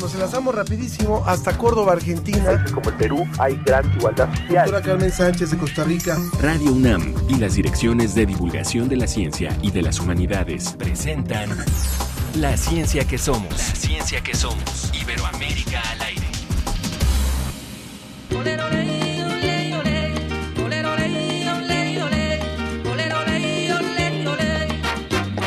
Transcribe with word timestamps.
Nos 0.00 0.14
enlazamos 0.14 0.54
rapidísimo 0.54 1.22
hasta 1.26 1.56
Córdoba, 1.56 1.92
Argentina. 1.92 2.64
Como 2.72 2.88
el 2.90 2.96
Perú 2.96 3.28
hay 3.38 3.60
gran 3.64 3.90
igualdad 3.94 4.28
social. 4.34 4.70
Doctora 4.70 4.82
Carmen 4.82 5.12
Sánchez 5.12 5.50
de 5.50 5.58
Costa 5.58 5.84
Rica. 5.84 6.18
Radio 6.40 6.72
UNAM 6.72 7.14
y 7.28 7.36
las 7.36 7.54
direcciones 7.54 8.14
de 8.14 8.26
divulgación 8.26 8.88
de 8.88 8.96
la 8.96 9.06
ciencia 9.06 9.56
y 9.60 9.70
de 9.70 9.82
las 9.82 10.00
humanidades 10.00 10.74
presentan 10.78 11.50
La 12.36 12.56
ciencia 12.56 13.06
que 13.06 13.18
somos. 13.18 13.50
La 13.50 13.58
ciencia 13.58 14.22
que 14.22 14.34
somos. 14.34 14.90
Iberoamérica 14.94 15.80
al 15.90 16.02
aire. 16.02 16.22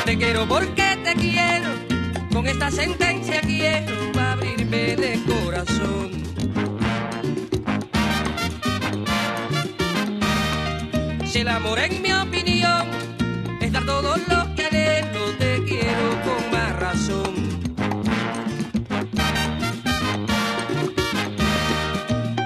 Te 0.04 0.16
quiero 0.16 0.46
porque 0.46 0.98
te 1.02 1.14
quiero, 1.16 1.68
con 2.32 2.46
esta 2.46 2.70
sentencia 2.70 3.40
quiero 3.40 4.05
de 4.70 5.20
corazón. 5.26 6.10
Si 11.24 11.38
el 11.40 11.48
amor 11.48 11.78
en 11.78 12.02
mi 12.02 12.12
opinión 12.12 12.86
es 13.60 13.72
dar 13.72 13.84
todo 13.84 14.16
lo 14.16 14.54
que 14.56 14.64
anhelo, 14.64 15.30
te 15.38 15.62
quiero 15.64 16.20
con 16.24 16.50
más 16.50 16.76
razón. 16.76 17.34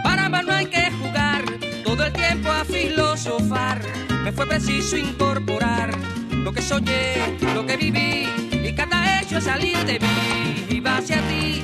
Para 0.02 0.26
amar 0.26 0.44
no 0.44 0.52
hay 0.52 0.66
que 0.66 0.90
jugar, 0.90 1.44
todo 1.84 2.04
el 2.04 2.12
tiempo 2.12 2.50
a 2.50 2.64
filosofar, 2.64 3.80
me 4.24 4.32
fue 4.32 4.46
preciso 4.46 4.96
incorporar 4.96 5.90
lo 6.30 6.52
que 6.52 6.60
soñé, 6.60 7.38
lo 7.54 7.64
que 7.64 7.76
viví 7.76 8.28
y 8.52 8.72
cada 8.74 9.20
hecho 9.20 9.38
es 9.38 9.44
salir 9.44 9.78
de 9.84 9.98
mí 10.00 10.66
y 10.68 10.80
va 10.80 10.98
hacia 10.98 11.20
ti. 11.28 11.62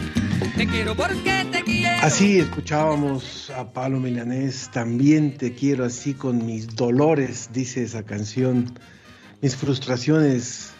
Te 0.57 0.67
quiero 0.67 0.97
porque 0.97 1.47
te 1.53 1.63
quiero. 1.63 2.03
Así 2.03 2.39
escuchábamos 2.39 3.51
a 3.51 3.75
Pablo 3.75 4.01
Milanés, 4.01 4.71
también 4.73 5.37
te 5.37 5.53
quiero 5.53 5.85
así 5.85 6.15
con 6.15 6.47
mis 6.47 6.75
dolores, 6.75 7.51
dice 7.53 7.83
esa 7.83 8.05
canción, 8.05 8.73
mis 9.43 9.55
frustraciones, 9.55 10.71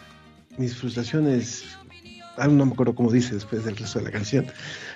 mis 0.57 0.75
frustraciones, 0.75 1.77
ah, 2.37 2.47
no 2.47 2.65
me 2.65 2.73
acuerdo 2.73 2.95
cómo 2.95 3.11
dice 3.11 3.35
después 3.35 3.65
del 3.65 3.77
resto 3.77 3.99
de 3.99 4.05
la 4.05 4.11
canción, 4.11 4.47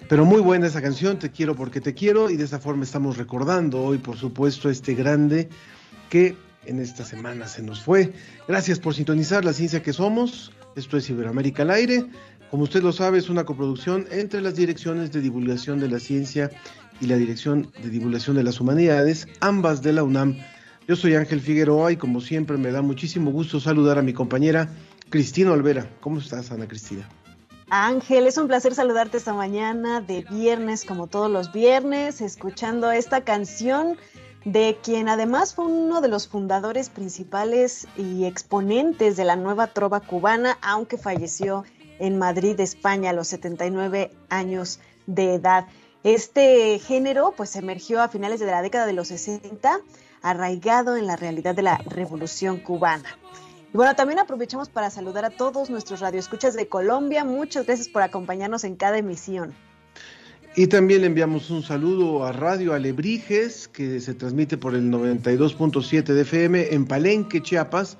pero 0.10 0.26
muy 0.26 0.42
buena 0.42 0.66
esa 0.66 0.82
canción, 0.82 1.20
te 1.20 1.30
quiero 1.30 1.56
porque 1.56 1.80
te 1.80 1.94
quiero 1.94 2.32
y 2.32 2.36
de 2.36 2.46
esa 2.46 2.58
forma 2.58 2.84
estamos 2.84 3.18
recordando 3.18 3.84
hoy, 3.84 4.00
por 4.00 4.18
supuesto, 4.18 4.68
este 4.68 4.96
grande 4.96 5.48
que 6.10 6.36
en 6.66 6.80
esta 6.80 7.06
semana 7.06 7.48
se 7.48 7.62
nos 7.62 7.82
fue. 7.82 8.14
Gracias 8.48 8.80
por 8.80 8.96
sintonizar 8.96 9.46
la 9.46 9.54
ciencia 9.54 9.84
que 9.84 9.94
somos. 9.94 10.52
Esto 10.76 10.98
es 10.98 11.10
Iberoamérica 11.10 11.64
al 11.64 11.72
aire. 11.72 12.06
Como 12.52 12.64
usted 12.64 12.84
lo 12.84 12.92
sabe, 12.92 13.18
es 13.18 13.30
una 13.30 13.46
coproducción 13.46 14.08
entre 14.12 14.42
las 14.42 14.56
direcciones 14.56 15.14
de 15.14 15.22
divulgación 15.22 15.80
de 15.80 15.88
la 15.88 16.02
ciencia 16.02 16.52
y 17.00 17.08
la 17.08 17.16
dirección 17.16 17.72
de 17.82 17.90
divulgación 17.90 18.36
de 18.36 18.44
las 18.44 18.60
humanidades, 18.60 19.30
ambas 19.40 19.82
de 19.82 19.94
la 19.94 20.04
UNAM. 20.04 20.38
Yo 20.86 20.98
soy 20.98 21.16
Ángel 21.16 21.40
Figueroa 21.40 21.94
y 21.94 21.96
como 21.96 22.20
siempre 22.20 22.58
me 22.58 22.74
da 22.74 22.82
muchísimo 22.82 23.32
gusto 23.32 23.62
saludar 23.62 23.98
a 23.98 24.02
mi 24.02 24.12
compañera 24.12 24.70
Cristina 25.10 25.54
Olvera. 25.54 25.88
¿Cómo 26.02 26.20
estás, 26.20 26.52
Ana 26.52 26.68
Cristina? 26.68 27.08
Ángel, 27.70 28.28
es 28.28 28.38
un 28.38 28.50
placer 28.50 28.76
saludarte 28.76 29.16
esta 29.16 29.34
mañana 29.34 30.02
de 30.02 30.26
viernes, 30.30 30.84
como 30.84 31.08
todos 31.08 31.32
los 31.32 31.54
viernes, 31.54 32.20
escuchando 32.20 32.92
esta 32.92 33.22
canción 33.22 33.96
de 34.44 34.78
quien 34.84 35.08
además 35.08 35.56
fue 35.56 35.68
uno 35.68 36.02
de 36.02 36.10
los 36.10 36.28
fundadores 36.28 36.90
principales 36.90 37.88
y 37.96 38.26
exponentes 38.26 39.16
de 39.16 39.24
la 39.24 39.38
nueva 39.38 39.68
trova 39.68 40.02
cubana, 40.02 40.58
aunque 40.62 40.98
falleció 40.98 41.64
en 42.02 42.18
Madrid, 42.18 42.60
España, 42.60 43.12
a 43.12 43.14
los 43.14 43.28
79 43.30 44.12
años 44.30 44.80
de 45.06 45.36
edad. 45.36 45.68
Este 46.04 46.80
género 46.80 47.34
pues 47.38 47.56
emergió 47.56 48.02
a 48.02 48.10
finales 48.10 48.40
de 48.40 48.48
la 48.48 48.62
década 48.62 48.88
de 48.88 48.94
los 48.94 49.10
60, 49.10 49.80
arraigado 50.24 50.98
en 50.98 51.06
la 51.06 51.16
realidad 51.16 51.56
de 51.56 51.62
la 51.62 51.78
revolución 51.78 52.58
cubana. 52.58 53.18
Y 53.72 53.78
bueno, 53.78 53.96
también 53.96 54.20
aprovechamos 54.20 54.68
para 54.68 54.90
saludar 54.90 55.26
a 55.26 55.30
todos 55.30 55.70
nuestros 55.70 56.00
radioescuchas 56.00 56.56
de 56.56 56.68
Colombia. 56.68 57.24
Muchas 57.24 57.68
gracias 57.68 57.88
por 57.88 58.02
acompañarnos 58.02 58.64
en 58.64 58.76
cada 58.76 58.98
emisión. 58.98 59.54
Y 60.56 60.68
también 60.68 61.02
le 61.02 61.08
enviamos 61.08 61.50
un 61.50 61.64
saludo 61.64 62.26
a 62.26 62.34
Radio 62.34 62.74
Alebrijes, 62.74 63.70
que 63.70 64.02
se 64.02 64.14
transmite 64.14 64.58
por 64.58 64.76
el 64.76 64.92
92.7 64.92 66.04
de 66.04 66.22
FM 66.22 66.74
en 66.74 66.86
Palenque, 66.88 67.42
Chiapas, 67.42 67.98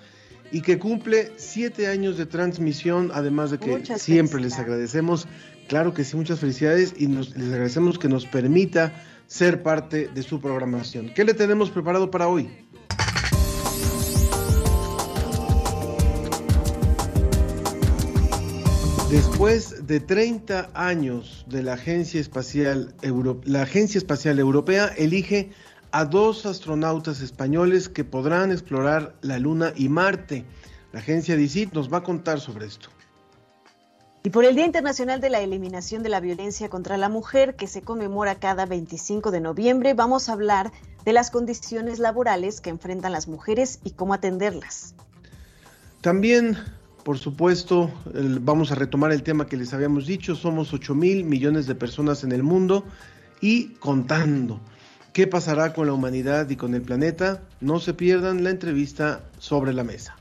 y 0.52 0.62
que 0.62 0.78
cumple 0.80 1.32
siete 1.38 1.88
años 1.88 2.18
de 2.18 2.26
transmisión, 2.26 3.12
además 3.14 3.52
de 3.52 3.58
que 3.60 3.72
Muchas 3.72 4.02
siempre 4.02 4.42
les 4.42 4.58
agradecemos, 4.60 5.28
claro 5.68 5.94
que 5.94 6.04
sí, 6.04 6.16
muchas 6.18 6.40
felicidades, 6.40 6.94
y 6.98 7.08
nos, 7.08 7.36
les 7.38 7.48
agradecemos 7.52 7.98
que 7.98 8.10
nos 8.10 8.26
permita 8.26 8.94
ser 9.28 9.64
parte 9.64 10.10
de 10.14 10.24
su 10.24 10.42
programación. 10.42 11.14
¿Qué 11.14 11.24
le 11.24 11.34
tenemos 11.34 11.70
preparado 11.70 12.12
para 12.12 12.28
hoy? 12.28 12.50
Después 19.10 19.86
de 19.88 20.00
30 20.00 20.70
años 20.74 21.44
de 21.50 21.64
la 21.64 21.74
Agencia 21.74 22.22
Espacial, 22.22 22.94
Euro- 23.02 23.42
la 23.44 23.64
Agencia 23.64 23.98
Espacial 23.98 24.40
Europea 24.40 24.88
elige 24.98 25.52
a 25.92 26.06
dos 26.06 26.46
astronautas 26.46 27.22
españoles 27.22 27.90
que 27.90 28.04
podrán 28.04 28.52
explorar 28.52 29.16
la 29.22 29.40
Luna 29.40 29.74
y 29.76 29.90
Marte. 29.90 30.46
La 30.94 31.00
agencia 31.00 31.36
DICIT 31.36 31.74
nos 31.74 31.92
va 31.92 31.98
a 31.98 32.04
contar 32.04 32.40
sobre 32.40 32.66
esto. 32.66 32.90
Y 34.24 34.30
por 34.30 34.46
el 34.46 34.56
Día 34.56 34.66
Internacional 34.66 35.20
de 35.20 35.32
la 35.32 35.42
Eliminación 35.42 36.04
de 36.04 36.10
la 36.10 36.20
Violencia 36.20 36.70
contra 36.70 36.96
la 36.98 37.10
Mujer, 37.10 37.56
que 37.56 37.66
se 37.66 37.82
conmemora 37.82 38.36
cada 38.36 38.68
25 38.68 39.32
de 39.32 39.42
noviembre, 39.42 39.96
vamos 39.96 40.30
a 40.30 40.34
hablar 40.34 40.72
de 41.06 41.14
las 41.14 41.32
condiciones 41.32 41.98
laborales 41.98 42.62
que 42.62 42.70
enfrentan 42.70 43.14
las 43.14 43.28
mujeres 43.28 43.80
y 43.84 43.92
cómo 43.92 44.14
atenderlas. 44.14 44.94
También, 46.02 46.56
por 47.04 47.18
supuesto, 47.18 47.92
vamos 48.42 48.72
a 48.72 48.76
retomar 48.76 49.12
el 49.12 49.24
tema 49.24 49.48
que 49.48 49.58
les 49.58 49.74
habíamos 49.74 50.06
dicho, 50.06 50.36
somos 50.36 50.72
8 50.72 50.94
mil 50.94 51.24
millones 51.24 51.66
de 51.66 51.74
personas 51.74 52.24
en 52.24 52.32
el 52.32 52.44
mundo 52.44 52.86
y 53.42 53.70
contando. 53.80 54.62
¿Qué 55.14 55.28
pasará 55.28 55.74
con 55.74 55.88
la 55.88 55.94
humanidad 55.94 56.50
y 56.50 56.56
con 56.56 56.74
el 56.74 56.84
planeta? 56.84 57.42
No 57.60 57.82
se 57.82 57.94
pierdan 57.94 58.46
la 58.46 58.50
entrevista 58.50 59.20
sobre 59.40 59.74
la 59.74 59.84
mesa. 59.84 60.16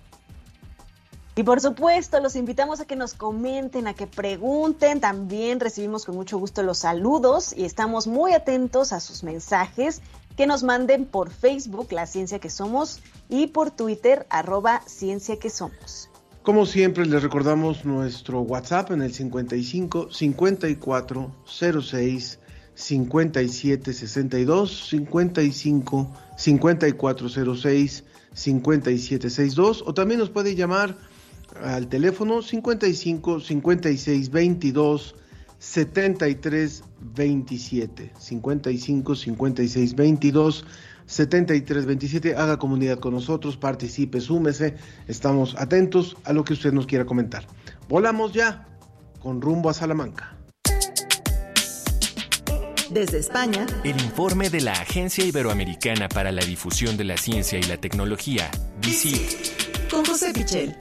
Y 1.37 1.45
por 1.45 1.61
supuesto, 1.61 2.19
los 2.19 2.35
invitamos 2.35 2.81
a 2.81 2.87
que 2.87 2.97
nos 2.97 3.15
comenten, 3.15 3.87
a 3.87 3.95
que 3.95 4.09
pregunten. 4.09 5.01
También 5.01 5.61
recibimos 5.61 6.05
con 6.05 6.17
mucho 6.17 6.39
gusto 6.39 6.65
los 6.65 6.79
saludos 6.79 7.55
y 7.57 7.67
estamos 7.67 8.09
muy 8.09 8.33
atentos 8.33 8.93
a 8.93 8.99
sus 8.99 9.23
mensajes 9.23 10.03
que 10.37 10.49
nos 10.49 10.65
manden 10.65 11.07
por 11.07 11.31
Facebook, 11.31 11.93
La 11.93 12.07
Ciencia 12.07 12.41
que 12.41 12.51
Somos, 12.51 13.01
y 13.29 13.47
por 13.47 13.71
Twitter, 13.71 14.27
arroba 14.29 14.83
Ciencia 14.87 15.39
que 15.39 15.51
Somos. 15.51 16.11
Como 16.43 16.67
siempre, 16.67 17.07
les 17.07 17.23
recordamos 17.23 17.85
nuestro 17.85 18.41
WhatsApp 18.41 18.91
en 18.91 19.03
el 19.03 19.15
55 19.15 20.11
54 20.11 21.31
06 21.81 22.40
57 22.81 23.93
62 23.93 24.89
55 24.89 26.17
54 26.37 27.29
06 27.29 28.05
57 28.33 29.31
62 29.31 29.83
o 29.87 29.95
también 29.95 30.21
nos 30.21 30.31
puede 30.31 30.55
llamar 30.55 30.97
al 31.63 31.89
teléfono 31.89 32.43
55 32.43 33.41
56 33.41 34.31
22 34.31 35.15
73 35.59 36.85
27 37.01 38.13
55 38.19 39.15
56 39.15 39.95
22 39.95 40.65
73 41.05 41.87
27 41.87 42.37
haga 42.37 42.59
comunidad 42.59 42.99
con 42.99 43.13
nosotros 43.13 43.57
participe 43.57 44.21
súmese. 44.21 44.77
Estamos 45.07 45.55
atentos 45.59 46.17
a 46.25 46.33
lo 46.33 46.45
que 46.45 46.55
usted 46.55 46.73
nos 46.73 46.87
quiera 46.87 47.05
comentar. 47.05 47.47
Volamos 47.89 48.33
ya 48.33 48.67
con 49.21 49.43
rumbo 49.43 49.69
a 49.69 49.75
Salamanca 49.75 50.40
Desde 52.91 53.19
España, 53.19 53.67
El 53.85 54.01
informe 54.03 54.51
de 54.51 54.63
la 54.63 54.73
Agencia 54.73 55.25
Iberoamericana 55.25 56.09
para 56.09 56.33
la 56.33 56.43
Difusión 56.43 56.97
de 56.97 57.05
la 57.05 57.17
Ciencia 57.17 57.57
y 57.57 57.63
la 57.63 57.77
Tecnología, 57.77 58.51
DICIT. 58.81 59.89
con 59.89 60.05
José 60.05 60.33
Pichel. 60.33 60.77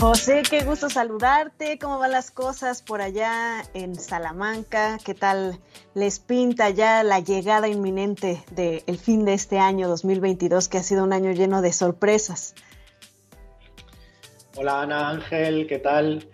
José, 0.00 0.42
qué 0.48 0.64
gusto 0.64 0.88
saludarte. 0.88 1.78
¿Cómo 1.78 1.98
van 1.98 2.12
las 2.12 2.30
cosas 2.30 2.80
por 2.80 3.02
allá 3.02 3.62
en 3.74 3.94
Salamanca? 3.96 4.96
¿Qué 5.04 5.12
tal 5.12 5.60
les 5.92 6.18
pinta 6.18 6.70
ya 6.70 7.02
la 7.02 7.20
llegada 7.20 7.68
inminente 7.68 8.42
del 8.52 8.98
fin 8.98 9.26
de 9.26 9.34
este 9.34 9.58
año 9.58 9.86
2022, 9.86 10.68
que 10.68 10.78
ha 10.78 10.82
sido 10.82 11.04
un 11.04 11.12
año 11.12 11.30
lleno 11.32 11.60
de 11.60 11.74
sorpresas? 11.74 12.54
Hola 14.56 14.80
Ana 14.80 15.10
Ángel, 15.10 15.66
¿qué 15.68 15.78
tal? 15.78 16.26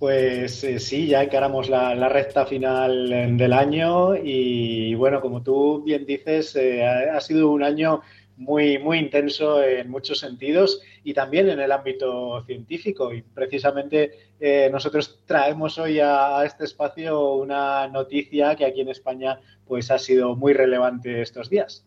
Pues 0.00 0.64
eh, 0.64 0.80
sí, 0.80 1.08
ya 1.08 1.22
encaramos 1.22 1.68
la, 1.68 1.94
la 1.94 2.08
recta 2.08 2.46
final 2.46 3.12
eh, 3.12 3.28
del 3.32 3.52
año 3.52 4.16
y 4.16 4.94
bueno, 4.94 5.20
como 5.20 5.42
tú 5.42 5.82
bien 5.82 6.06
dices, 6.06 6.56
eh, 6.56 6.82
ha, 6.82 7.20
sido 7.20 7.50
un 7.50 7.62
año 7.62 8.00
muy, 8.38 8.78
muy 8.78 8.96
intenso 8.98 9.62
en 9.62 9.90
muchos 9.90 10.20
sentidos 10.20 10.80
y 11.04 11.12
también 11.12 11.50
en 11.50 11.60
el 11.60 11.70
ámbito 11.70 12.42
científico. 12.46 13.12
Y 13.12 13.20
precisamente 13.20 14.32
nosotros 14.72 15.20
traemos 15.26 15.76
hoy 15.76 16.00
a, 16.00 16.46
este 16.46 16.64
espacio 16.64 17.34
una 17.34 17.86
noticia 17.88 18.56
que 18.56 18.64
aquí 18.64 18.80
en 18.80 18.88
España 18.88 19.38
pues 19.66 19.90
ha 19.90 19.98
sido 19.98 20.34
muy 20.34 20.54
relevante 20.54 21.20
estos 21.20 21.50
días. 21.50 21.84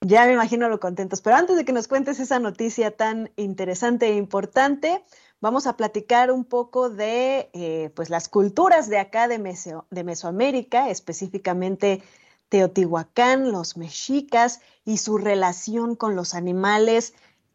Ya 0.00 0.26
me 0.26 0.34
imagino 0.34 0.68
lo 0.68 0.78
contentos, 0.78 1.20
pero 1.22 1.34
antes 1.34 1.56
de 1.56 1.64
que 1.64 1.72
nos 1.72 1.88
cuentes 1.88 2.20
esa 2.20 2.38
noticia 2.38 2.92
tan 2.92 3.32
interesante 3.34 4.06
e 4.06 4.16
importante, 4.16 5.02
vamos 5.44 5.66
a 5.66 5.76
platicar 5.76 6.32
un 6.32 6.46
poco 6.46 6.88
de 6.88 7.50
eh, 7.52 7.90
pues 7.94 8.08
las 8.08 8.30
culturas 8.30 8.88
de 8.88 8.98
acá 8.98 9.28
de, 9.28 9.36
de 9.90 10.04
Mesoamérica, 10.04 10.88
específicamente 10.88 12.02
Teotihuacán, 12.48 13.52
los 13.52 13.76
mexicas 13.76 14.60
y 14.86 14.96
su 14.96 15.18
relación 15.18 15.96
con 15.96 16.16
los 16.16 16.32
animales 16.32 17.12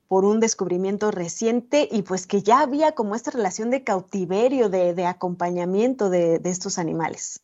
por 0.08 0.24
un 0.24 0.40
descubrimiento 0.40 1.10
reciente 1.10 1.90
y 1.92 2.04
pues 2.04 2.28
que 2.28 2.44
ya 2.44 2.60
había 2.60 2.92
como 2.92 3.16
esta 3.16 3.32
relación 3.32 3.72
de 3.72 3.84
cautiverio, 3.84 4.70
de, 4.70 5.08
acompañamiento 5.08 6.12
de 6.12 6.40
estos 6.44 6.78
animales. 6.78 7.42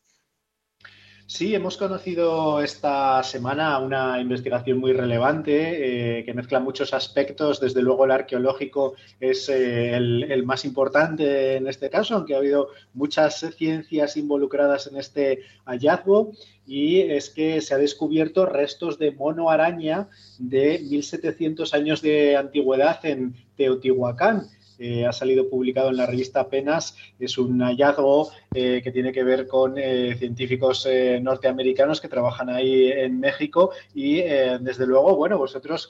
Sí, 1.28 1.56
hemos 1.56 1.76
conocido 1.76 2.62
esta 2.62 3.20
semana 3.24 3.80
una 3.80 4.20
investigación 4.20 4.78
muy 4.78 4.92
relevante 4.92 6.18
eh, 6.20 6.24
que 6.24 6.32
mezcla 6.32 6.60
muchos 6.60 6.94
aspectos. 6.94 7.58
Desde 7.58 7.82
luego 7.82 8.04
el 8.04 8.12
arqueológico 8.12 8.94
es 9.18 9.48
eh, 9.48 9.96
el, 9.96 10.44
más 10.44 10.64
importante 10.64 11.56
en 11.56 11.66
este 11.66 11.90
caso, 11.90 12.14
aunque 12.14 12.34
ha 12.34 12.38
habido 12.38 12.68
muchas 12.94 13.44
ciencias 13.56 14.16
involucradas 14.16 14.86
en 14.86 14.98
este 14.98 15.40
hallazgo. 15.64 16.30
Y 16.64 17.00
es 17.00 17.30
que 17.30 17.60
se 17.60 17.74
ha 17.74 17.78
descubierto 17.78 18.46
restos 18.46 18.96
de 18.96 19.10
mono 19.10 19.50
araña 19.50 20.08
de 20.38 20.78
1700 20.78 21.74
años 21.74 22.02
de 22.02 22.36
antigüedad 22.36 23.04
en 23.04 23.34
Teotihuacán. 23.56 24.46
Eh, 24.78 25.06
ha 25.06 25.12
salido 25.12 25.48
publicado 25.48 25.88
en 25.90 25.96
la 25.96 26.06
revista 26.06 26.40
Apenas. 26.40 26.96
Es 27.18 27.38
un 27.38 27.60
hallazgo 27.60 28.30
eh, 28.54 28.80
que 28.82 28.92
tiene 28.92 29.12
que 29.12 29.24
ver 29.24 29.46
con 29.46 29.78
eh, 29.78 30.14
científicos 30.18 30.86
norteamericanos 31.20 32.00
que 32.00 32.08
trabajan 32.08 32.50
ahí 32.50 32.90
en 32.90 33.20
México 33.20 33.70
y 33.94 34.22
desde 34.22 34.86
luego, 34.86 35.16
bueno, 35.16 35.38
vosotros 35.38 35.88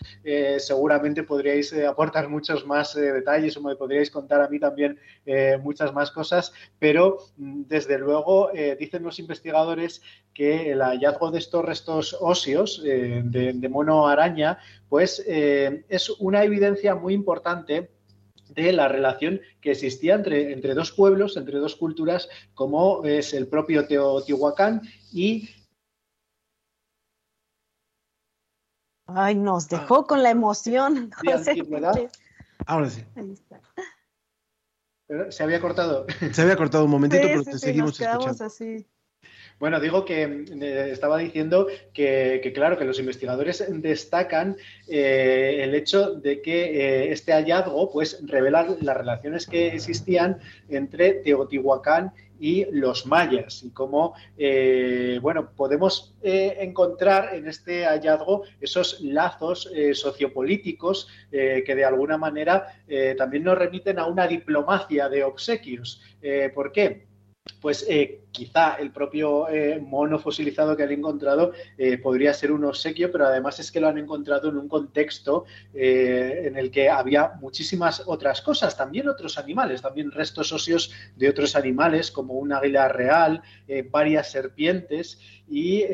seguramente 0.59 1.23
podríais 1.23 1.73
aportar 1.73 2.29
muchos 2.29 2.67
más 2.67 2.95
detalles 2.95 3.57
o 3.57 3.63
me 3.63 3.77
podríais 3.77 4.11
contar 4.11 4.41
a 4.41 4.49
mí 4.49 4.59
también 4.59 4.99
muchas 5.63 5.93
más 5.93 6.11
cosas, 6.11 6.53
pero 6.79 7.19
mm, 7.37 7.63
desde 7.69 7.99
luego 7.99 8.51
dicen 8.79 9.03
los 9.03 9.19
investigadores 9.19 10.03
que 10.33 10.73
el 10.73 10.81
hallazgo 10.81 11.31
de 11.31 11.39
estos 11.39 11.65
restos 11.65 12.17
óseos 12.21 12.83
de, 12.83 13.23
de 13.55 13.69
mono 13.69 14.07
araña, 14.07 14.59
pues 14.89 15.23
es 15.27 16.11
una 16.19 16.45
evidencia 16.45 16.95
muy 16.95 17.15
importante 17.15 17.96
de 18.49 18.73
la 18.73 18.89
relación 18.89 19.41
que 19.61 19.73
existía 19.73 20.15
entre, 20.15 20.53
entre 20.53 20.75
dos 20.75 20.93
pueblos, 20.93 21.37
entre 21.37 21.59
dos 21.59 21.77
culturas, 21.77 22.29
como 22.55 23.05
es 23.05 23.35
el 23.35 23.49
propio 23.49 23.87
Teotihuacán 23.87 24.83
y 25.13 25.49
Ay, 29.09 29.37
nos 29.37 29.69
dejó 29.69 30.07
con 30.07 30.23
la 30.23 30.31
emoción. 30.31 31.11
Ahora 32.67 32.91
sí. 32.91 33.05
¿Se 35.31 35.43
había 35.43 35.61
cortado? 35.61 36.07
Se 36.33 36.43
había 36.43 36.57
cortado 36.57 36.85
un 36.85 36.91
momentito, 36.91 37.23
pero 37.23 37.45
te 37.45 37.59
seguimos 37.59 38.01
escuchando. 38.01 38.45
Así. 38.45 38.85
Bueno, 39.59 39.81
digo 39.81 40.05
que 40.05 40.23
eh, 40.23 40.89
estaba 40.93 41.17
diciendo 41.17 41.67
que, 41.95 42.53
claro, 42.55 42.77
que 42.77 42.85
los 42.85 42.99
investigadores 42.99 43.65
destacan 43.69 44.57
eh, 44.87 45.61
el 45.63 45.75
hecho 45.75 46.15
de 46.15 46.43
que 46.43 46.65
eh, 46.65 47.13
este 47.13 47.33
hallazgo 47.33 47.91
pues 47.91 48.21
revela 48.27 48.67
las 48.83 48.97
relaciones 48.97 49.47
que 49.47 49.69
existían 49.69 50.41
entre 50.69 51.15
Teotihuacán 51.15 52.13
y 52.39 52.67
los 52.71 53.07
mayas 53.07 53.63
y 53.63 53.71
cómo 53.71 54.15
bueno 55.23 55.53
podemos 55.57 56.15
encontrar 56.23 57.35
en 57.35 57.49
este 57.49 57.87
hallazgo 57.87 58.43
esos 58.61 59.01
lazos 59.01 59.71
sociopolíticos 59.95 61.09
que 61.31 61.75
de 61.75 61.85
alguna 61.87 62.19
manera 62.19 62.67
también 63.17 63.45
nos 63.45 63.57
remiten 63.57 63.99
a 63.99 64.05
una 64.05 64.27
diplomacia 64.27 65.09
de 65.09 65.25
obsequios. 65.25 66.03
¿Por 66.55 66.73
qué? 66.73 67.07
Pues 67.61 67.85
eh, 67.89 68.21
quizá 68.31 68.75
el 68.75 68.93
propio 68.93 69.49
eh, 69.49 69.81
mono 69.81 70.19
fosilizado 70.19 70.77
que 70.77 70.83
han 70.83 70.93
encontrado 70.93 71.53
eh, 71.79 71.99
podría 71.99 72.33
ser 72.35 72.53
un 72.53 72.65
obsequio, 72.65 73.11
pero 73.11 73.27
además 73.27 73.59
es 73.59 73.73
que 73.73 73.81
lo 73.81 73.89
han 73.89 73.99
encontrado 73.99 74.51
en 74.51 74.57
un 74.57 74.69
contexto 74.69 75.45
en 75.75 76.57
el 76.57 76.71
que 76.71 76.89
había 76.89 77.33
muchísimas 77.41 78.03
otras 78.07 78.41
cosas, 78.41 78.77
también 78.77 79.09
otros 79.09 79.39
animales, 79.39 79.83
también 79.83 80.11
restos 80.11 80.53
óseos 80.53 80.93
de 81.17 81.29
otros 81.29 81.57
animales 81.57 82.11
como 82.11 82.35
un 82.35 82.53
águila 82.53 82.89
real, 82.89 83.43
varias 83.91 84.31
serpientes 84.31 85.19
y 85.49 85.85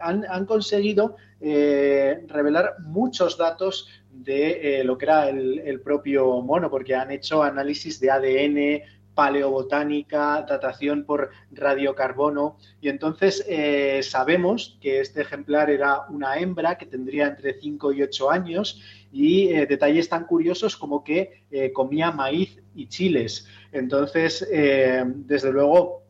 han, 0.00 0.46
conseguido 0.46 1.16
revelar 1.40 2.76
muchos 2.80 3.38
datos 3.38 3.88
de 4.10 4.82
lo 4.84 4.98
que 4.98 5.04
era 5.04 5.28
el 5.28 5.80
propio 5.80 6.40
mono, 6.42 6.70
porque 6.70 6.94
han 6.94 7.10
hecho 7.10 7.42
análisis 7.42 8.00
de 8.00 8.10
ADN, 8.10 8.97
paleobotánica, 9.18 10.46
datación 10.48 11.02
por 11.02 11.30
radiocarbono. 11.50 12.56
Y 12.80 12.88
entonces 12.88 13.44
eh, 13.48 14.00
sabemos 14.04 14.78
que 14.80 15.00
este 15.00 15.22
ejemplar 15.22 15.70
era 15.70 16.06
una 16.08 16.38
hembra 16.38 16.78
que 16.78 16.86
tendría 16.86 17.26
entre 17.26 17.58
5 17.58 17.94
y 17.94 18.02
8 18.04 18.30
años 18.30 18.80
y 19.10 19.48
eh, 19.48 19.66
detalles 19.66 20.08
tan 20.08 20.24
curiosos 20.24 20.76
como 20.76 21.02
que 21.02 21.42
eh, 21.50 21.72
comía 21.72 22.12
maíz 22.12 22.62
y 22.76 22.86
chiles. 22.86 23.48
Entonces, 23.72 24.48
desde 24.48 25.52
luego, 25.52 26.04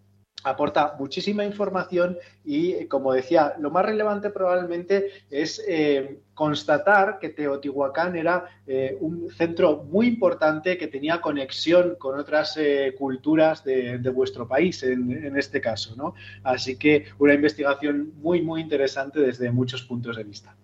aporta 0.44 0.94
muchísima 0.98 1.44
información 1.44 2.16
y, 2.44 2.86
como 2.86 3.12
decía, 3.12 3.54
lo 3.58 3.70
más 3.70 3.84
relevante 3.84 4.30
probablemente 4.30 5.10
es 5.30 5.62
eh, 5.66 6.20
constatar 6.34 7.18
que 7.18 7.30
Teotihuacán 7.30 8.16
era 8.16 8.44
eh, 8.66 8.96
un 9.00 9.28
centro 9.30 9.84
muy 9.84 10.06
importante 10.06 10.78
que 10.78 10.86
tenía 10.86 11.20
conexión 11.20 11.96
con 11.98 12.18
otras 12.18 12.56
eh, 12.56 12.94
culturas 12.96 13.64
de, 13.64 13.98
vuestro 14.14 14.46
país, 14.46 14.82
en, 14.82 15.10
en, 15.12 15.36
este 15.36 15.60
caso. 15.60 15.94
¿no? 15.96 16.14
Así 16.44 16.76
que 16.76 17.06
una 17.18 17.34
investigación 17.34 18.12
muy, 18.22 18.40
muy 18.42 18.60
interesante 18.60 19.20
desde 19.20 19.50
muchos 19.50 19.82
puntos 19.82 20.16
de 20.16 20.24
vista. 20.24 20.54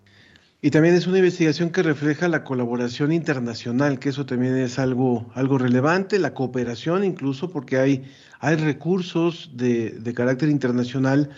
Y 0.65 0.71
también 0.71 0.95
es 0.95 1.07
una 1.07 1.19
investigación 1.19 1.69
que 1.69 1.83
refleja 1.83 2.27
la 2.27 2.43
colaboración 2.43 3.13
internacional, 3.13 3.99
que 3.99 4.09
eso 4.09 4.25
también 4.25 4.57
es 4.57 4.79
algo, 4.79 5.31
algo 5.35 5.59
relevante, 5.59 6.19
la 6.19 6.33
cooperación 6.33 7.05
incluso, 7.05 7.51
porque 7.51 7.77
hay, 7.77 8.05
hay 8.41 8.56
recursos 8.56 9.51
de, 9.53 9.91
de 9.91 10.15
carácter 10.15 10.49
internacional 10.49 11.29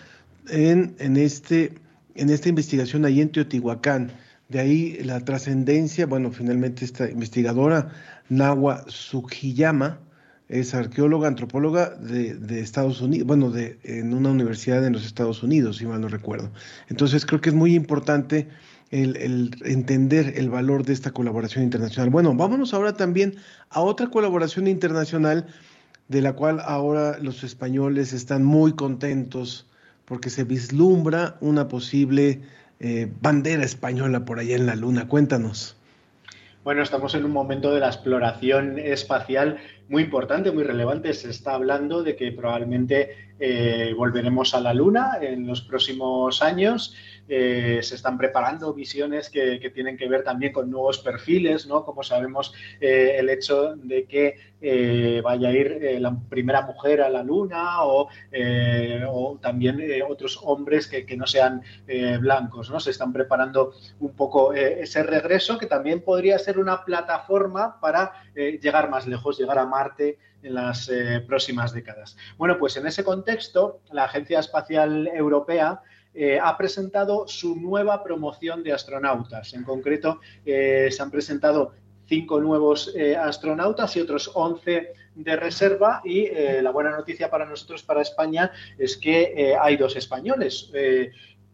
en, 0.47 0.95
en, 0.99 1.17
este, 1.17 1.73
en 2.15 2.29
esta 2.29 2.47
investigación 2.47 3.03
ahí 3.03 3.19
en 3.19 3.29
Teotihuacán. 3.29 4.13
De 4.47 4.61
ahí 4.61 4.97
la 5.03 5.19
trascendencia, 5.19 6.05
bueno, 6.05 6.31
finalmente 6.31 6.85
esta 6.85 7.09
investigadora, 7.09 7.89
Nawa 8.29 8.85
Sugiyama, 8.87 9.99
es 10.47 10.73
arqueóloga, 10.73 11.27
antropóloga 11.27 11.89
de, 11.89 12.35
de, 12.35 12.61
Estados 12.61 13.01
Unidos, 13.01 13.27
bueno, 13.27 13.51
de, 13.51 13.77
en 13.83 14.13
una 14.13 14.29
universidad 14.29 14.85
en 14.85 14.93
los 14.93 15.05
Estados 15.05 15.43
Unidos, 15.43 15.79
si 15.79 15.85
mal 15.85 15.99
no 15.99 16.07
recuerdo. 16.07 16.49
Entonces 16.87 17.25
creo 17.25 17.41
que 17.41 17.49
es 17.49 17.55
muy 17.55 17.75
importante 17.75 18.47
el, 18.91 19.55
entender 19.65 20.33
el 20.35 20.49
valor 20.49 20.85
de 20.85 20.93
esta 20.93 21.11
colaboración 21.11 21.63
internacional. 21.63 22.09
Bueno, 22.09 22.33
vámonos 22.33 22.73
ahora 22.73 22.93
también 22.93 23.35
a 23.69 23.81
otra 23.81 24.07
colaboración 24.07 24.67
internacional 24.67 25.47
de 26.07 26.21
la 26.21 26.33
cual 26.33 26.61
ahora 26.63 27.17
los 27.19 27.43
españoles 27.43 28.13
están 28.13 28.43
muy 28.43 28.73
contentos 28.73 29.67
porque 30.05 30.29
se 30.29 30.45
vislumbra 30.45 31.35
una 31.41 31.67
posible 31.67 32.41
eh, 32.79 33.11
bandera 33.21 33.63
española 33.63 34.23
por 34.23 34.39
allá 34.39 34.55
en 34.55 34.65
la 34.65 34.75
Luna. 34.75 35.07
Cuéntanos. 35.07 35.75
Bueno, 36.63 36.83
estamos 36.83 37.15
en 37.15 37.23
un 37.23 37.31
momento 37.31 37.73
de 37.73 37.79
la 37.79 37.87
exploración 37.87 38.77
espacial 38.77 39.57
muy 39.87 40.03
importante, 40.03 40.51
muy 40.51 40.63
relevante. 40.63 41.13
Se 41.13 41.29
está 41.29 41.53
hablando 41.53 42.03
de 42.03 42.17
que 42.17 42.33
probablemente 42.33 43.11
eh, 43.39 43.93
volveremos 43.95 44.53
a 44.53 44.59
la 44.59 44.73
Luna 44.73 45.17
en 45.21 45.47
los 45.47 45.61
próximos 45.61 46.41
años. 46.41 46.93
Eh, 47.29 47.79
se 47.83 47.95
están 47.95 48.17
preparando 48.17 48.73
misiones 48.73 49.29
que, 49.29 49.57
tienen 49.73 49.97
que 49.97 50.07
ver 50.07 50.23
también 50.23 50.53
con 50.53 50.71
nuevos 50.71 50.99
perfiles, 50.99 51.67
¿no? 51.67 51.83
Como 51.83 52.03
sabemos, 52.03 52.53
eh, 52.79 53.15
el 53.17 53.29
hecho 53.29 53.75
de 53.75 54.05
que 54.05 54.35
eh, 54.61 55.21
vaya 55.23 55.49
a 55.49 55.51
ir 55.51 55.97
la 55.99 56.17
primera 56.29 56.61
mujer 56.61 57.01
a 57.01 57.09
la 57.09 57.23
luna 57.23 57.83
o, 57.83 58.09
también 59.41 59.79
otros 60.07 60.39
hombres 60.43 60.87
que, 60.87 61.05
que 61.05 61.17
no 61.17 61.27
sean 61.27 61.61
blancos, 62.19 62.69
¿no? 62.69 62.79
Se 62.79 62.91
están 62.91 63.11
preparando 63.13 63.73
un 63.99 64.15
poco 64.15 64.53
ese 64.53 65.03
regreso 65.03 65.57
que 65.57 65.65
también 65.65 66.01
podría 66.01 66.39
ser 66.39 66.57
una 66.57 66.83
plataforma 66.83 67.79
para 67.79 68.13
llegar 68.35 68.89
más 68.89 69.05
lejos, 69.05 69.37
llegar 69.37 69.59
a 69.59 69.65
Marte 69.65 70.17
en 70.41 70.55
las 70.55 70.89
próximas 71.27 71.73
décadas. 71.73 72.17
Bueno, 72.37 72.57
pues 72.57 72.77
en 72.77 72.87
ese 72.87 73.03
contexto, 73.03 73.81
la 73.91 74.05
Agencia 74.05 74.39
Espacial 74.39 75.07
Europea 75.07 75.81
eh, 76.17 76.39
ha 76.41 76.57
presentado 76.57 77.27
su 77.27 77.55
nueva 77.55 78.03
promoción 78.03 78.63
de 78.63 78.73
astronautas. 78.73 79.53
En 79.53 79.63
concreto, 79.63 80.19
eh, 80.45 80.89
se 80.91 81.03
han 81.03 81.11
presentado 81.11 81.73
cinco 82.07 82.41
nuevos 82.41 82.93
astronautas 83.19 83.95
y 83.97 83.99
otros 83.99 84.31
11 84.33 84.93
de 85.13 85.35
reserva 85.35 86.01
y 86.05 86.29
la 86.61 86.71
buena 86.71 86.91
noticia 86.91 87.29
para 87.29 87.45
nosotros, 87.45 87.83
para 87.83 88.01
España, 88.01 88.49
es 88.77 88.95
que 88.95 89.57
hay 89.59 89.75
dos 89.75 89.97
españoles. 89.97 90.71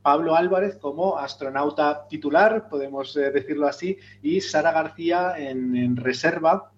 Pablo 0.04 0.36
Álvarez 0.36 0.76
como 0.76 1.18
astronauta 1.18 2.08
titular, 2.08 2.70
podemos 2.70 3.16
decirlo 3.16 3.66
así, 3.66 3.98
y 4.22 4.42
Sara 4.42 4.72
García 4.72 5.34
en 5.40 5.98
reserva 5.98 6.72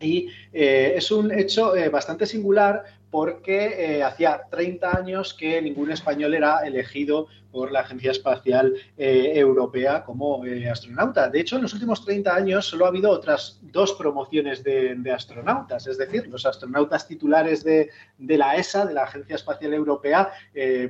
y 0.00 0.28
eh, 0.52 0.92
es 0.96 1.10
un 1.10 1.32
hecho 1.32 1.74
eh, 1.74 1.88
bastante 1.88 2.24
singular 2.24 2.84
porque 3.10 3.96
eh, 3.96 4.02
hacía 4.02 4.42
30 4.50 4.96
años 4.96 5.34
que 5.34 5.60
ningún 5.62 5.90
español 5.90 6.34
era 6.34 6.60
elegido 6.66 7.26
por 7.50 7.72
la 7.72 7.80
Agencia 7.80 8.10
Espacial 8.10 8.74
Europea 8.98 10.04
como 10.04 10.44
astronauta. 10.70 11.30
De 11.30 11.40
hecho, 11.40 11.56
en 11.56 11.62
los 11.62 11.72
últimos 11.72 12.04
30 12.04 12.34
años 12.34 12.66
solo 12.66 12.84
ha 12.84 12.88
habido 12.88 13.10
otras 13.10 13.58
dos 13.62 13.94
promociones 13.94 14.62
de, 14.62 15.10
astronautas, 15.10 15.86
es 15.86 15.96
decir, 15.96 16.28
los 16.28 16.44
astronautas 16.44 17.08
titulares 17.08 17.64
de, 17.64 17.90
la 18.18 18.54
ESA, 18.56 18.84
de 18.84 18.92
la 18.92 19.04
Agencia 19.04 19.36
Espacial 19.36 19.72
Europea, 19.72 20.30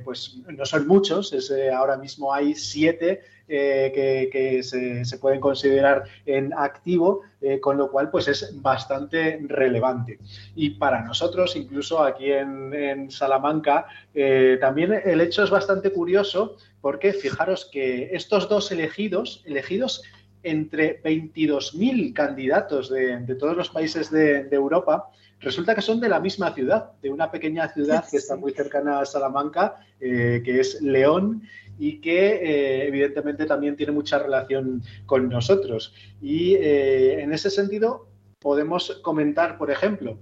pues 0.03 0.37
no 0.49 0.65
son 0.65 0.85
muchos, 0.85 1.31
es, 1.31 1.49
ahora 1.73 1.95
mismo 1.95 2.33
hay 2.33 2.53
siete 2.53 3.21
eh, 3.51 4.29
que, 4.31 4.61
se, 4.61 5.17
pueden 5.17 5.39
considerar 5.39 6.03
en 6.27 6.53
activo, 6.53 7.21
eh, 7.41 7.59
con 7.59 7.77
lo 7.77 7.89
cual 7.89 8.11
pues 8.11 8.27
es 8.27 8.61
bastante 8.61 9.39
relevante. 9.47 10.19
Y 10.55 10.71
para 10.71 11.01
nosotros, 11.01 11.55
incluso 11.55 12.03
aquí 12.03 12.31
en, 12.31 13.09
Salamanca, 13.09 13.87
eh, 14.13 14.57
también 14.61 14.93
el 15.03 15.19
hecho 15.21 15.43
es 15.43 15.49
bastante 15.49 15.91
curioso 15.91 16.57
porque 16.79 17.11
fijaros 17.11 17.67
que 17.71 18.09
estos 18.13 18.47
dos 18.47 18.71
elegidos, 18.71 19.41
elegidos 19.45 20.03
entre 20.43 21.01
22.000 21.03 22.13
candidatos 22.13 22.89
de, 22.89 23.35
todos 23.35 23.55
los 23.55 23.69
países 23.69 24.11
de, 24.11 24.47
Europa, 24.51 25.09
resulta 25.39 25.75
que 25.75 25.81
son 25.81 25.99
de 25.99 26.09
la 26.09 26.19
misma 26.19 26.53
ciudad, 26.53 26.91
de 27.01 27.09
una 27.09 27.31
pequeña 27.31 27.67
ciudad 27.69 28.05
que 28.09 28.17
está 28.17 28.35
muy 28.35 28.51
cercana 28.51 28.99
a 28.99 29.05
Salamanca, 29.05 29.75
que 29.99 30.59
es 30.59 30.81
León, 30.81 31.43
y 31.79 32.01
que 32.01 32.35
eh, 32.35 32.87
evidentemente 32.87 33.45
también 33.45 33.77
tiene 33.77 33.93
mucha 33.93 34.19
relación 34.19 34.83
con 35.05 35.29
nosotros. 35.29 35.93
Y 36.21 36.55
eh, 36.55 37.21
en 37.21 37.31
ese 37.31 37.49
sentido 37.49 38.09
podemos 38.37 38.99
comentar, 39.01 39.57
por 39.57 39.71
ejemplo, 39.71 40.19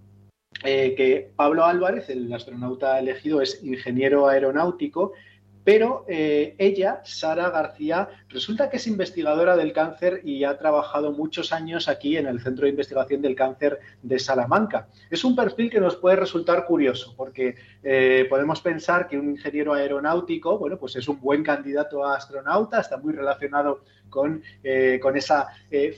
eh, 0.64 0.94
que 0.96 1.32
Pablo 1.36 1.66
Álvarez, 1.66 2.10
el 2.10 2.32
astronauta 2.32 3.00
elegido, 3.00 3.42
es 3.42 3.64
ingeniero 3.64 4.28
aeronáutico 4.28 5.14
pero 5.68 6.06
eh, 6.08 6.56
ella, 6.60 7.02
Sara 7.04 7.50
García, 7.50 8.08
resulta 8.30 8.70
que 8.70 8.78
es 8.78 8.88
investigadora 8.88 9.58
del 9.58 9.74
cáncer 9.74 10.22
y 10.24 10.46
ha 10.46 10.58
trabajado 10.58 11.12
muchos 11.12 11.52
años 11.52 11.90
aquí 11.90 12.16
en 12.16 12.26
el 12.26 12.40
Centro 12.40 12.64
de 12.64 12.70
Investigación 12.70 13.22
del 13.22 13.36
Cáncer 13.36 13.78
de 14.02 14.18
Salamanca. 14.18 14.88
Es 15.10 15.26
un 15.26 15.36
perfil 15.36 15.70
que 15.70 15.82
nos 15.82 15.98
puede 15.98 16.16
resultar 16.16 16.66
curioso, 16.66 17.14
porque 17.18 17.56
eh, 17.84 18.26
podemos 18.30 18.62
pensar 18.62 19.10
que 19.10 19.20
un 19.20 19.32
ingeniero 19.32 19.74
aeronáutico, 19.74 20.58
bueno, 20.58 20.78
pues 20.78 20.96
es 20.96 21.10
un 21.10 21.20
buen 21.20 21.44
candidato 21.44 22.02
a 22.06 22.16
astronauta, 22.16 22.80
está 22.80 22.96
muy 22.96 23.12
relacionado 23.12 23.82
con, 24.10 24.42
eh, 24.64 25.00
con 25.02 25.18
esa 25.18 25.48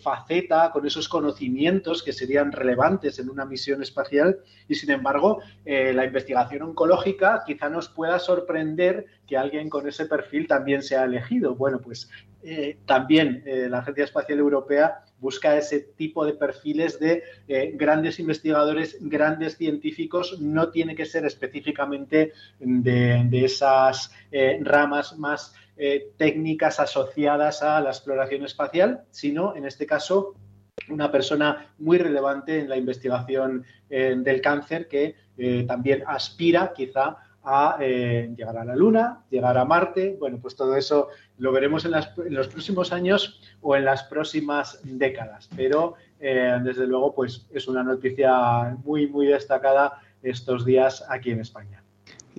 faceta, 0.01 0.71
con 0.71 0.85
esos 0.85 1.07
conocimientos 1.07 2.03
que 2.03 2.13
serían 2.13 2.51
relevantes 2.51 3.19
en 3.19 3.29
una 3.29 3.45
misión 3.45 3.81
espacial 3.81 4.39
y, 4.67 4.75
sin 4.75 4.91
embargo, 4.91 5.41
la 5.65 6.05
investigación 6.05 6.63
oncológica 6.63 7.43
quizá 7.45 7.69
nos 7.69 7.89
pueda 7.89 8.19
sorprender 8.19 9.05
que 9.27 9.37
alguien 9.37 9.69
con 9.69 9.87
ese 9.87 10.05
perfil 10.05 10.47
también 10.47 10.81
sea 10.81 11.03
elegido. 11.03 11.55
Bueno, 11.55 11.79
pues 11.79 12.09
eh, 12.41 12.77
también 12.85 13.43
eh, 13.45 13.67
la 13.69 13.79
Agencia 13.79 14.05
Espacial 14.05 14.39
Europea 14.39 15.03
busca 15.19 15.57
ese 15.57 15.81
tipo 15.81 16.25
de 16.25 16.33
perfiles 16.33 16.97
de 16.97 17.23
eh, 17.49 17.73
grandes 17.75 18.19
investigadores, 18.19 18.97
grandes 19.01 19.57
científicos, 19.57 20.39
no 20.39 20.69
tiene 20.69 20.95
que 20.95 21.05
ser 21.05 21.25
específicamente 21.25 22.31
de, 22.59 23.43
esas 23.43 24.11
ramas 24.61 25.17
más 25.17 25.53
técnicas 26.17 26.79
asociadas 26.79 27.63
a 27.63 27.79
la 27.79 27.89
exploración 27.89 28.43
espacial, 28.43 29.05
sino 29.12 29.55
en 29.55 29.65
este 29.65 29.86
caso 29.86 30.33
una 30.89 31.09
persona 31.09 31.74
muy 31.77 31.98
relevante 31.98 32.59
en 32.59 32.67
la 32.67 32.75
investigación 32.75 33.63
del 33.88 34.41
cáncer 34.41 34.89
que 34.89 35.15
también 35.67 36.03
aspira 36.05 36.74
quizá 36.75 37.17
a 37.43 37.77
eh, 37.79 38.33
llegar 38.36 38.57
a 38.57 38.65
la 38.65 38.75
Luna, 38.75 39.24
llegar 39.29 39.57
a 39.57 39.65
Marte. 39.65 40.17
Bueno, 40.19 40.39
pues 40.41 40.55
todo 40.55 40.75
eso 40.75 41.09
lo 41.38 41.51
veremos 41.51 41.86
en, 41.86 41.91
los 42.33 42.48
próximos 42.48 42.91
años 42.91 43.41
o 43.62 43.75
en 43.75 43.86
las 43.86 44.03
próximas 44.03 44.79
décadas. 44.83 45.50
Pero 45.55 45.95
eh, 46.19 46.59
desde 46.63 46.86
luego, 46.86 47.13
pues 47.15 47.48
es 47.51 47.67
una 47.67 47.83
noticia 47.83 48.77
muy, 48.83 49.07
muy 49.07 49.27
destacada 49.27 50.01
estos 50.21 50.65
días 50.65 51.05
aquí 51.09 51.31
en 51.31 51.39
España. 51.41 51.78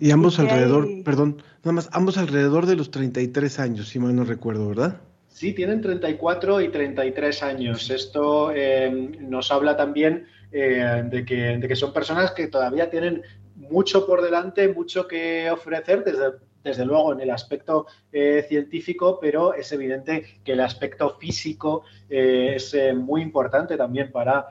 Y 0.00 0.10
ambos 0.10 0.38
alrededor, 0.38 0.88
perdón, 1.04 1.42
nada 1.62 1.72
más, 1.72 1.90
ambos 1.92 2.18
alrededor 2.18 2.66
de 2.66 2.74
los 2.74 2.90
33 2.90 3.60
años, 3.60 3.88
si 3.88 3.98
mal 3.98 4.16
no 4.16 4.24
recuerdo, 4.24 4.68
¿verdad? 4.68 5.00
Sí, 5.28 5.52
tienen 5.52 5.80
34 5.80 6.60
y 6.62 6.68
33 6.70 7.42
años. 7.42 7.90
Esto 7.90 8.50
eh, 8.52 8.90
nos 9.20 9.52
habla 9.52 9.76
también 9.76 10.26
de, 10.50 11.24
que, 11.24 11.58
de, 11.58 11.68
que, 11.68 11.76
son 11.76 11.92
personas 11.92 12.32
que 12.32 12.48
todavía 12.48 12.90
tienen 12.90 13.22
mucho 13.54 14.06
por 14.06 14.22
delante, 14.22 14.68
mucho 14.68 15.06
que 15.06 15.48
ofrecer 15.50 16.02
desde, 16.02 16.32
desde 16.62 16.84
luego 16.84 17.12
en 17.12 17.20
el 17.20 17.30
aspecto 17.30 17.86
eh, 18.12 18.44
científico, 18.48 19.18
pero 19.20 19.54
es 19.54 19.70
evidente 19.72 20.40
que 20.44 20.52
el 20.52 20.60
aspecto 20.60 21.16
físico 21.18 21.84
eh, 22.08 22.54
es 22.56 22.74
eh, 22.74 22.92
muy 22.92 23.22
importante 23.22 23.76
también 23.76 24.10
para 24.10 24.46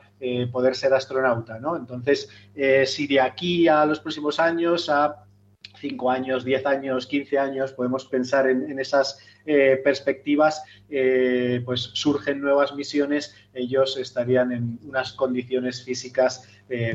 poder 0.52 0.76
ser 0.76 0.92
astronauta. 0.92 1.58
¿no? 1.58 1.76
Entonces, 1.76 2.28
si 2.84 3.06
de 3.06 3.20
aquí 3.20 3.66
a 3.68 3.86
los 3.86 4.00
próximos 4.00 4.38
años, 4.38 4.90
a 4.90 5.24
5 5.80 6.10
años, 6.10 6.44
10 6.44 6.66
años, 6.66 7.06
15 7.06 7.38
años, 7.38 7.72
podemos 7.72 8.04
pensar 8.04 8.48
en, 8.48 8.78
esas 8.78 9.18
perspectivas, 9.82 10.62
pues 11.64 11.90
surgen 11.94 12.40
nuevas 12.40 12.74
misiones, 12.74 13.34
ellos 13.54 13.96
estarían 13.96 14.52
en 14.52 14.78
unas 14.86 15.12
condiciones 15.12 15.82
físicas 15.82 16.46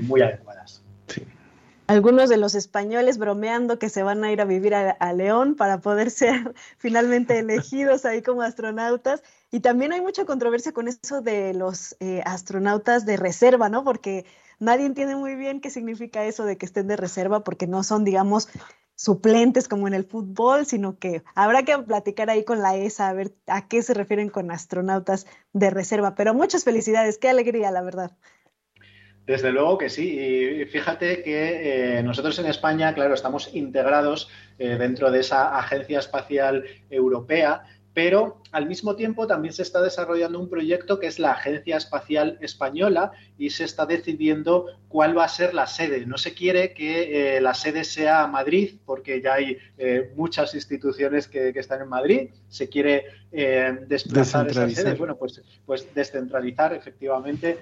muy 0.04 0.22
adecuadas 0.22 0.84
algunos 1.88 2.30
de 2.30 2.38
los 2.38 2.56
españoles 2.56 3.18
bromeando 3.18 3.78
que 3.78 3.90
se 3.90 4.04
van 4.04 4.24
a 4.24 4.32
ir 4.32 4.42
a 4.42 4.46
vivir 4.46 4.74
a, 4.74 5.14
León 5.14 5.56
para 5.56 5.80
poder 5.80 6.10
ser 6.10 6.54
finalmente 6.78 7.40
elegidos 7.40 8.06
ahí 8.06 8.22
como 8.22 8.42
astronautas. 8.42 9.24
Y 9.52 9.60
también 9.60 9.94
hay 9.94 10.02
mucha 10.02 10.26
controversia 10.26 10.74
con 10.74 10.88
eso 10.88 11.22
de 11.22 11.54
los 11.54 11.96
eh, 12.00 12.22
astronautas 12.26 13.06
de 13.06 13.18
reserva, 13.18 13.70
¿no? 13.70 13.84
Porque 13.84 14.26
nadie 14.60 14.86
entiende 14.86 15.16
muy 15.16 15.36
bien 15.36 15.62
qué 15.62 15.70
significa 15.70 16.26
eso 16.26 16.46
de 16.46 16.58
que 16.58 16.66
estén 16.66 16.88
de 16.88 16.96
reserva, 16.96 17.44
porque 17.44 17.68
no 17.68 17.84
son, 17.84 18.04
digamos, 18.04 18.50
suplentes 18.96 19.68
como 19.68 19.88
en 19.88 19.94
el 19.94 20.06
fútbol, 20.06 20.66
sino 20.66 20.98
que 20.98 21.24
habrá 21.36 21.64
que 21.64 21.78
platicar 21.80 22.30
ahí 22.30 22.44
con 22.44 22.62
la 22.62 22.76
ESA 22.76 23.10
a 23.10 23.14
ver 23.14 23.34
a 23.48 23.68
qué 23.68 23.84
se 23.84 23.94
refieren 23.94 24.30
con 24.30 24.52
astronautas 24.52 25.28
de 25.54 25.70
reserva. 25.70 26.16
Pero 26.16 26.34
muchas 26.34 26.64
felicidades, 26.64 27.18
qué 27.18 27.30
alegría, 27.30 27.72
la 27.72 27.82
verdad. 27.82 28.12
Desde 29.26 29.52
luego 29.52 29.78
que 29.78 29.90
sí. 29.90 30.20
Y 30.20 30.66
fíjate 30.66 31.24
que 31.24 31.98
eh, 31.98 32.04
nosotros 32.04 32.38
en 32.38 32.46
España, 32.46 32.94
claro, 32.94 33.14
estamos 33.16 33.50
integrados 33.54 34.30
eh, 34.60 34.78
dentro 34.78 35.12
de 35.12 35.22
esa 35.22 35.58
Agencia 35.58 36.00
Espacial 36.00 36.64
Europea 36.90 37.64
pero 37.96 38.42
al 38.52 38.68
mismo 38.68 38.98
tiempo 38.98 39.26
también 39.26 39.54
se 39.54 39.62
está 39.62 39.82
desarrollando 39.82 40.38
un 40.38 40.50
proyecto 40.50 41.00
que 41.00 41.08
es 41.08 41.18
la 41.18 41.32
Agencia 41.32 41.78
Espacial 41.78 42.38
Española 42.42 43.14
y 43.38 43.52
se 43.52 43.64
está 43.64 43.86
decidiendo 43.86 44.68
cuál 44.90 45.18
va 45.18 45.24
a 45.24 45.30
ser 45.30 45.54
la 45.54 45.66
sede. 45.66 46.06
No 46.06 46.18
se 46.18 46.34
quiere 46.34 46.74
que 46.74 47.38
eh, 47.38 47.42
la 47.42 47.54
sede 47.54 47.86
sea 47.86 48.28
Madrid 48.28 48.76
porque 48.86 49.22
ya 49.22 49.36
hay 49.36 49.58
eh, 49.78 50.12
muchas 50.18 50.54
instituciones 50.56 51.30
que, 51.30 51.54
están 51.56 51.84
en 51.84 51.88
Madrid. 51.88 52.32
Se 52.50 52.68
quiere 52.68 53.06
eh, 53.32 53.78
desplazar 53.88 54.50
esa 54.50 54.70
sede, 54.70 54.96
bueno, 54.96 55.16
pues, 55.16 55.42
pues 55.66 55.88
descentralizar 55.96 56.74
efectivamente 56.74 57.60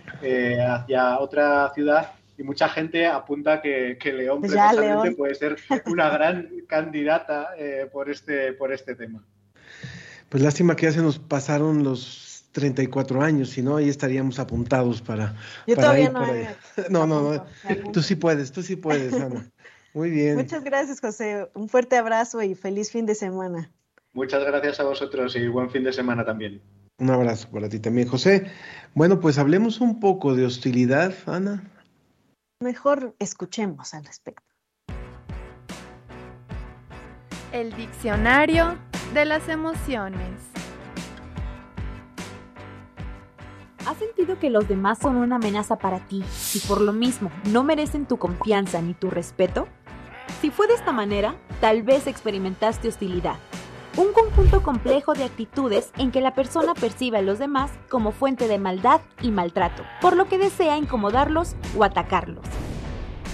hacia 0.68 1.20
otra 1.20 1.72
ciudad 1.75 2.12
y 2.40 2.42
mucha 2.42 2.68
gente 2.70 3.06
apunta 3.06 3.62
que, 3.62 4.00
León 4.04 4.42
precisamente 4.42 5.12
puede 5.12 5.36
ser 5.36 5.58
una 5.86 6.10
gran 6.10 6.50
candidata 6.68 7.50
por, 7.92 8.10
este, 8.10 8.54
por 8.54 8.74
este 8.74 8.96
tema. 8.96 9.24
Pues 10.34 10.42
lástima 10.42 10.75
que 10.75 10.88
ya 10.88 10.92
se 10.92 11.04
nos 11.04 11.20
pasaron 11.20 11.84
los 11.84 12.46
34 12.54 13.22
años, 13.22 13.50
si 13.52 13.62
no, 13.62 13.75
ahí 13.75 13.88
estaríamos 13.88 14.40
apuntados 14.40 15.00
para, 15.00 15.36
Yo 15.68 15.75
todavía 15.75 16.10
no, 16.90 17.06
no, 17.06 17.22
no, 17.22 17.34
no, 17.34 17.46
tú 17.92 18.02
sí 18.02 18.16
puedes, 18.16 18.52
tú 18.52 18.63
sí 18.63 18.75
puedes, 18.75 19.13
Ana. 19.13 19.48
Muy 19.94 20.10
bien. 20.10 20.38
Muchas 20.38 20.63
gracias, 20.63 21.02
José. 21.02 21.52
Un 21.54 21.70
fuerte 21.70 21.98
abrazo 21.98 22.42
y 22.42 22.56
feliz 22.56 22.92
fin 22.92 23.06
de 23.06 23.13
semana. 23.13 23.70
Muchas 24.13 24.44
gracias 24.44 24.80
a 24.80 24.86
vosotros 24.86 25.36
y 25.36 25.48
buen 25.48 25.70
fin 25.70 25.84
de 25.84 25.94
semana 25.94 26.25
también. 26.25 26.63
Un 26.98 27.12
abrazo 27.12 27.52
para 27.52 27.70
ti 27.70 27.80
también, 27.80 28.08
José. 28.08 28.48
Bueno, 28.96 29.20
pues 29.20 29.38
hablemos 29.38 29.82
un 29.82 30.00
poco 30.00 30.34
de 30.34 30.48
hostilidad, 30.48 31.13
Ana. 31.28 31.63
Mejor 32.60 33.16
escuchemos 33.20 33.94
al 33.94 34.04
respecto. 34.04 34.42
El 37.52 37.72
diccionario 37.75 38.80
de 39.13 39.25
las 39.25 39.48
emociones. 39.48 40.39
¿Has 43.86 43.98
sentido 43.98 44.39
que 44.39 44.50
los 44.50 44.67
demás 44.67 44.98
son 44.98 45.17
una 45.17 45.36
amenaza 45.36 45.77
para 45.77 46.00
ti 46.00 46.24
y 46.53 46.60
por 46.67 46.82
lo 46.82 46.93
mismo 46.93 47.29
no 47.51 47.63
merecen 47.63 48.08
tu 48.08 48.17
confianza 48.17 48.82
ni 48.82 48.93
tu 48.93 49.12
respeto? 49.12 49.67
Si 50.41 50.50
fue 50.50 50.67
de 50.67 50.74
esta 50.74 50.91
manera, 50.91 51.36
tal 51.62 51.84
vez 51.84 52.08
experimentaste 52.08 52.88
hostilidad. 52.88 53.36
Un 53.98 54.13
conjunto 54.13 54.63
complejo 54.63 55.13
de 55.13 55.25
actitudes 55.25 55.91
en 55.98 56.12
que 56.12 56.22
la 56.22 56.34
persona 56.34 56.74
percibe 56.74 57.20
a 57.20 57.22
los 57.22 57.38
demás 57.38 57.70
como 57.89 58.12
fuente 58.12 58.48
de 58.48 58.58
maldad 58.58 59.01
y 59.22 59.29
maltrato, 59.29 59.84
por 60.01 60.17
lo 60.17 60.25
que 60.25 60.39
desea 60.39 60.77
incomodarlos 60.77 61.55
o 61.77 61.84
atacarlos. 61.84 62.46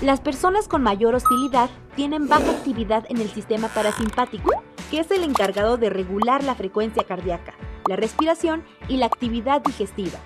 Las 0.01 0.19
personas 0.19 0.67
con 0.67 0.81
mayor 0.81 1.15
hostilidad 1.15 1.69
tienen 1.95 2.27
baja 2.27 2.51
actividad 2.51 3.05
en 3.09 3.17
el 3.17 3.29
sistema 3.29 3.67
parasimpático, 3.69 4.51
que 4.89 5.00
es 5.00 5.12
el 5.12 5.24
encargado 5.24 5.77
de 5.77 5.89
regular 5.89 6.43
la 6.43 6.55
frecuencia 6.55 7.03
cardíaca, 7.03 7.53
la 7.88 7.96
respiración 7.96 8.63
y 8.88 8.98
la 8.98 9.05
actividad 9.05 9.62
digestiva. 9.62 10.19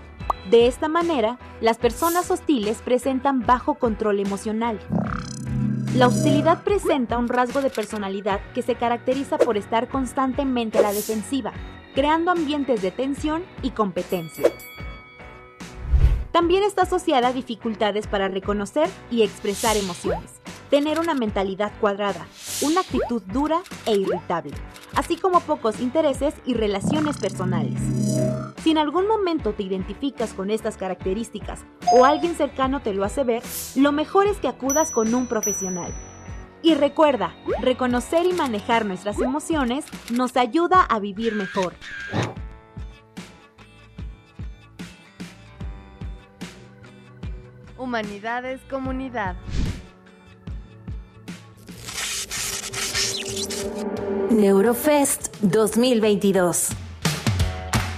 De 0.49 0.67
esta 0.67 0.87
manera, 0.87 1.37
las 1.61 1.77
personas 1.77 2.29
hostiles 2.29 2.81
presentan 2.81 3.45
bajo 3.45 3.75
control 3.75 4.19
emocional. 4.19 4.79
La 5.95 6.07
hostilidad 6.07 6.63
presenta 6.63 7.17
un 7.17 7.27
rasgo 7.27 7.61
de 7.61 7.69
personalidad 7.69 8.41
que 8.53 8.61
se 8.61 8.75
caracteriza 8.75 9.37
por 9.37 9.57
estar 9.57 9.87
constantemente 9.87 10.79
a 10.79 10.81
la 10.81 10.91
defensiva, 10.91 11.53
creando 11.93 12.31
ambientes 12.31 12.81
de 12.81 12.91
tensión 12.91 13.43
y 13.61 13.71
competencia. 13.71 14.51
También 16.33 16.63
está 16.63 16.81
asociada 16.81 17.27
a 17.27 17.33
dificultades 17.33 18.07
para 18.07 18.27
reconocer 18.27 18.89
y 19.11 19.21
expresar 19.21 19.77
emociones, 19.77 20.41
tener 20.71 20.99
una 20.99 21.13
mentalidad 21.13 21.71
cuadrada, 21.79 22.25
una 22.63 22.81
actitud 22.81 23.21
dura 23.31 23.61
e 23.85 23.91
irritable, 23.91 24.55
así 24.95 25.15
como 25.15 25.41
pocos 25.41 25.79
intereses 25.79 26.33
y 26.43 26.55
relaciones 26.55 27.19
personales. 27.19 27.79
Si 28.63 28.71
en 28.71 28.79
algún 28.79 29.07
momento 29.07 29.53
te 29.53 29.61
identificas 29.61 30.33
con 30.33 30.49
estas 30.49 30.75
características 30.75 31.65
o 31.93 32.03
alguien 32.03 32.33
cercano 32.33 32.81
te 32.81 32.95
lo 32.95 33.03
hace 33.03 33.23
ver, 33.23 33.43
lo 33.75 33.91
mejor 33.91 34.25
es 34.25 34.37
que 34.37 34.47
acudas 34.47 34.89
con 34.89 35.13
un 35.13 35.27
profesional. 35.27 35.93
Y 36.63 36.73
recuerda, 36.73 37.35
reconocer 37.61 38.25
y 38.25 38.33
manejar 38.33 38.87
nuestras 38.87 39.19
emociones 39.19 39.85
nos 40.09 40.35
ayuda 40.35 40.81
a 40.81 40.97
vivir 40.97 41.35
mejor. 41.35 41.75
Humanidades 47.93 48.59
Comunidad. 48.71 49.35
Neurofest 54.31 55.27
2022. 55.41 56.69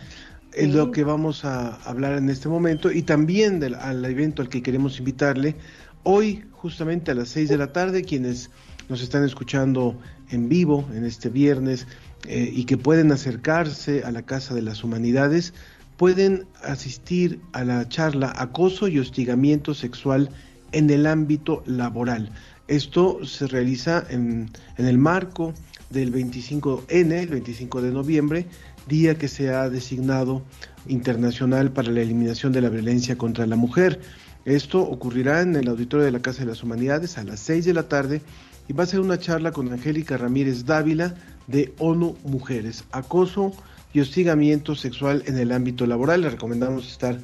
Es 0.53 0.73
lo 0.73 0.91
que 0.91 1.05
vamos 1.05 1.45
a 1.45 1.75
hablar 1.89 2.19
en 2.19 2.31
este 2.31 2.49
momento 2.49 2.91
y 2.91 3.03
también 3.03 3.61
del, 3.61 3.75
al 3.75 4.05
evento 4.05 4.43
al 4.43 4.49
que 4.49 4.63
queremos 4.63 4.99
invitarle. 4.99 5.57
Hoy, 6.03 6.45
justamente 6.53 7.11
a 7.11 7.15
las 7.15 7.29
6 7.31 7.49
de 7.49 7.59
la 7.59 7.73
tarde, 7.73 8.03
quienes 8.03 8.51
nos 8.89 9.03
están 9.03 9.25
escuchando 9.25 9.99
en 10.31 10.49
vivo 10.49 10.89
en 10.95 11.05
este 11.05 11.29
viernes 11.29 11.87
eh, 12.27 12.51
y 12.53 12.65
que 12.65 12.77
pueden 12.77 13.13
acercarse 13.13 14.03
a 14.05 14.11
la 14.11 14.23
Casa 14.23 14.55
de 14.55 14.63
las 14.63 14.83
Humanidades, 14.85 15.53
pueden 15.97 16.47
asistir 16.63 17.41
a 17.53 17.65
la 17.65 17.89
charla 17.89 18.33
Acoso 18.37 18.89
y 18.89 18.99
Hostigamiento 18.99 19.75
Sexual 19.75 20.31
en 20.73 20.91
el 20.91 21.07
ámbito 21.07 21.63
laboral. 21.67 22.31
Esto 22.69 23.25
se 23.25 23.47
realiza 23.47 24.05
en, 24.11 24.51
el 24.77 24.99
marco 24.99 25.55
del 25.89 26.13
25N, 26.13 27.13
el 27.13 27.29
25 27.29 27.81
de 27.81 27.91
noviembre, 27.91 28.47
día 28.87 29.17
que 29.17 29.27
se 29.27 29.49
ha 29.49 29.71
designado 29.71 30.43
internacional 30.87 31.73
para 31.73 31.91
la 31.91 32.03
eliminación 32.03 32.53
de 32.53 32.61
la 32.61 32.69
violencia 32.69 33.17
contra 33.17 33.47
la 33.47 33.57
mujer. 33.57 34.01
Esto 34.45 34.83
ocurrirá 34.83 35.41
en 35.41 35.57
el 35.57 35.67
auditorio 35.67 36.05
de 36.05 36.13
la 36.13 36.21
Casa 36.21 36.41
de 36.41 36.51
las 36.51 36.63
Humanidades 36.63 37.17
a 37.17 37.25
las 37.25 37.41
6 37.41 37.65
de 37.65 37.73
la 37.73 37.89
tarde 37.89 38.21
y 38.69 38.75
va 38.75 38.85
a 38.85 38.87
ser 38.87 39.01
una 39.01 39.19
charla 39.19 39.51
con 39.51 39.73
Angélica 39.73 40.19
Ramírez 40.19 40.67
Dávila 40.67 41.15
de 41.47 41.73
ONU 41.79 42.19
Mujeres, 42.25 42.85
acoso 42.93 43.53
y 43.95 44.01
hostigamiento 44.01 44.75
sexual 44.75 45.23
en 45.27 45.39
el 45.39 45.53
ámbito 45.53 45.87
laboral. 45.87 46.21
Le 46.21 46.29
recomendamos 46.29 46.87
estar 46.87 47.19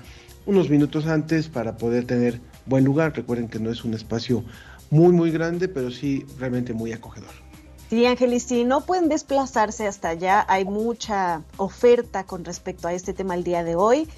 unos 0.47 0.71
minutos 0.71 1.07
antes 1.07 1.49
para 1.49 1.77
poder 1.77 2.07
tener 2.07 2.41
buen 2.65 2.85
lugar. 2.85 3.15
Recuerden 3.15 3.49
que 3.49 3.59
no 3.59 3.71
es 3.71 3.85
un 3.85 3.93
espacio 3.93 4.43
muy, 4.95 5.13
muy 5.13 5.33
grande, 5.33 5.67
pero 5.67 5.91
sí 5.91 6.25
realmente 6.39 6.73
muy 6.73 6.93
acogedor. 6.93 7.31
Sí, 7.91 8.07
Ángelis, 8.07 8.45
si 8.45 8.65
no 8.65 8.83
pueden 8.83 9.09
desplazarse 9.09 9.89
hasta 9.89 10.11
allá, 10.11 10.47
hay 10.49 10.65
mucha 10.65 11.43
oferta 11.57 12.25
con 12.25 12.45
respecto 12.45 12.87
a 12.87 12.93
este 12.93 13.13
tema 13.13 13.35
el 13.35 13.43
día 13.43 13.65
de 13.65 13.75
hoy. 13.75 14.09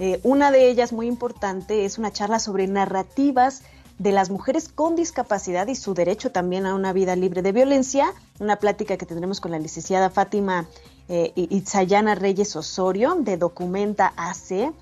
Eh, 0.00 0.18
una 0.24 0.50
de 0.50 0.68
ellas 0.68 0.92
muy 0.92 1.06
importante 1.06 1.84
es 1.84 1.96
una 1.96 2.12
charla 2.12 2.40
sobre 2.40 2.66
narrativas 2.66 3.62
de 3.98 4.12
las 4.12 4.28
mujeres 4.28 4.68
con 4.68 4.96
discapacidad 4.96 5.68
y 5.68 5.76
su 5.76 5.94
derecho 5.94 6.30
también 6.30 6.66
a 6.66 6.74
una 6.74 6.92
vida 6.92 7.14
libre 7.14 7.40
de 7.40 7.52
violencia. 7.52 8.12
Una 8.40 8.56
plática 8.56 8.96
que 8.96 9.06
tendremos 9.06 9.40
con 9.40 9.52
la 9.52 9.60
licenciada 9.60 10.10
Fátima 10.10 10.66
eh, 11.08 11.32
Itzayana 11.36 12.16
Reyes 12.16 12.56
Osorio 12.56 13.14
de 13.20 13.36
Documenta 13.36 14.12
AC. 14.16 14.74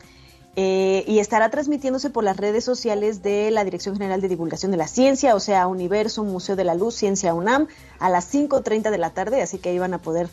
Eh, 0.56 1.04
y 1.08 1.18
estará 1.18 1.50
transmitiéndose 1.50 2.10
por 2.10 2.22
las 2.22 2.36
redes 2.36 2.62
sociales 2.62 3.24
de 3.24 3.50
la 3.50 3.64
Dirección 3.64 3.96
General 3.96 4.20
de 4.20 4.28
Divulgación 4.28 4.70
de 4.70 4.76
la 4.76 4.86
Ciencia, 4.86 5.34
o 5.34 5.40
sea, 5.40 5.66
Universo, 5.66 6.22
Museo 6.22 6.54
de 6.54 6.62
la 6.62 6.76
Luz, 6.76 6.94
Ciencia 6.94 7.34
UNAM, 7.34 7.66
a 7.98 8.08
las 8.08 8.32
5.30 8.32 8.90
de 8.90 8.98
la 8.98 9.10
tarde, 9.10 9.42
así 9.42 9.58
que 9.58 9.70
ahí 9.70 9.80
van 9.80 9.94
a 9.94 9.98
poder 10.02 10.28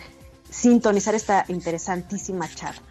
sintonizar 0.52 1.16
esta 1.16 1.46
interesantísima 1.48 2.48
charla. 2.54 2.84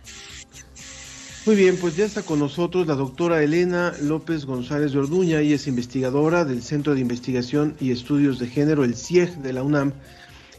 Muy 1.47 1.55
bien, 1.55 1.77
pues 1.81 1.97
ya 1.97 2.05
está 2.05 2.23
con 2.23 2.41
nosotros 2.41 2.89
la 2.89 2.97
doctora 2.97 3.43
Elena 3.43 3.95
López 4.03 4.45
González 4.45 4.93
de 4.93 4.99
Orduña, 4.99 5.41
y 5.41 5.53
es 5.53 5.69
investigadora 5.69 6.45
del 6.45 6.63
Centro 6.65 6.95
de 6.95 7.01
Investigación 7.01 7.77
y 7.79 7.93
Estudios 7.93 8.41
de 8.41 8.49
Género, 8.49 8.83
el 8.83 8.97
CIEG 8.97 9.37
de 9.37 9.53
la 9.53 9.63
UNAM. 9.63 9.93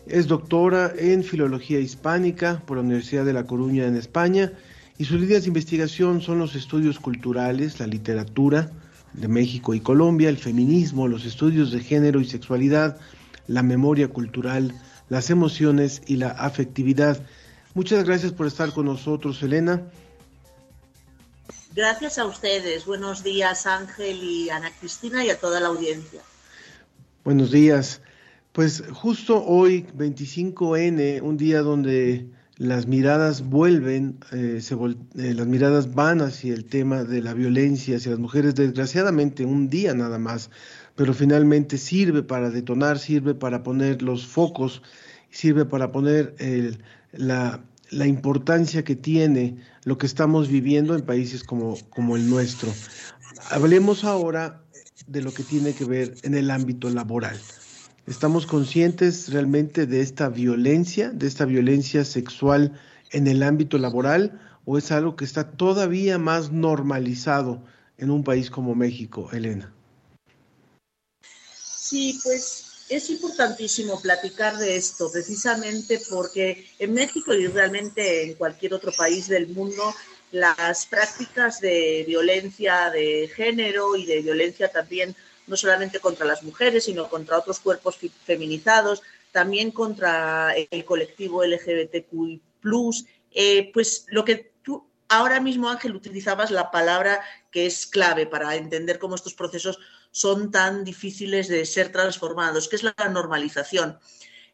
Es 0.07 0.27
doctora 0.27 0.93
en 0.97 1.23
Filología 1.25 1.79
Hispánica 1.79 2.63
por 2.65 2.77
la 2.77 2.83
Universidad 2.83 3.25
de 3.25 3.33
La 3.33 3.45
Coruña 3.45 3.85
en 3.85 3.97
España 3.97 4.53
y 5.01 5.05
sus 5.05 5.19
líneas 5.19 5.41
de 5.41 5.47
investigación 5.47 6.21
son 6.21 6.37
los 6.37 6.53
estudios 6.53 6.99
culturales, 6.99 7.79
la 7.79 7.87
literatura 7.87 8.69
de 9.13 9.27
México 9.27 9.73
y 9.73 9.79
Colombia, 9.79 10.29
el 10.29 10.37
feminismo, 10.37 11.07
los 11.07 11.25
estudios 11.25 11.71
de 11.71 11.79
género 11.79 12.19
y 12.19 12.25
sexualidad, 12.25 12.99
la 13.47 13.63
memoria 13.63 14.09
cultural, 14.09 14.79
las 15.09 15.31
emociones 15.31 16.03
y 16.05 16.17
la 16.17 16.27
afectividad. 16.27 17.19
Muchas 17.73 18.03
gracias 18.03 18.31
por 18.31 18.45
estar 18.45 18.73
con 18.73 18.85
nosotros, 18.85 19.41
Elena. 19.41 19.81
Gracias 21.73 22.19
a 22.19 22.25
ustedes. 22.25 22.85
Buenos 22.85 23.23
días, 23.23 23.65
Ángel 23.65 24.23
y 24.23 24.51
Ana 24.51 24.69
Cristina, 24.79 25.25
y 25.25 25.31
a 25.31 25.39
toda 25.39 25.59
la 25.59 25.69
audiencia. 25.69 26.21
Buenos 27.23 27.49
días. 27.49 28.01
Pues 28.51 28.83
justo 28.93 29.43
hoy, 29.43 29.87
25N, 29.97 31.23
un 31.23 31.37
día 31.37 31.61
donde 31.61 32.29
las 32.61 32.85
miradas 32.85 33.49
vuelven, 33.49 34.19
eh, 34.31 34.59
se 34.61 34.75
eh, 34.75 35.33
las 35.33 35.47
miradas 35.47 35.95
van 35.95 36.21
hacia 36.21 36.53
el 36.53 36.65
tema 36.65 37.03
de 37.03 37.23
la 37.23 37.33
violencia 37.33 37.97
hacia 37.97 38.11
las 38.11 38.19
mujeres, 38.19 38.53
desgraciadamente 38.53 39.45
un 39.45 39.67
día 39.67 39.95
nada 39.95 40.19
más, 40.19 40.51
pero 40.95 41.15
finalmente 41.15 41.79
sirve 41.79 42.21
para 42.21 42.51
detonar, 42.51 42.99
sirve 42.99 43.33
para 43.33 43.63
poner 43.63 44.03
los 44.03 44.27
focos, 44.27 44.83
sirve 45.31 45.65
para 45.65 45.91
poner 45.91 46.35
la, 47.13 47.63
la, 47.89 48.05
importancia 48.05 48.83
que 48.83 48.95
tiene 48.95 49.57
lo 49.83 49.97
que 49.97 50.05
estamos 50.05 50.47
viviendo 50.47 50.93
en 50.93 51.01
países 51.01 51.43
como, 51.43 51.79
como 51.89 52.15
el 52.15 52.29
nuestro. 52.29 52.71
Hablemos 53.49 54.03
ahora 54.03 54.61
de 55.07 55.23
lo 55.23 55.33
que 55.33 55.41
tiene 55.41 55.73
que 55.73 55.85
ver 55.85 56.13
en 56.21 56.35
el 56.35 56.51
ámbito 56.51 56.91
laboral. 56.91 57.39
¿Estamos 58.11 58.45
conscientes 58.45 59.29
realmente 59.31 59.85
de 59.85 60.01
esta 60.01 60.27
violencia, 60.27 61.11
de 61.11 61.27
esta 61.27 61.45
violencia 61.45 62.03
sexual 62.03 62.77
en 63.11 63.25
el 63.25 63.41
ámbito 63.41 63.77
laboral 63.77 64.37
o 64.65 64.77
es 64.77 64.91
algo 64.91 65.15
que 65.15 65.23
está 65.23 65.51
todavía 65.51 66.17
más 66.17 66.51
normalizado 66.51 67.63
en 67.97 68.11
un 68.11 68.25
país 68.25 68.51
como 68.51 68.75
México, 68.75 69.29
Elena? 69.31 69.73
Sí, 71.23 72.19
pues 72.21 72.85
es 72.89 73.09
importantísimo 73.11 74.01
platicar 74.01 74.57
de 74.57 74.75
esto, 74.75 75.09
precisamente 75.09 76.01
porque 76.09 76.67
en 76.79 76.93
México 76.93 77.33
y 77.33 77.47
realmente 77.47 78.25
en 78.25 78.33
cualquier 78.33 78.73
otro 78.73 78.91
país 78.91 79.29
del 79.29 79.47
mundo, 79.47 79.95
las 80.33 80.85
prácticas 80.85 81.61
de 81.61 82.03
violencia 82.05 82.89
de 82.89 83.31
género 83.33 83.95
y 83.95 84.05
de 84.05 84.21
violencia 84.21 84.69
también 84.69 85.15
no 85.47 85.57
solamente 85.57 85.99
contra 85.99 86.25
las 86.25 86.43
mujeres, 86.43 86.85
sino 86.85 87.09
contra 87.09 87.37
otros 87.37 87.59
cuerpos 87.59 87.97
feminizados, 88.25 89.01
también 89.31 89.71
contra 89.71 90.53
el 90.53 90.85
colectivo 90.85 91.43
LGBTQI+, 91.43 92.41
eh, 93.31 93.71
pues 93.73 94.05
lo 94.09 94.25
que 94.25 94.51
tú 94.63 94.87
ahora 95.09 95.39
mismo, 95.39 95.69
Ángel, 95.69 95.95
utilizabas 95.95 96.51
la 96.51 96.71
palabra 96.71 97.21
que 97.51 97.65
es 97.65 97.85
clave 97.85 98.25
para 98.25 98.55
entender 98.55 98.99
cómo 98.99 99.15
estos 99.15 99.33
procesos 99.33 99.79
son 100.11 100.51
tan 100.51 100.83
difíciles 100.83 101.47
de 101.47 101.65
ser 101.65 101.91
transformados, 101.91 102.67
que 102.67 102.75
es 102.75 102.83
la 102.83 102.93
normalización. 103.09 103.99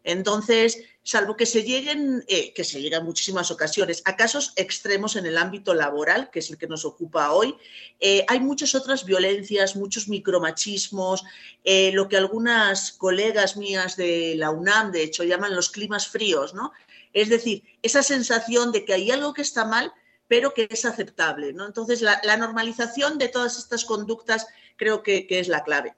Entonces, 0.03 0.79
salvo 1.03 1.38
que 1.38 1.45
se 1.45 1.63
lleguen, 1.63 2.23
eh, 2.27 2.53
que 2.53 2.63
se 2.63 2.81
lleguen 2.81 3.05
muchísimas 3.05 3.49
ocasiones 3.51 4.01
a 4.05 4.15
casos 4.17 4.53
extremos 4.57 5.15
en 5.15 5.25
el 5.25 5.38
ámbito 5.38 5.73
laboral, 5.73 6.29
que 6.29 6.39
es 6.39 6.49
el 6.49 6.57
que 6.57 6.67
nos 6.67 6.83
ocupa 6.83 7.31
hoy, 7.31 7.55
eh, 7.99 8.25
hay 8.27 8.39
muchas 8.39 8.75
otras 8.75 9.05
violencias, 9.05 9.75
muchos 9.75 10.10
micromachismos, 10.10 11.23
eh, 11.63 11.91
lo 11.93 12.10
que 12.10 12.17
algunas 12.17 12.91
colegas 12.91 13.57
mías 13.57 13.95
de 13.95 14.36
la 14.36 14.49
UNAM, 14.49 14.91
de 14.91 15.03
hecho, 15.03 15.23
llaman 15.23 15.55
los 15.55 15.69
climas 15.69 16.07
fríos, 16.07 16.53
¿no? 16.53 16.73
Es 17.13 17.29
decir, 17.29 17.63
esa 17.81 18.03
sensación 18.03 18.71
de 18.71 18.86
que 18.86 18.93
hay 18.93 19.12
algo 19.12 19.33
que 19.33 19.41
está 19.41 19.65
mal, 19.65 19.93
pero 20.27 20.53
que 20.53 20.67
es 20.69 20.83
aceptable, 20.83 21.53
¿no? 21.53 21.65
Entonces, 21.65 22.01
la, 22.01 22.38
normalización 22.38 23.17
de 23.17 23.29
todas 23.29 23.57
estas 23.57 23.86
conductas 23.86 24.47
creo 24.75 25.03
que 25.03 25.25
es 25.29 25.47
la 25.47 25.63
clave. 25.63 25.95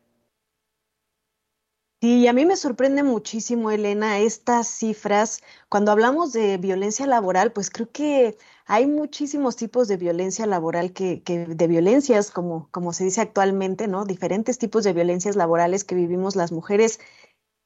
Sí, 2.02 2.28
a 2.28 2.34
mí 2.34 2.46
me 2.46 2.56
sorprende 2.56 3.04
muchísimo, 3.04 3.72
Elena, 3.72 4.20
estas 4.20 4.70
cifras. 4.70 5.42
Cuando 5.68 5.92
hablamos 5.92 6.32
de 6.32 6.58
violencia 6.58 7.06
laboral, 7.06 7.52
pues 7.52 7.70
creo 7.70 7.92
que 7.92 8.38
hay 8.66 8.88
muchísimos 8.88 9.58
tipos 9.58 9.90
de 9.90 9.98
violencia 9.98 10.46
laboral 10.46 10.94
que, 10.94 11.22
que 11.24 11.46
de 11.46 11.68
violencias, 11.68 12.32
como, 12.32 12.70
como 12.72 12.94
se 12.94 13.04
dice 13.04 13.20
actualmente, 13.20 13.88
¿no? 13.88 14.06
Diferentes 14.06 14.58
tipos 14.58 14.86
de 14.86 14.94
violencias 14.94 15.36
laborales 15.36 15.84
que 15.84 15.96
vivimos 15.96 16.38
las 16.38 16.54
mujeres 16.54 17.02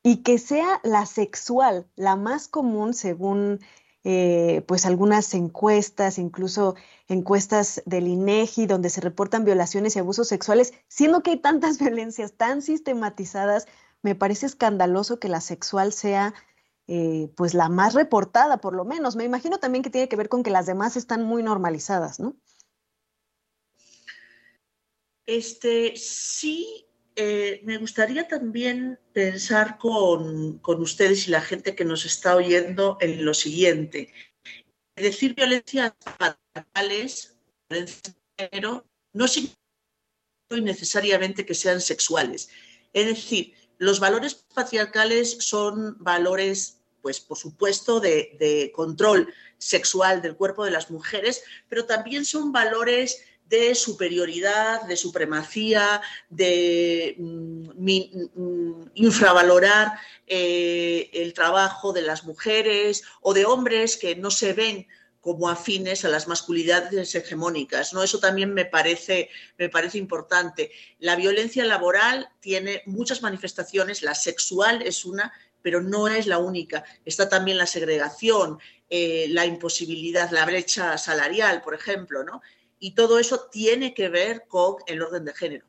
y 0.03 0.23
que 0.23 0.39
sea 0.39 0.79
la 0.83 1.05
sexual 1.05 1.87
la 1.95 2.15
más 2.15 2.47
común 2.47 2.93
según 2.93 3.59
eh, 4.05 4.63
pues 4.67 4.85
algunas 4.85 5.33
encuestas, 5.33 6.17
incluso 6.17 6.75
encuestas 7.07 7.81
del 7.85 8.07
INEGI, 8.09 8.65
donde 8.65 8.89
se 8.89 8.99
reportan 8.99 9.45
violaciones 9.45 9.95
y 9.95 9.99
abusos 9.99 10.27
sexuales, 10.27 10.73
siendo 10.89 11.23
que 11.23 11.31
hay 11.31 11.37
tantas 11.37 11.79
violencias 11.79 12.33
tan 12.33 12.61
sistematizadas, 12.61 13.67
me 14.03 14.15
parece 14.15 14.45
escandaloso 14.45 15.19
que 15.19 15.29
la 15.29 15.41
sexual 15.41 15.91
sea 15.93 16.33
eh, 16.87 17.29
pues 17.35 17.53
la 17.53 17.69
más 17.69 17.93
reportada, 17.93 18.57
por 18.57 18.75
lo 18.75 18.83
menos. 18.85 19.15
Me 19.15 19.23
imagino 19.23 19.57
también 19.57 19.83
que 19.83 19.89
tiene 19.89 20.09
que 20.09 20.17
ver 20.17 20.29
con 20.29 20.43
que 20.43 20.51
las 20.51 20.65
demás 20.65 20.97
están 20.97 21.23
muy 21.23 21.41
normalizadas, 21.41 22.19
¿no? 22.19 22.35
Este, 25.25 25.95
sí, 25.95 26.85
eh, 27.15 27.61
me 27.63 27.77
gustaría 27.77 28.27
también 28.27 28.99
pensar 29.13 29.77
con, 29.77 30.59
ustedes 30.65 31.27
y 31.27 31.31
la 31.31 31.41
gente 31.41 31.73
que 31.73 31.85
nos 31.85 32.05
está 32.05 32.35
oyendo 32.35 32.97
en 32.99 33.23
lo 33.23 33.33
siguiente. 33.33 34.13
Decir 34.97 35.35
violencia 35.35 35.95
patriarcales, 36.17 37.37
violencia 37.69 38.13
género, 38.37 38.85
no 39.13 39.29
significa 39.29 39.57
necesariamente 40.49 41.45
que 41.45 41.55
sean 41.55 41.79
sexuales. 41.79 42.49
Es 42.91 43.07
decir, 43.07 43.55
los 43.77 43.99
valores 43.99 44.35
patriarcales 44.53 45.37
son 45.39 45.97
valores, 45.99 46.79
pues 47.01 47.19
por 47.19 47.37
supuesto, 47.37 47.99
de, 47.99 48.71
control 48.75 49.33
sexual 49.57 50.21
del 50.21 50.35
cuerpo 50.35 50.65
de 50.65 50.71
las 50.71 50.91
mujeres, 50.91 51.43
pero 51.69 51.85
también 51.85 52.25
son 52.25 52.51
valores 52.51 53.23
de 53.47 53.75
superioridad, 53.75 54.83
de 54.83 54.95
supremacía, 54.95 56.01
de 56.29 57.15
mm, 57.17 57.69
mm, 58.35 58.91
infravalorar 58.95 59.99
eh, 60.27 61.09
el 61.13 61.33
trabajo 61.33 61.93
de 61.93 62.01
las 62.01 62.23
mujeres 62.23 63.03
o 63.21 63.33
de 63.33 63.45
hombres 63.45 63.97
que 63.97 64.15
no 64.15 64.31
se 64.31 64.53
ven 64.53 64.87
como 65.23 65.47
afines 65.47 66.03
a 66.03 66.09
las 66.09 66.27
masculinidades 66.27 67.15
hegemónicas. 67.15 67.93
¿no? 67.93 68.03
Eso 68.03 68.19
también 68.19 68.53
me 68.53 68.65
parece, 68.65 69.29
me 69.57 69.69
parece 69.69 69.97
importante. 69.97 70.69
La 70.99 71.15
violencia 71.15 71.63
laboral 71.63 72.27
tiene 72.41 72.83
muchas 72.85 73.21
manifestaciones, 73.21 74.01
la 74.01 74.15
sexual 74.15 74.81
es 74.81 75.05
una, 75.05 75.31
pero 75.61 75.79
no 75.79 76.09
es 76.09 76.27
la 76.27 76.39
única. 76.39 76.83
Está 77.05 77.29
también 77.29 77.57
la 77.57 77.67
segregación, 77.67 78.59
eh, 78.89 79.27
la 79.29 79.45
imposibilidad, 79.45 80.29
la 80.29 80.45
brecha 80.45 80.97
salarial, 80.97 81.61
por 81.61 81.73
ejemplo, 81.73 82.25
¿no? 82.25 82.41
Y 82.77 82.91
todo 82.91 83.17
eso 83.17 83.47
tiene 83.49 83.93
que 83.93 84.09
ver 84.09 84.43
con 84.49 84.75
el 84.87 85.01
orden 85.01 85.23
de 85.23 85.33
género. 85.33 85.65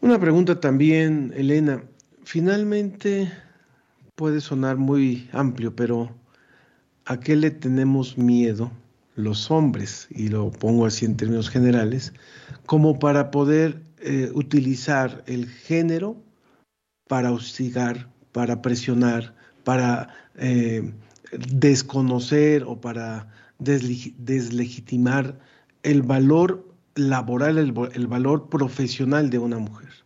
Una 0.00 0.18
pregunta 0.18 0.58
también, 0.58 1.32
Elena. 1.36 1.84
Finalmente 2.24 3.30
puede 4.16 4.40
sonar 4.40 4.76
muy 4.76 5.30
amplio, 5.32 5.76
pero 5.76 6.19
¿a 7.10 7.18
qué 7.18 7.34
le 7.34 7.50
tenemos 7.50 8.16
miedo 8.16 8.70
los 9.16 9.50
hombres? 9.50 10.06
Y 10.10 10.28
lo 10.28 10.52
pongo 10.52 10.86
así 10.86 11.04
en 11.06 11.16
términos 11.16 11.50
generales, 11.50 12.12
como 12.66 13.00
para 13.00 13.32
poder 13.32 13.82
eh, 13.98 14.30
utilizar 14.32 15.24
el 15.26 15.48
género 15.48 16.16
para 17.08 17.32
hostigar, 17.32 18.08
para 18.30 18.62
presionar, 18.62 19.34
para 19.64 20.14
eh, 20.36 20.92
desconocer 21.32 22.62
o 22.62 22.80
para 22.80 23.26
deslegitimar 23.58 25.36
el 25.82 26.02
valor 26.02 26.64
laboral, 26.94 27.58
el 27.58 28.06
valor 28.06 28.48
profesional 28.48 29.30
de 29.30 29.38
una 29.40 29.58
mujer. 29.58 29.99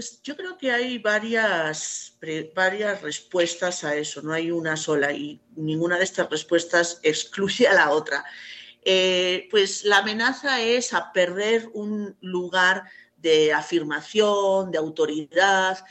Pues 0.00 0.22
yo 0.22 0.34
creo 0.34 0.56
que 0.56 0.72
hay 0.72 0.96
varias, 0.96 2.16
varias 2.54 3.02
respuestas 3.02 3.84
a 3.84 3.94
eso, 3.94 4.22
no 4.22 4.32
hay 4.32 4.50
una 4.50 4.74
sola 4.74 5.12
y 5.12 5.42
ninguna 5.56 5.98
de 5.98 6.04
estas 6.04 6.30
respuestas 6.30 7.00
excluye 7.02 7.68
a 7.68 7.74
la 7.74 7.90
otra. 7.90 8.24
Eh, 8.82 9.46
pues 9.50 9.84
la 9.84 9.98
amenaza 9.98 10.62
es 10.62 10.94
a 10.94 11.12
perder 11.12 11.68
un 11.74 12.16
lugar 12.22 12.84
de 13.18 13.52
afirmación, 13.52 14.70
de 14.70 14.78
autoridad, 14.78 15.84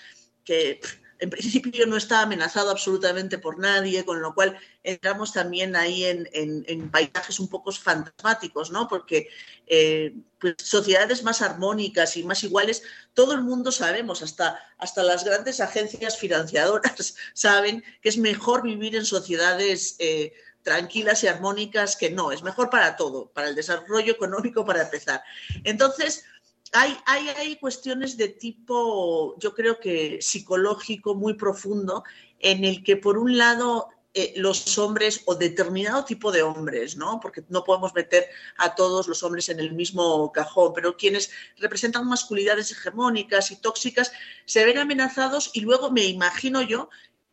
que 0.44 0.80
en 1.20 1.30
principio 1.30 1.86
no 1.86 1.98
está 1.98 2.22
amenazado 2.22 2.72
absolutamente 2.72 3.38
por 3.38 3.60
nadie, 3.60 4.06
con 4.06 4.22
lo 4.22 4.34
cual 4.34 4.58
entramos 4.84 5.34
también 5.34 5.76
ahí 5.76 6.06
en, 6.06 6.90
paisajes 6.90 7.40
un 7.40 7.50
poco 7.50 7.72
fantasmáticos, 7.72 8.72
¿no? 8.72 8.88
Porque 8.88 9.28
eh, 9.68 10.16
pues, 10.40 10.56
sociedades 10.58 11.24
más 11.24 11.42
armónicas 11.42 12.16
y 12.16 12.24
más 12.24 12.44
iguales, 12.44 12.84
todo 13.14 13.34
el 13.34 13.42
mundo 13.42 13.72
sabemos, 13.72 14.22
hasta, 14.22 14.60
hasta 14.78 15.04
las 15.04 15.26
grandes 15.26 15.60
agencias 15.60 16.18
financiadoras 16.18 17.16
saben 17.34 17.84
que 18.02 18.10
es 18.10 18.18
mejor 18.18 18.64
vivir 18.64 18.96
en 18.96 19.06
sociedades 19.06 19.98
eh, 20.00 20.34
tranquilas 20.64 21.24
y 21.24 21.28
armónicas 21.28 21.96
que 21.96 22.10
no, 22.10 22.32
es 22.32 22.44
mejor 22.44 22.70
para 22.70 22.96
todo, 22.96 23.30
para 23.32 23.50
el 23.50 23.56
desarrollo 23.56 24.12
económico, 24.12 24.66
para 24.66 24.84
empezar. 24.84 25.22
Entonces, 25.64 26.26
hay, 26.74 26.98
hay, 27.06 27.56
cuestiones 27.58 28.18
de 28.18 28.30
tipo, 28.30 29.38
yo 29.40 29.54
creo 29.54 29.80
que 29.80 30.20
psicológico 30.22 31.16
muy 31.16 31.34
profundo, 31.34 32.04
en 32.40 32.64
el 32.64 32.84
que 32.84 32.98
por 32.98 33.18
un 33.18 33.38
lado 33.38 33.90
eh, 34.14 34.34
los 34.38 34.78
hombres 34.78 35.22
o 35.26 35.36
determinado 35.36 36.04
tipo 36.04 36.32
de 36.32 36.42
hombres, 36.42 36.98
¿no? 36.98 37.20
Porque 37.20 37.44
no 37.50 37.64
podemos 37.64 37.94
meter 37.94 38.26
a 38.58 38.74
todos 38.74 39.08
los 39.08 39.22
hombres 39.24 39.50
en 39.50 39.60
el 39.60 39.74
mismo 39.74 40.32
cajón, 40.32 40.74
pero 40.74 40.98
quienes 40.98 41.30
representan 41.58 42.08
masculinidades 42.08 42.72
hegemónicas 42.72 43.52
y 43.52 43.58
tóxicas 43.58 44.12
se 44.46 44.66
ven 44.66 44.78
amenazados 44.78 45.52
y 45.54 45.62
luego 45.62 45.92
me 45.92 46.06
imagino 46.06 46.62
yo 46.62 46.90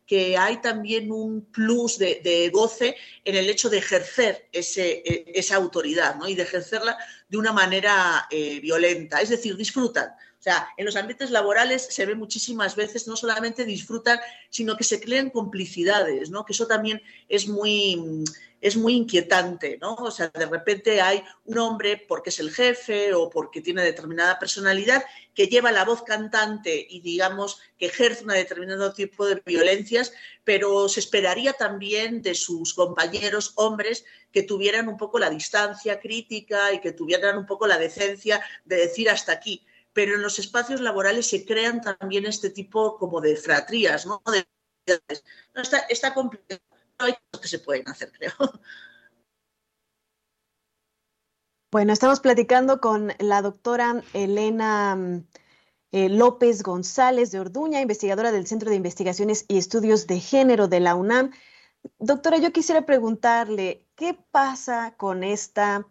que 0.07 0.37
hay 0.37 0.61
también 0.61 1.11
un 1.11 1.45
plus 1.51 1.97
de, 1.99 2.49
goce 2.53 2.95
en 3.25 3.35
el 3.35 3.49
hecho 3.49 3.69
de 3.69 3.79
ejercer 3.79 4.47
ese, 4.53 5.03
e, 5.05 5.31
esa 5.35 5.57
autoridad 5.57 6.15
¿no? 6.15 6.27
y 6.27 6.33
de 6.33 6.43
ejercerla 6.43 6.97
de 7.27 7.37
una 7.37 7.51
manera 7.51 8.25
eh, 8.31 8.59
violenta, 8.61 9.21
es 9.21 9.29
decir, 9.29 9.57
disfrutan. 9.57 10.15
O 10.39 10.43
sea, 10.43 10.69
en 10.77 10.85
los 10.85 10.95
ambientes 10.95 11.31
laborales 11.31 11.87
se 11.89 12.05
ve 12.05 12.13
muchísimas 12.13 12.75
veces, 12.75 13.07
no 13.07 13.15
solamente 13.15 13.65
disfrutan, 13.65 14.19
sino 14.49 14.77
que 14.77 14.83
se 14.83 15.01
crean 15.01 15.31
complicidades, 15.31 16.29
¿no? 16.29 16.45
Que 16.45 16.53
eso 16.53 16.67
también 16.67 17.01
es 17.27 17.47
muy, 17.47 18.23
es 18.61 18.77
muy 18.77 18.93
inquietante, 18.93 19.79
¿no? 19.81 19.95
O 19.95 20.11
sea, 20.11 20.29
de 20.29 20.45
repente 20.45 21.01
hay 21.01 21.23
un 21.45 21.57
hombre 21.57 21.97
porque 22.07 22.29
es 22.29 22.39
el 22.39 22.51
jefe 22.51 23.15
o 23.15 23.31
porque 23.31 23.61
tiene 23.61 23.81
determinada 23.81 24.37
personalidad 24.37 25.03
que 25.33 25.47
lleva 25.47 25.71
la 25.71 25.85
voz 25.85 26.03
cantante 26.03 26.85
y 26.87 27.01
digamos 27.01 27.59
que 27.79 27.87
ejerce 27.87 28.23
un 28.23 28.29
determinado 28.29 28.93
tipo 28.93 29.25
de 29.25 29.41
violencias, 29.43 30.13
pero 30.43 30.87
se 30.87 30.99
esperaría 30.99 31.53
también 31.53 32.21
de 32.21 32.35
sus 32.35 32.75
compañeros 32.75 33.53
hombres 33.55 34.05
que 34.31 34.43
tuvieran 34.43 34.87
un 34.87 34.97
poco 34.97 35.17
la 35.17 35.31
distancia 35.31 35.99
crítica 35.99 36.73
y 36.73 36.79
que 36.79 36.91
tuvieran 36.91 37.39
un 37.39 37.47
poco 37.47 37.65
la 37.65 37.79
decencia 37.79 38.39
de 38.65 38.77
decir 38.77 39.09
hasta 39.09 39.31
aquí 39.31 39.65
pero 39.97 40.13
en 40.13 40.21
los 40.21 40.37
espacios 40.37 40.79
laborales 40.79 41.25
se 41.25 41.43
crean 41.43 41.81
también 41.81 42.27
este 42.27 42.51
tipo 42.51 42.99
como 42.99 43.19
de 43.19 43.35
fratrías, 43.35 44.05
¿no? 44.05 44.21
está, 45.55 45.79
está 45.89 46.13
complicado, 46.13 46.61
hay 46.99 47.13
cosas 47.31 47.41
que 47.41 47.47
se 47.47 47.57
pueden 47.57 47.89
hacer, 47.89 48.11
creo. 48.11 48.31
Bueno, 51.71 51.93
estamos 51.93 52.19
platicando 52.19 52.79
con 52.79 53.11
la 53.17 53.41
doctora 53.41 54.03
Elena 54.13 54.95
mm, 54.95 55.27
eh, 55.93 56.09
López 56.09 56.61
González 56.61 57.31
de 57.31 57.39
Orduña, 57.39 57.81
investigadora 57.81 58.31
del 58.31 58.45
Centro 58.45 58.69
de 58.69 58.75
Investigaciones 58.75 59.45
y 59.47 59.57
Estudios 59.57 60.05
de 60.05 60.19
Género 60.19 60.67
de 60.67 60.79
la 60.79 60.93
UNAM. 60.93 61.31
Doctora, 61.97 62.37
yo 62.37 62.53
quisiera 62.53 62.85
preguntarle, 62.85 63.87
¿qué 63.95 64.15
pasa 64.29 64.93
con 64.95 65.23
esta, 65.23 65.87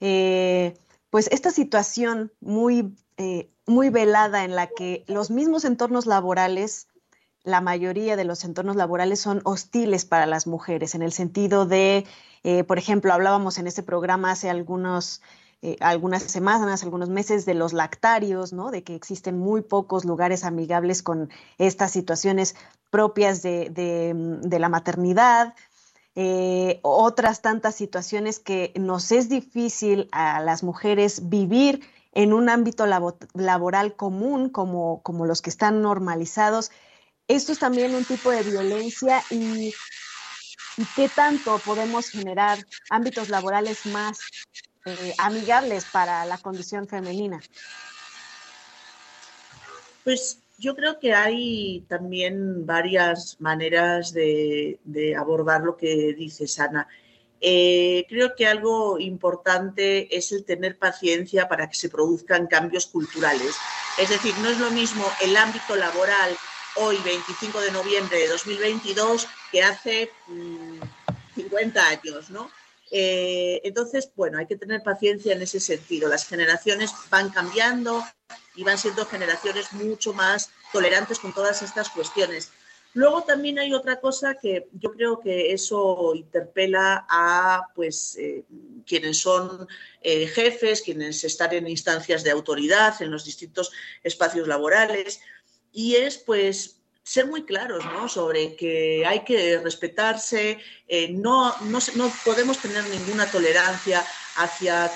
eh, 0.00 0.78
pues 1.10 1.28
esta 1.30 1.50
situación 1.50 2.32
muy 2.40 2.96
eh, 3.22 3.50
muy 3.66 3.90
velada 3.90 4.44
en 4.44 4.56
la 4.56 4.68
que 4.68 5.04
los 5.06 5.30
mismos 5.30 5.66
entornos 5.66 6.06
laborales, 6.06 6.88
la 7.44 7.60
mayoría 7.60 8.16
de 8.16 8.24
los 8.24 8.44
entornos 8.44 8.76
laborales 8.76 9.20
son 9.20 9.42
hostiles 9.44 10.06
para 10.06 10.24
las 10.24 10.46
mujeres, 10.46 10.94
en 10.94 11.02
el 11.02 11.12
sentido 11.12 11.66
de, 11.66 12.06
eh, 12.44 12.64
por 12.64 12.78
ejemplo, 12.78 13.12
hablábamos 13.12 13.58
en 13.58 13.66
este 13.66 13.82
programa 13.82 14.30
hace 14.30 14.48
eh, 14.48 15.76
algunas 15.80 16.22
semanas, 16.22 16.82
algunos 16.82 17.10
meses 17.10 17.44
de 17.44 17.52
los 17.52 17.74
lactarios, 17.74 18.54
¿no? 18.54 18.70
de 18.70 18.84
que 18.84 18.94
existen 18.94 19.38
muy 19.38 19.60
pocos 19.60 20.06
lugares 20.06 20.42
amigables 20.42 21.02
con 21.02 21.28
estas 21.58 21.90
situaciones 21.90 22.56
propias 22.88 23.42
de, 23.42 24.48
la 24.50 24.68
maternidad, 24.70 25.54
otras 26.80 27.42
tantas 27.42 27.74
situaciones 27.74 28.38
que 28.38 28.72
nos 28.76 29.12
es 29.12 29.28
difícil 29.28 30.08
a 30.10 30.40
las 30.40 30.62
mujeres 30.62 31.28
vivir 31.28 31.82
en 32.12 32.32
un 32.32 32.48
ámbito 32.48 32.86
laboral 32.86 33.96
común 33.96 34.48
como, 34.48 35.02
como 35.02 35.26
los 35.26 35.42
que 35.42 35.50
están 35.50 35.82
normalizados. 35.82 36.70
Esto 37.28 37.52
es 37.52 37.58
también 37.58 37.94
un 37.94 38.04
tipo 38.04 38.30
de 38.30 38.42
violencia 38.42 39.22
y, 39.30 39.72
qué 40.96 41.08
tanto 41.08 41.58
podemos 41.58 42.08
generar 42.10 42.58
ámbitos 42.88 43.28
laborales 43.28 43.86
más 43.86 44.20
eh, 44.86 45.14
amigables 45.18 45.84
para 45.84 46.24
la 46.24 46.38
condición 46.38 46.88
femenina. 46.88 47.40
Pues 50.04 50.42
yo 50.58 50.74
creo 50.74 50.98
que 50.98 51.14
hay 51.14 51.84
también 51.88 52.66
varias 52.66 53.36
maneras 53.40 54.12
de, 54.12 54.80
de 54.84 55.14
abordar 55.16 55.62
lo 55.62 55.76
que 55.76 56.14
dice 56.14 56.46
Sana. 56.46 56.88
Eh, 57.40 58.04
creo 58.08 58.34
que 58.36 58.46
algo 58.46 58.98
importante 58.98 60.14
es 60.14 60.30
el 60.32 60.44
tener 60.44 60.78
paciencia 60.78 61.48
para 61.48 61.68
que 61.68 61.74
se 61.74 61.88
produzcan 61.88 62.46
cambios 62.46 62.86
culturales. 62.86 63.56
Es 63.98 64.10
decir, 64.10 64.34
no 64.42 64.50
es 64.50 64.58
lo 64.58 64.70
mismo 64.70 65.04
el 65.22 65.36
ámbito 65.36 65.74
laboral 65.76 66.36
hoy, 66.76 66.98
25 67.04 67.60
de 67.60 67.72
noviembre 67.72 68.18
de 68.18 68.28
2022, 68.28 69.26
que 69.50 69.62
hace 69.62 70.10
50 71.34 71.82
mm, 71.82 71.86
años, 71.86 72.30
¿no? 72.30 72.50
Eh, 72.90 73.60
entonces, 73.64 74.10
bueno, 74.16 74.38
hay 74.38 74.46
que 74.46 74.56
tener 74.56 74.82
paciencia 74.82 75.32
en 75.32 75.42
ese 75.42 75.60
sentido. 75.60 76.08
Las 76.08 76.26
generaciones 76.26 76.92
van 77.08 77.30
cambiando 77.30 78.04
y 78.56 78.64
van 78.64 78.78
siendo 78.78 79.06
generaciones 79.06 79.72
mucho 79.72 80.12
más 80.12 80.50
tolerantes 80.72 81.18
con 81.18 81.32
todas 81.32 81.62
estas 81.62 81.88
cuestiones. 81.90 82.50
Luego 82.92 83.22
también 83.22 83.58
hay 83.58 83.72
otra 83.72 84.00
cosa 84.00 84.34
que 84.34 84.66
yo 84.72 84.92
creo 84.92 85.20
que 85.20 85.52
eso 85.52 86.12
interpela 86.14 87.06
a 87.08 87.68
pues 87.74 88.16
eh, 88.18 88.44
quienes 88.84 89.18
son 89.18 89.68
eh, 90.02 90.26
jefes, 90.26 90.82
quienes 90.82 91.22
están 91.22 91.52
en 91.52 91.68
instancias 91.68 92.24
de 92.24 92.32
autoridad 92.32 93.00
en 93.00 93.12
los 93.12 93.24
distintos 93.24 93.70
espacios 94.02 94.48
laborales 94.48 95.20
y 95.72 95.94
es 95.96 96.18
pues 96.18 96.80
ser 97.04 97.26
muy 97.26 97.44
claros 97.44 97.84
¿no? 97.84 98.08
sobre 98.08 98.56
que 98.56 99.04
hay 99.06 99.20
que 99.20 99.58
respetarse, 99.58 100.58
eh, 100.88 101.10
no, 101.10 101.54
no, 101.62 101.78
no, 101.94 102.12
podemos 102.24 102.58
tener 102.58 102.84
ninguna 102.88 103.30
tolerancia 103.30 104.04
hacia 104.36 104.90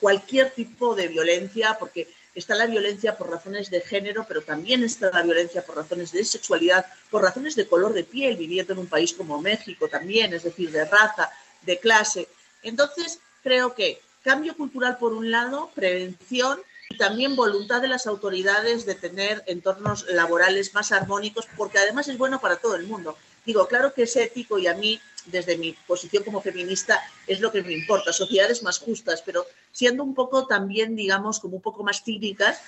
cualquier 0.00 0.50
tipo 0.50 0.94
de 0.94 1.08
violencia, 1.08 1.76
porque 1.78 2.08
está 2.38 2.54
la 2.54 2.66
violencia 2.66 3.16
por 3.16 3.30
razones 3.30 3.70
de 3.70 3.80
género, 3.80 4.24
pero 4.26 4.42
también 4.42 4.84
está 4.84 5.10
la 5.10 5.22
violencia 5.22 5.64
por 5.64 5.76
razones 5.76 6.12
de 6.12 6.24
sexualidad, 6.24 6.86
por 7.10 7.22
razones 7.22 7.56
de 7.56 7.66
color 7.66 7.92
de 7.92 8.04
piel, 8.04 8.36
viviendo 8.36 8.72
en 8.72 8.78
un 8.80 8.86
país 8.86 9.12
como 9.12 9.40
México 9.40 9.88
también, 9.88 10.32
es 10.32 10.44
decir, 10.44 10.70
de 10.70 10.84
raza, 10.84 11.30
de 11.62 11.78
clase. 11.78 12.28
Entonces, 12.62 13.20
creo 13.42 13.74
que 13.74 14.00
cambio 14.22 14.56
cultural 14.56 14.98
por 14.98 15.12
un 15.12 15.30
lado, 15.30 15.70
prevención 15.74 16.60
y 16.90 16.96
también 16.96 17.36
voluntad 17.36 17.82
de 17.82 17.88
las 17.88 18.06
autoridades 18.06 18.86
de 18.86 18.94
tener 18.94 19.42
entornos 19.46 20.06
laborales 20.08 20.74
más 20.74 20.92
armónicos, 20.92 21.46
porque 21.56 21.78
además 21.78 22.08
es 22.08 22.18
bueno 22.18 22.40
para 22.40 22.56
todo 22.56 22.76
el 22.76 22.86
mundo. 22.86 23.16
Digo, 23.44 23.66
claro 23.66 23.94
que 23.94 24.02
es 24.02 24.16
ético 24.16 24.58
y 24.58 24.66
a 24.66 24.74
mí 24.74 25.00
desde 25.30 25.56
mi 25.56 25.74
posición 25.86 26.24
como 26.24 26.40
feminista 26.40 27.00
es 27.26 27.40
lo 27.40 27.52
que 27.52 27.62
me 27.62 27.72
importa, 27.72 28.12
sociedades 28.12 28.62
más 28.62 28.78
justas, 28.78 29.22
pero 29.24 29.46
siendo 29.72 30.02
un 30.02 30.14
poco 30.14 30.46
también, 30.46 30.96
digamos, 30.96 31.40
como 31.40 31.56
un 31.56 31.62
poco 31.62 31.84
más 31.84 32.02
cívicas, 32.02 32.60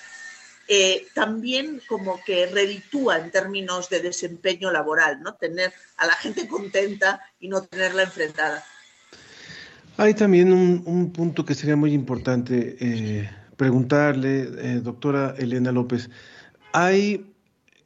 eh, 0.67 1.07
también 1.13 1.81
como 1.87 2.21
que 2.23 2.45
reditúa 2.45 3.17
en 3.17 3.31
términos 3.31 3.89
de 3.89 3.99
desempeño 3.99 4.71
laboral, 4.71 5.21
¿no? 5.21 5.33
Tener 5.33 5.73
a 5.97 6.05
la 6.05 6.13
gente 6.13 6.47
contenta 6.47 7.21
y 7.39 7.49
no 7.49 7.63
tenerla 7.63 8.03
enfrentada. 8.03 8.63
Hay 9.97 10.13
también 10.13 10.53
un, 10.53 11.11
punto 11.11 11.45
que 11.45 11.55
sería 11.55 11.75
muy 11.75 11.93
importante 11.93 12.77
eh, 12.79 13.29
preguntarle, 13.57 14.41
eh, 14.41 14.79
doctora 14.81 15.35
Elena 15.37 15.71
López. 15.71 16.09
Hay 16.71 17.30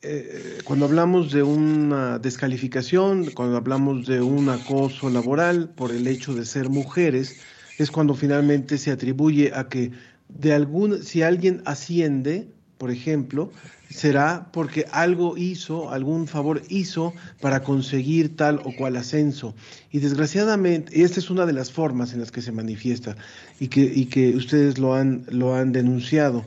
eh, 0.07 0.57
cuando 0.63 0.85
hablamos 0.85 1.31
de 1.31 1.41
una 1.41 2.19
descalificación, 2.19 3.31
cuando 3.31 3.57
hablamos 3.57 4.05
de 4.05 4.21
un 4.21 4.49
acoso 4.49 5.09
laboral 5.09 5.69
por 5.69 5.91
el 5.91 6.07
hecho 6.07 6.35
de 6.35 6.45
ser 6.45 6.69
mujeres, 6.69 7.39
es 7.79 7.89
cuando 7.89 8.13
finalmente 8.13 8.77
se 8.77 8.91
atribuye 8.91 9.51
a 9.53 9.67
que 9.67 9.91
de 10.29 10.53
algún, 10.53 11.03
si 11.03 11.23
alguien 11.23 11.63
asciende, 11.65 12.47
por 12.77 12.91
ejemplo, 12.91 13.51
será 13.89 14.49
porque 14.51 14.85
algo 14.91 15.37
hizo, 15.37 15.89
algún 15.91 16.27
favor 16.27 16.61
hizo 16.69 17.13
para 17.41 17.63
conseguir 17.63 18.35
tal 18.35 18.61
o 18.63 18.75
cual 18.75 18.97
ascenso. 18.97 19.55
Y 19.91 19.99
desgraciadamente, 19.99 21.01
esta 21.01 21.19
es 21.19 21.29
una 21.29 21.45
de 21.45 21.53
las 21.53 21.71
formas 21.71 22.13
en 22.13 22.19
las 22.19 22.31
que 22.31 22.41
se 22.41 22.51
manifiesta 22.51 23.15
y 23.59 23.69
que, 23.69 23.81
y 23.81 24.05
que 24.05 24.35
ustedes 24.35 24.77
lo 24.77 24.93
han, 24.93 25.25
lo 25.29 25.55
han 25.55 25.71
denunciado. 25.71 26.45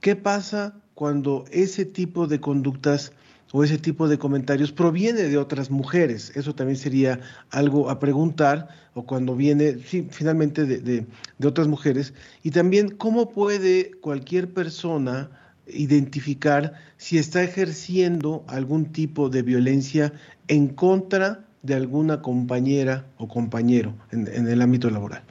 ¿Qué 0.00 0.16
pasa 0.16 0.74
cuando 0.94 1.44
ese 1.50 1.84
tipo 1.84 2.26
de 2.26 2.40
conductas 2.40 3.12
o 3.52 3.62
ese 3.62 3.78
tipo 3.78 4.08
de 4.08 4.18
comentarios 4.18 4.72
proviene 4.72 5.22
de 5.22 5.38
otras 5.38 5.70
mujeres. 5.70 6.32
Eso 6.34 6.56
también 6.56 6.76
sería 6.76 7.20
algo 7.50 7.88
a 7.88 8.00
preguntar, 8.00 8.68
o 8.94 9.06
cuando 9.06 9.36
viene, 9.36 9.74
finalmente 9.74 10.64
de, 10.66 11.06
otras 11.44 11.68
mujeres. 11.68 12.14
Y 12.42 12.50
también 12.50 12.90
cómo 12.90 13.30
puede 13.30 13.92
cualquier 14.00 14.52
persona 14.52 15.30
identificar 15.68 16.74
si 16.96 17.16
está 17.16 17.44
ejerciendo 17.44 18.44
algún 18.48 18.86
tipo 18.86 19.28
de 19.28 19.42
violencia 19.42 20.12
en 20.48 20.66
contra 20.66 21.44
de 21.62 21.74
alguna 21.74 22.22
compañera 22.22 23.06
o 23.18 23.28
compañero 23.28 23.94
en 24.10 24.48
el 24.48 24.62
ámbito 24.62 24.90
laboral. 24.90 25.22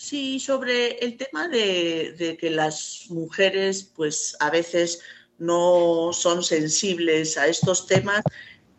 Sí, 0.00 0.38
sobre 0.38 1.04
el 1.04 1.16
tema 1.16 1.48
de, 1.48 2.36
que 2.40 2.50
las 2.50 3.06
mujeres, 3.08 3.82
pues 3.96 4.36
a 4.38 4.48
veces 4.48 5.00
no 5.38 6.12
son 6.12 6.44
sensibles 6.44 7.36
a 7.36 7.48
estos 7.48 7.88
temas, 7.88 8.22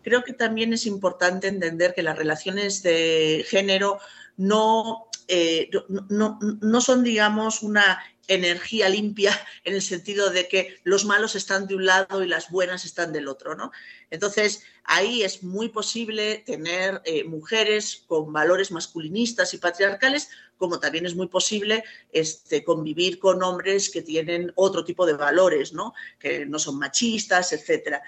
creo 0.01 0.23
que 0.23 0.31
también 0.31 0.71
es 0.71 0.85
importante 0.85 1.49
entender 1.49 1.93
que 1.93 2.03
las 2.03 2.17
relaciones 2.17 2.83
de 2.83 3.45
género 3.49 3.99
no 4.37 5.08
eh, 5.29 5.69
no, 6.09 6.39
no 6.41 6.81
son, 6.81 7.03
digamos, 7.03 7.61
una 7.61 7.99
energía 8.27 8.87
limpia 8.89 9.31
en 9.63 9.75
el 9.75 9.81
sentido 9.81 10.29
de 10.29 10.47
que 10.47 10.77
los 10.83 11.05
malos 11.05 11.35
están 11.35 11.67
de 11.67 11.75
un 11.75 11.85
lado 11.85 12.23
y 12.23 12.27
las 12.27 12.49
buenas 12.49 12.85
están 12.85 13.11
del 13.11 13.27
otro, 13.27 13.55
¿no? 13.55 13.71
Entonces, 14.09 14.63
ahí 14.85 15.23
es 15.23 15.43
muy 15.43 15.69
posible 15.69 16.43
tener 16.45 17.01
eh, 17.05 17.23
mujeres 17.23 18.03
con 18.07 18.31
valores 18.31 18.71
masculinistas 18.71 19.53
y 19.53 19.57
patriarcales, 19.57 20.29
como 20.57 20.79
también 20.79 21.05
es 21.05 21.15
muy 21.15 21.27
posible 21.27 21.83
este, 22.11 22.63
convivir 22.63 23.19
con 23.19 23.41
hombres 23.43 23.89
que 23.89 24.01
tienen 24.01 24.51
otro 24.55 24.83
tipo 24.83 25.05
de 25.05 25.13
valores, 25.13 25.73
¿no? 25.73 25.93
Que 26.19 26.45
no 26.45 26.59
son 26.59 26.79
machistas, 26.79 27.53
etcétera. 27.53 28.01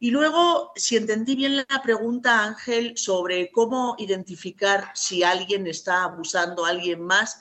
Y 0.00 0.10
luego, 0.10 0.72
si 0.76 0.96
entendí 0.96 1.34
bien 1.34 1.56
la 1.56 1.82
pregunta, 1.82 2.44
Ángel, 2.44 2.96
sobre 2.96 3.50
cómo 3.50 3.96
identificar 3.98 4.92
si 4.94 5.24
alguien 5.24 5.66
está 5.66 6.04
abusando 6.04 6.64
a 6.64 6.70
alguien 6.70 7.02
más, 7.02 7.40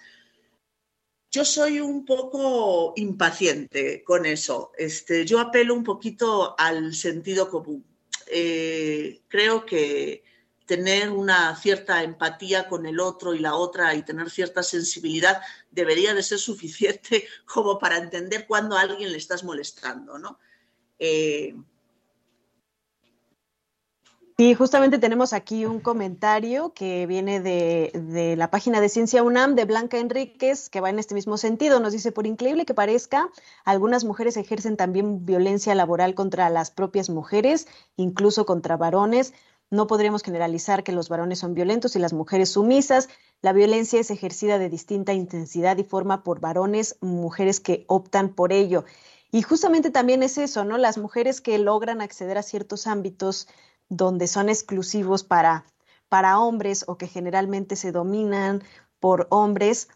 yo 1.30 1.46
soy 1.46 1.80
un 1.80 2.04
poco 2.04 2.94
impaciente 2.96 4.04
con 4.04 4.26
eso. 4.26 4.72
Este, 4.78 5.26
yo 5.26 5.40
apelo 5.40 5.76
un 5.76 5.84
poquito 5.84 6.56
al 6.58 6.96
sentido 6.96 7.50
común. 7.50 7.86
Eh, 8.26 9.22
creo 9.28 9.66
que 9.66 10.24
tener 10.66 11.10
una 11.12 11.56
cierta 11.56 12.04
empatía 12.04 12.68
con 12.68 12.86
el 12.86 13.00
otro 13.00 13.34
y 13.34 13.40
la 13.40 13.56
otra 13.56 13.94
y 13.96 14.04
tener 14.04 14.30
cierta 14.30 14.64
sensibilidad 14.64 15.42
debería 15.72 16.14
de 16.14 16.24
ser 16.24 16.40
suficiente 16.40 17.28
como 17.46 17.78
para 17.78 17.98
entender 17.98 18.48
cuando 18.48 18.76
a 18.76 18.82
alguien 18.82 19.12
le 19.12 19.18
estás 19.18 19.44
molestando, 19.44 20.18
¿no? 20.18 20.40
Eh, 21.00 21.56
y 24.40 24.54
justamente 24.54 25.00
tenemos 25.00 25.34
aquí 25.34 25.66
un 25.66 25.80
comentario 25.80 26.72
que 26.76 27.08
viene 27.08 27.42
de, 27.42 28.36
la 28.38 28.52
página 28.52 28.80
de 28.80 28.88
Ciencia 28.88 29.24
UNAM 29.24 29.56
de 29.56 29.66
Blanca 29.66 29.98
Enríquez, 29.98 30.70
que 30.70 30.80
va 30.80 30.92
en 30.92 31.00
este 31.00 31.16
mismo 31.16 31.38
sentido. 31.38 31.80
Nos 31.80 31.92
dice, 31.92 32.12
por 32.12 32.28
increíble 32.28 32.64
que 32.64 32.76
parezca, 32.76 33.32
algunas 33.66 34.04
mujeres 34.04 34.38
ejercen 34.38 34.78
también 34.78 35.26
violencia 35.26 35.74
laboral 35.74 36.14
contra 36.14 36.52
las 36.52 36.70
propias 36.70 37.10
mujeres, 37.10 37.68
incluso 37.96 38.46
contra 38.46 38.78
varones. 38.78 39.34
No 39.72 39.88
podremos 39.88 40.22
generalizar 40.22 40.84
que 40.84 40.92
los 40.92 41.10
varones 41.10 41.40
son 41.40 41.56
violentos 41.56 41.96
y 41.96 42.00
las 42.00 42.14
mujeres 42.14 42.52
sumisas. 42.52 43.10
La 43.42 43.54
violencia 43.54 44.00
es 44.00 44.12
ejercida 44.12 44.60
de 44.60 44.70
distinta 44.70 45.14
intensidad 45.14 45.78
y 45.78 45.84
forma 45.84 46.24
por 46.24 46.40
varones, 46.42 46.96
mujeres 47.02 47.60
que 47.60 47.86
optan 47.88 48.30
por 48.30 48.54
ello. 48.54 48.86
Y 49.32 49.42
justamente 49.42 49.90
también 49.90 50.22
es 50.22 50.38
eso, 50.38 50.64
¿no? 50.64 50.78
Las 50.78 51.00
mujeres 51.00 51.42
que 51.42 51.58
logran 51.58 52.02
acceder 52.02 52.38
a 52.38 52.44
ciertos 52.44 52.86
ámbitos 52.86 53.48
donde 53.90 54.28
son 54.28 54.50
exclusivos 54.50 55.24
para, 55.24 55.66
para 56.10 56.40
hombres 56.40 56.86
o 56.88 56.98
que 56.98 57.08
generalmente 57.08 57.76
se 57.76 57.92
dominan 57.92 58.64
por 59.00 59.28
hombres, 59.30 59.90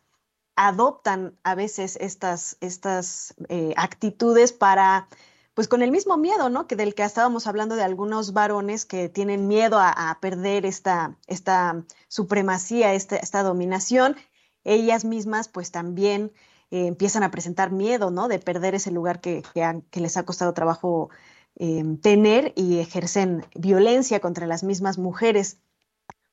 adoptan 0.55 1.37
a 1.43 1.55
veces 1.55 1.97
estas, 1.99 2.57
estas 2.61 3.33
eh, 3.49 3.73
actitudes 3.77 4.53
para, 4.53 5.07
pues 5.53 5.67
con 5.67 5.81
el 5.81 5.91
mismo 5.91 6.17
miedo, 6.17 6.49
¿no? 6.49 6.67
Que 6.67 6.75
del 6.75 6.93
que 6.93 7.03
estábamos 7.03 7.47
hablando 7.47 7.75
de 7.75 7.83
algunos 7.83 8.33
varones 8.33 8.85
que 8.85 9.09
tienen 9.09 9.47
miedo 9.47 9.79
a, 9.79 10.17
perder 10.21 10.65
esta, 10.65 11.17
esta 11.27 11.83
supremacía, 12.07 12.93
esta, 12.93 13.15
esta, 13.17 13.43
dominación, 13.43 14.15
ellas 14.63 15.05
mismas 15.05 15.47
pues 15.47 15.71
también 15.71 16.31
eh, 16.69 16.87
empiezan 16.87 17.23
a 17.23 17.31
presentar 17.31 17.71
miedo, 17.71 18.11
¿no? 18.11 18.27
De 18.27 18.39
perder 18.39 18.75
ese 18.75 18.91
lugar 18.91 19.19
que, 19.21 19.43
que 19.89 19.99
les 19.99 20.17
ha 20.17 20.23
costado 20.23 20.53
trabajo 20.53 21.09
Em, 21.55 21.97
tener 21.97 22.53
y 22.55 22.79
ejercen 22.79 23.45
violencia 23.55 24.19
contra 24.19 24.47
las 24.47 24.63
mismas 24.63 24.97
mujeres. 24.97 25.59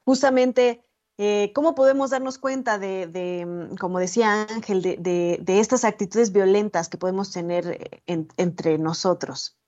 Justamente, 0.05 0.85
eh, 1.19 1.53
¿cómo 1.55 1.75
podemos 1.75 2.11
darnos 2.11 2.39
cuenta 2.39 2.79
de, 2.79 3.45
mm, 3.45 3.77
como 3.77 3.99
decía 3.99 4.47
Ángel, 4.49 4.81
de, 4.81 5.45
estas 5.47 5.85
actitudes 5.85 6.33
violentas 6.33 6.89
que 6.89 6.99
podemos 6.99 7.33
tener 7.33 7.67
eh, 8.07 8.25
entre 8.37 8.79
nosotros? 8.79 9.59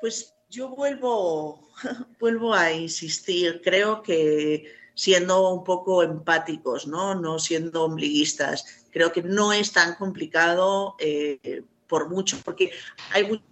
Pues 0.00 0.34
yo 0.50 0.68
vuelvo, 0.76 1.70
vuelvo 2.20 2.54
a 2.54 2.70
insistir, 2.72 3.60
creo 3.64 4.02
que 4.02 4.70
siendo 4.94 5.50
un 5.50 5.64
poco 5.64 6.02
empáticos, 6.02 6.86
¿no? 6.86 7.14
No 7.14 7.38
siendo 7.38 7.84
ombliguistas. 7.84 8.84
Creo 8.90 9.10
que 9.10 9.22
no 9.22 9.52
es 9.52 9.72
tan 9.72 9.94
complicado 9.94 10.96
eh, 10.98 11.64
por 11.88 12.08
mucho, 12.08 12.38
porque 12.44 12.70
hay 13.10 13.24
muchas 13.24 13.48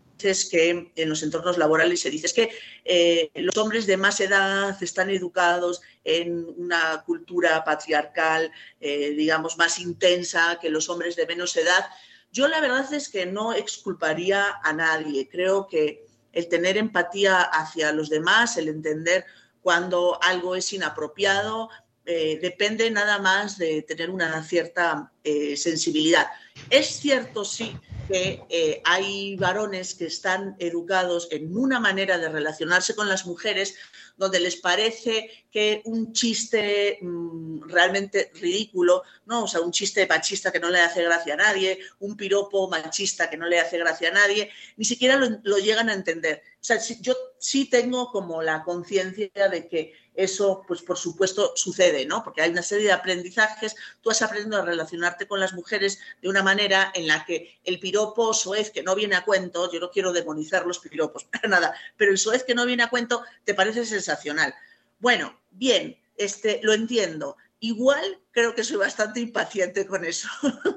que 0.51 0.93
en 0.95 1.09
los 1.09 1.23
entornos 1.23 1.59
laborales 1.59 2.01
se 2.01 2.11
dice 2.11 2.33
que 2.35 2.51
eh, 2.85 3.31
los 3.35 3.57
hombres 3.57 3.87
de 3.87 3.97
más 3.97 4.21
edad 4.21 4.77
están 4.83 5.11
educados 5.11 5.83
en 6.05 6.47
una 6.57 7.03
cultura 7.05 7.63
patriarcal, 7.65 8.51
eh, 8.81 9.11
digamos, 9.11 9.57
más 9.59 9.79
intensa 9.79 10.59
que 10.61 10.71
los 10.71 10.89
hombres 10.89 11.17
de 11.17 11.27
menos 11.27 11.57
edad. 11.57 11.87
Yo 12.33 12.49
la 12.49 12.61
verdad 12.61 12.93
es 12.93 13.09
que 13.09 13.27
no 13.27 13.53
exculparía 13.53 14.59
a 14.63 14.73
nadie. 14.73 15.29
Creo 15.29 15.69
que 15.69 16.07
el 16.33 16.49
tener 16.49 16.77
empatía 16.77 17.41
hacia 17.43 17.93
los 17.93 18.09
demás, 18.09 18.57
el 18.57 18.69
entender 18.69 19.25
cuando 19.61 20.19
algo 20.23 20.55
es 20.57 20.73
inapropiado, 20.73 21.69
eh, 22.05 22.39
depende 22.41 22.91
nada 22.91 23.19
más 23.19 23.59
de 23.59 23.83
tener 23.83 24.11
una 24.11 24.43
cierta 24.45 25.13
sensibilidad. 25.57 26.29
Es 26.71 27.01
cierto, 27.01 27.45
sí, 27.45 27.77
que 28.09 28.43
eh, 28.49 28.81
hay 28.85 29.37
varones 29.37 29.95
que 29.95 30.07
están 30.07 30.57
educados 30.59 31.29
en 31.31 31.57
una 31.57 31.81
manera 31.81 32.19
de 32.19 32.29
relacionarse 32.29 32.95
con 32.95 33.09
las 33.09 33.27
mujeres 33.27 33.77
donde 34.17 34.41
les 34.41 34.57
parece 34.57 35.47
que 35.51 35.83
un 35.85 36.13
chiste 36.13 36.99
mm, 37.03 37.69
realmente 37.69 38.31
ridículo, 38.35 39.03
¿no? 39.27 39.45
O 39.45 39.49
sea, 39.49 39.61
un 39.61 39.73
chiste 39.73 40.07
machista 40.07 40.51
que 40.51 40.61
no 40.61 40.71
le 40.71 40.81
hace 40.81 41.03
gracia 41.03 41.35
a 41.35 41.39
nadie, 41.39 41.79
un 42.01 42.17
piropo 42.17 42.69
machista 42.69 43.29
que 43.29 43.37
no 43.37 43.47
le 43.47 43.61
hace 43.61 43.79
gracia 43.79 44.09
a 44.09 44.13
nadie, 44.13 44.51
ni 44.77 44.85
siquiera 44.85 45.17
lo, 45.17 45.59
llegan 45.59 45.91
a 45.91 45.95
entender. 45.95 46.43
O 46.55 46.65
sea, 46.67 46.79
yo 47.01 47.15
sí 47.39 47.69
tengo 47.69 48.11
como 48.11 48.43
la 48.43 48.65
conciencia 48.65 49.49
de 49.51 49.69
que 49.69 49.93
eso, 50.17 50.65
pues 50.67 50.83
por 50.83 50.97
supuesto, 50.97 51.53
sucede, 51.57 52.07
¿no? 52.07 52.25
Porque 52.25 52.43
hay 52.43 52.51
una 52.51 52.63
serie 52.63 52.87
de 52.87 52.93
aprendizajes, 52.93 53.77
tú 54.01 54.11
has 54.11 54.23
aprendido 54.23 54.61
a 54.61 54.65
relacionarte 54.65 55.27
con 55.27 55.41
las 55.41 55.53
mujeres 55.53 55.99
de 56.23 56.29
una 56.29 56.43
manera 56.43 56.91
en 56.95 57.07
la 57.07 57.25
que 57.25 57.59
el 57.65 57.79
piropo 57.79 58.33
soez 58.35 58.71
que 58.71 58.83
no 58.83 58.95
viene 58.95 59.17
a 59.17 59.25
cuento, 59.25 59.71
yo 59.71 59.81
no 59.81 59.91
quiero 59.91 60.13
demonizar 60.13 60.67
los 60.67 60.79
piropos, 60.79 61.25
para 61.33 61.49
nada, 61.49 61.75
pero 61.97 62.11
el 62.11 62.19
soez 62.19 62.45
que 62.45 62.55
no 62.55 62.67
viene 62.67 62.83
a 62.83 62.91
cuento 62.91 63.23
te 63.45 63.55
parece 63.55 63.85
sensacional. 63.85 64.55
Bueno, 64.99 65.39
bien, 65.51 65.99
este, 66.17 66.61
lo 66.63 66.73
entiendo. 66.73 67.37
Igual 67.61 68.21
creo 68.33 68.55
que 68.55 68.65
soy 68.65 68.77
bastante 68.77 69.21
impaciente 69.21 69.87
con 69.87 70.05
eso. 70.05 70.29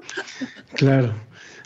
Claro. 0.74 1.12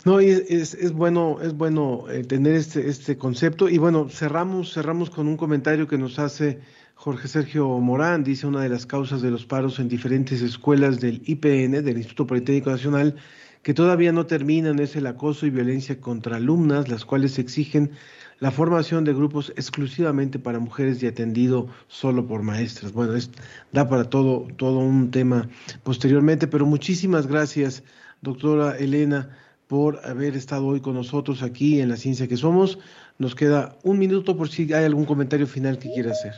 No, 0.05 0.19
es, 0.19 0.75
es, 0.75 0.93
bueno, 0.93 1.39
es 1.41 1.53
bueno 1.55 2.05
eh, 2.11 2.23
tener 2.23 2.53
este, 2.53 2.87
este 2.87 3.17
concepto. 3.17 3.67
Y 3.67 3.79
bueno, 3.79 4.07
cerramos, 4.07 4.71
cerramos 4.71 5.09
con 5.09 5.27
un 5.27 5.35
comentario 5.35 5.87
que 5.87 5.97
nos 5.97 6.19
hace 6.19 6.59
Jorge 6.93 7.27
Sergio 7.27 7.67
Morán 7.79 8.23
dice 8.23 8.47
una 8.47 8.61
de 8.61 8.69
las 8.69 8.85
causas 8.85 9.21
de 9.21 9.29
los 9.29 9.45
paros 9.45 9.79
en 9.79 9.89
diferentes 9.89 10.41
escuelas 10.41 10.99
del 10.99 11.21
IPN, 11.25 11.83
del 11.83 11.97
Instituto 11.97 12.27
Politécnico 12.27 12.69
Nacional, 12.69 13.15
que 13.63 13.73
todavía 13.73 14.11
no 14.11 14.27
terminan 14.27 14.79
es 14.79 14.95
el 14.95 15.07
acoso 15.07 15.45
y 15.45 15.49
violencia 15.49 15.99
contra 15.99 16.37
alumnas, 16.37 16.87
las 16.87 17.03
cuales 17.03 17.37
exigen 17.37 17.91
la 18.39 18.51
formación 18.51 19.03
de 19.05 19.13
grupos 19.13 19.53
exclusivamente 19.57 20.39
para 20.39 20.59
mujeres 20.59 21.01
y 21.03 21.07
atendido 21.07 21.67
solo 21.87 22.27
por 22.27 22.43
maestras. 22.43 22.93
Bueno, 22.93 23.15
es, 23.15 23.31
da 23.71 23.89
para 23.89 24.05
todo, 24.05 24.47
todo 24.55 24.79
un 24.79 25.11
tema 25.11 25.49
posteriormente, 25.83 26.47
pero 26.47 26.65
muchísimas 26.65 27.27
gracias, 27.27 27.83
doctora 28.21 28.77
Elena, 28.77 29.35
por 29.67 30.05
haber 30.05 30.35
estado 30.35 30.67
hoy 30.67 30.81
con 30.81 30.93
nosotros 30.93 31.41
aquí 31.41 31.79
en 31.79 31.89
La 31.89 31.97
Ciencia 31.97 32.27
que 32.27 32.37
Somos. 32.37 32.77
Nos 33.17 33.35
queda 33.35 33.77
un 33.83 33.97
minuto 33.97 34.35
por 34.37 34.49
si 34.49 34.71
hay 34.73 34.85
algún 34.85 35.05
comentario 35.05 35.47
final 35.47 35.79
que 35.79 35.91
quiera 35.91 36.11
hacer. 36.11 36.33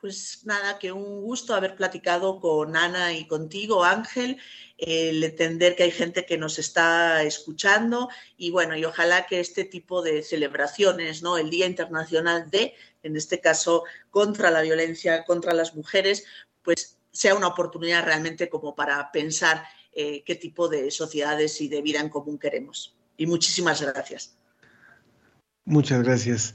Pues 0.00 0.42
nada, 0.44 0.78
que 0.78 0.92
un 0.92 1.22
gusto 1.22 1.54
haber 1.54 1.74
platicado 1.74 2.38
con 2.38 2.76
Ana 2.76 3.14
y 3.14 3.26
contigo, 3.26 3.82
Ángel, 3.82 4.38
el 4.76 5.24
entender 5.24 5.74
que 5.74 5.82
hay 5.82 5.90
gente 5.90 6.24
que 6.24 6.38
nos 6.38 6.60
está 6.60 7.24
escuchando 7.24 8.08
y 8.36 8.52
bueno, 8.52 8.76
y 8.76 8.84
ojalá 8.84 9.26
que 9.26 9.40
este 9.40 9.64
tipo 9.64 10.00
de 10.00 10.22
celebraciones, 10.22 11.20
¿no? 11.22 11.36
El 11.36 11.50
Día 11.50 11.66
Internacional 11.66 12.48
de, 12.48 12.74
en 13.02 13.16
este 13.16 13.40
caso, 13.40 13.82
contra 14.10 14.52
la 14.52 14.62
violencia 14.62 15.24
contra 15.24 15.52
las 15.52 15.74
mujeres, 15.74 16.24
pues 16.62 16.96
sea 17.10 17.34
una 17.34 17.48
oportunidad 17.48 18.04
realmente 18.04 18.48
como 18.48 18.76
para 18.76 19.10
pensar 19.10 19.64
eh, 19.98 20.22
qué 20.24 20.36
tipo 20.36 20.68
de 20.68 20.90
sociedades 20.90 21.60
y 21.60 21.68
de 21.68 21.82
vida 21.82 22.00
en 22.00 22.08
común 22.08 22.38
queremos. 22.38 22.96
Y 23.16 23.26
muchísimas 23.26 23.82
gracias. 23.82 24.36
Muchas 25.64 26.02
gracias. 26.02 26.54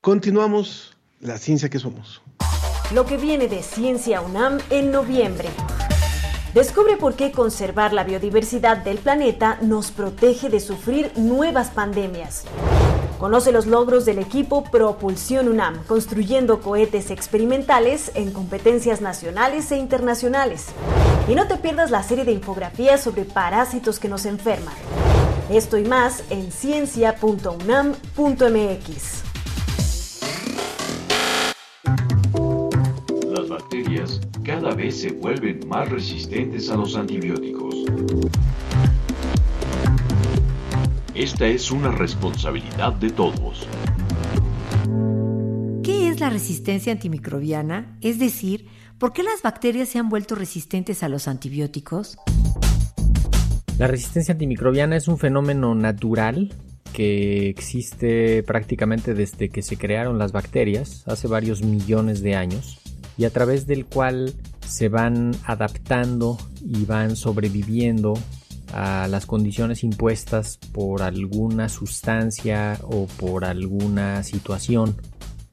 Continuamos 0.00 0.96
la 1.20 1.38
ciencia 1.38 1.68
que 1.68 1.78
somos 1.78 2.22
lo 2.92 3.06
que 3.06 3.16
viene 3.16 3.48
de 3.48 3.62
Ciencia 3.62 4.20
UNAM 4.20 4.58
en 4.70 4.90
noviembre. 4.90 5.48
Descubre 6.52 6.96
por 6.98 7.14
qué 7.14 7.32
conservar 7.32 7.94
la 7.94 8.04
biodiversidad 8.04 8.78
del 8.78 8.98
planeta 8.98 9.58
nos 9.62 9.90
protege 9.90 10.50
de 10.50 10.60
sufrir 10.60 11.10
nuevas 11.16 11.70
pandemias. 11.70 12.44
Conoce 13.22 13.52
los 13.52 13.68
logros 13.68 14.04
del 14.04 14.18
equipo 14.18 14.64
Propulsión 14.64 15.46
UNAM, 15.46 15.84
construyendo 15.84 16.60
cohetes 16.60 17.12
experimentales 17.12 18.10
en 18.16 18.32
competencias 18.32 19.00
nacionales 19.00 19.70
e 19.70 19.76
internacionales. 19.76 20.66
Y 21.28 21.36
no 21.36 21.46
te 21.46 21.56
pierdas 21.56 21.92
la 21.92 22.02
serie 22.02 22.24
de 22.24 22.32
infografías 22.32 23.00
sobre 23.00 23.24
parásitos 23.24 24.00
que 24.00 24.08
nos 24.08 24.26
enferman. 24.26 24.74
Esto 25.50 25.78
y 25.78 25.84
más 25.84 26.24
en 26.30 26.50
ciencia.unam.mx. 26.50 29.22
Las 33.30 33.48
bacterias 33.48 34.20
cada 34.42 34.74
vez 34.74 35.00
se 35.00 35.12
vuelven 35.12 35.60
más 35.68 35.88
resistentes 35.88 36.68
a 36.70 36.76
los 36.76 36.96
antibióticos. 36.96 37.84
Esta 41.14 41.46
es 41.46 41.70
una 41.70 41.90
responsabilidad 41.90 42.94
de 42.94 43.10
todos. 43.10 43.68
¿Qué 45.84 46.08
es 46.08 46.20
la 46.20 46.30
resistencia 46.30 46.90
antimicrobiana? 46.90 47.98
Es 48.00 48.18
decir, 48.18 48.66
¿por 48.98 49.12
qué 49.12 49.22
las 49.22 49.42
bacterias 49.42 49.90
se 49.90 49.98
han 49.98 50.08
vuelto 50.08 50.34
resistentes 50.36 51.02
a 51.02 51.10
los 51.10 51.28
antibióticos? 51.28 52.16
La 53.78 53.88
resistencia 53.88 54.32
antimicrobiana 54.32 54.96
es 54.96 55.06
un 55.06 55.18
fenómeno 55.18 55.74
natural 55.74 56.54
que 56.94 57.50
existe 57.50 58.42
prácticamente 58.42 59.12
desde 59.12 59.50
que 59.50 59.60
se 59.60 59.76
crearon 59.76 60.18
las 60.18 60.32
bacterias, 60.32 61.06
hace 61.06 61.28
varios 61.28 61.62
millones 61.62 62.22
de 62.22 62.36
años, 62.36 62.80
y 63.18 63.26
a 63.26 63.30
través 63.30 63.66
del 63.66 63.84
cual 63.84 64.32
se 64.66 64.88
van 64.88 65.32
adaptando 65.44 66.38
y 66.64 66.86
van 66.86 67.16
sobreviviendo 67.16 68.14
a 68.72 69.06
las 69.08 69.26
condiciones 69.26 69.84
impuestas 69.84 70.58
por 70.72 71.02
alguna 71.02 71.68
sustancia 71.68 72.78
o 72.82 73.06
por 73.06 73.44
alguna 73.44 74.22
situación. 74.22 74.96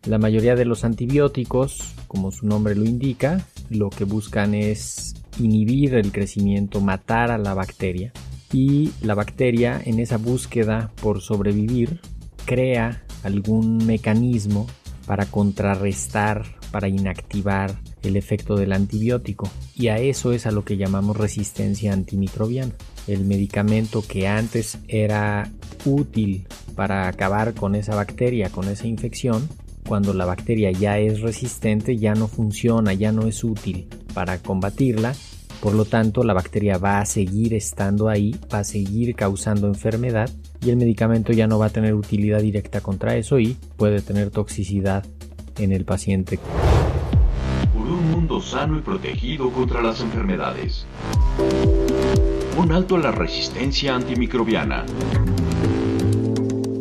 La 0.05 0.17
mayoría 0.17 0.55
de 0.55 0.65
los 0.65 0.83
antibióticos, 0.85 1.93
como 2.07 2.31
su 2.31 2.47
nombre 2.47 2.75
lo 2.75 2.85
indica, 2.85 3.45
lo 3.69 3.89
que 3.89 4.05
buscan 4.05 4.53
es 4.53 5.13
inhibir 5.39 5.95
el 5.95 6.11
crecimiento, 6.11 6.81
matar 6.81 7.31
a 7.31 7.37
la 7.37 7.53
bacteria. 7.53 8.11
Y 8.51 8.91
la 9.01 9.13
bacteria 9.13 9.79
en 9.83 9.99
esa 9.99 10.17
búsqueda 10.17 10.91
por 11.01 11.21
sobrevivir 11.21 11.99
crea 12.45 13.03
algún 13.23 13.85
mecanismo 13.85 14.67
para 15.05 15.25
contrarrestar, 15.25 16.45
para 16.71 16.87
inactivar 16.87 17.75
el 18.03 18.15
efecto 18.15 18.55
del 18.55 18.73
antibiótico. 18.73 19.49
Y 19.75 19.87
a 19.87 19.97
eso 19.97 20.31
es 20.31 20.45
a 20.45 20.51
lo 20.51 20.63
que 20.63 20.77
llamamos 20.77 21.17
resistencia 21.17 21.93
antimicrobiana. 21.93 22.73
El 23.07 23.25
medicamento 23.25 24.03
que 24.07 24.27
antes 24.27 24.77
era 24.87 25.51
útil 25.85 26.47
para 26.75 27.07
acabar 27.07 27.53
con 27.53 27.75
esa 27.75 27.95
bacteria, 27.95 28.49
con 28.49 28.67
esa 28.67 28.87
infección, 28.87 29.47
cuando 29.87 30.13
la 30.13 30.25
bacteria 30.25 30.71
ya 30.71 30.99
es 30.99 31.21
resistente, 31.21 31.97
ya 31.97 32.13
no 32.13 32.27
funciona, 32.27 32.93
ya 32.93 33.11
no 33.11 33.25
es 33.27 33.43
útil 33.43 33.87
para 34.13 34.37
combatirla. 34.37 35.15
Por 35.61 35.73
lo 35.73 35.83
tanto, 35.83 36.23
la 36.23 36.33
bacteria 36.33 36.77
va 36.77 36.99
a 36.99 37.05
seguir 37.05 37.53
estando 37.53 38.07
ahí, 38.07 38.35
va 38.53 38.59
a 38.59 38.63
seguir 38.63 39.15
causando 39.15 39.67
enfermedad 39.67 40.29
y 40.61 40.69
el 40.69 40.77
medicamento 40.77 41.33
ya 41.33 41.47
no 41.47 41.59
va 41.59 41.65
a 41.65 41.69
tener 41.71 41.95
utilidad 41.95 42.41
directa 42.41 42.81
contra 42.81 43.17
eso 43.17 43.39
y 43.39 43.57
puede 43.75 44.01
tener 44.01 44.29
toxicidad 44.29 45.03
en 45.57 45.73
el 45.73 45.85
paciente. 45.85 46.39
Un 47.89 48.11
mundo 48.11 48.39
sano 48.39 48.77
y 48.77 48.81
protegido 48.81 49.49
contra 49.51 49.81
las 49.81 49.99
enfermedades. 50.01 50.85
Un 52.55 52.71
alto 52.71 52.97
a 52.97 52.99
la 52.99 53.11
resistencia 53.11 53.95
antimicrobiana. 53.95 54.85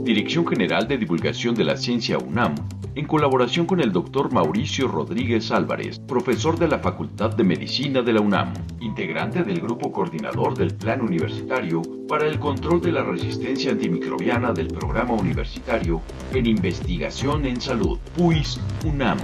Dirección 0.04 0.46
General 0.46 0.86
de 0.86 0.98
Divulgación 0.98 1.54
de 1.54 1.64
la 1.64 1.78
Ciencia 1.78 2.18
UNAM, 2.18 2.56
en 2.94 3.06
colaboración 3.06 3.64
con 3.64 3.80
el 3.80 3.90
doctor 3.90 4.30
Mauricio 4.32 4.86
Rodríguez 4.86 5.50
Álvarez, 5.50 5.98
profesor 5.98 6.58
de 6.58 6.68
la 6.68 6.78
Facultad 6.80 7.34
de 7.34 7.44
Medicina 7.44 8.02
de 8.02 8.12
la 8.12 8.20
UNAM, 8.20 8.52
integrante 8.80 9.44
del 9.44 9.62
Grupo 9.62 9.90
Coordinador 9.90 10.58
del 10.58 10.74
Plan 10.74 11.00
Universitario 11.00 11.80
para 12.06 12.26
el 12.26 12.38
Control 12.38 12.82
de 12.82 12.92
la 12.92 13.02
Resistencia 13.02 13.70
Antimicrobiana 13.70 14.52
del 14.52 14.68
Programa 14.68 15.14
Universitario 15.14 16.02
en 16.34 16.44
Investigación 16.44 17.46
en 17.46 17.60
Salud, 17.62 17.98
PUIS 18.14 18.60
UNAM. 18.84 19.18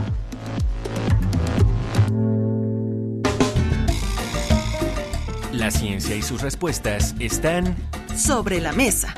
La 5.53 5.71
ciencia 5.71 6.17
y 6.17 6.23
sus 6.23 6.43
respuestas 6.43 7.15
están 7.21 7.77
sobre 8.15 8.61
la 8.61 8.73
mesa. 8.73 9.15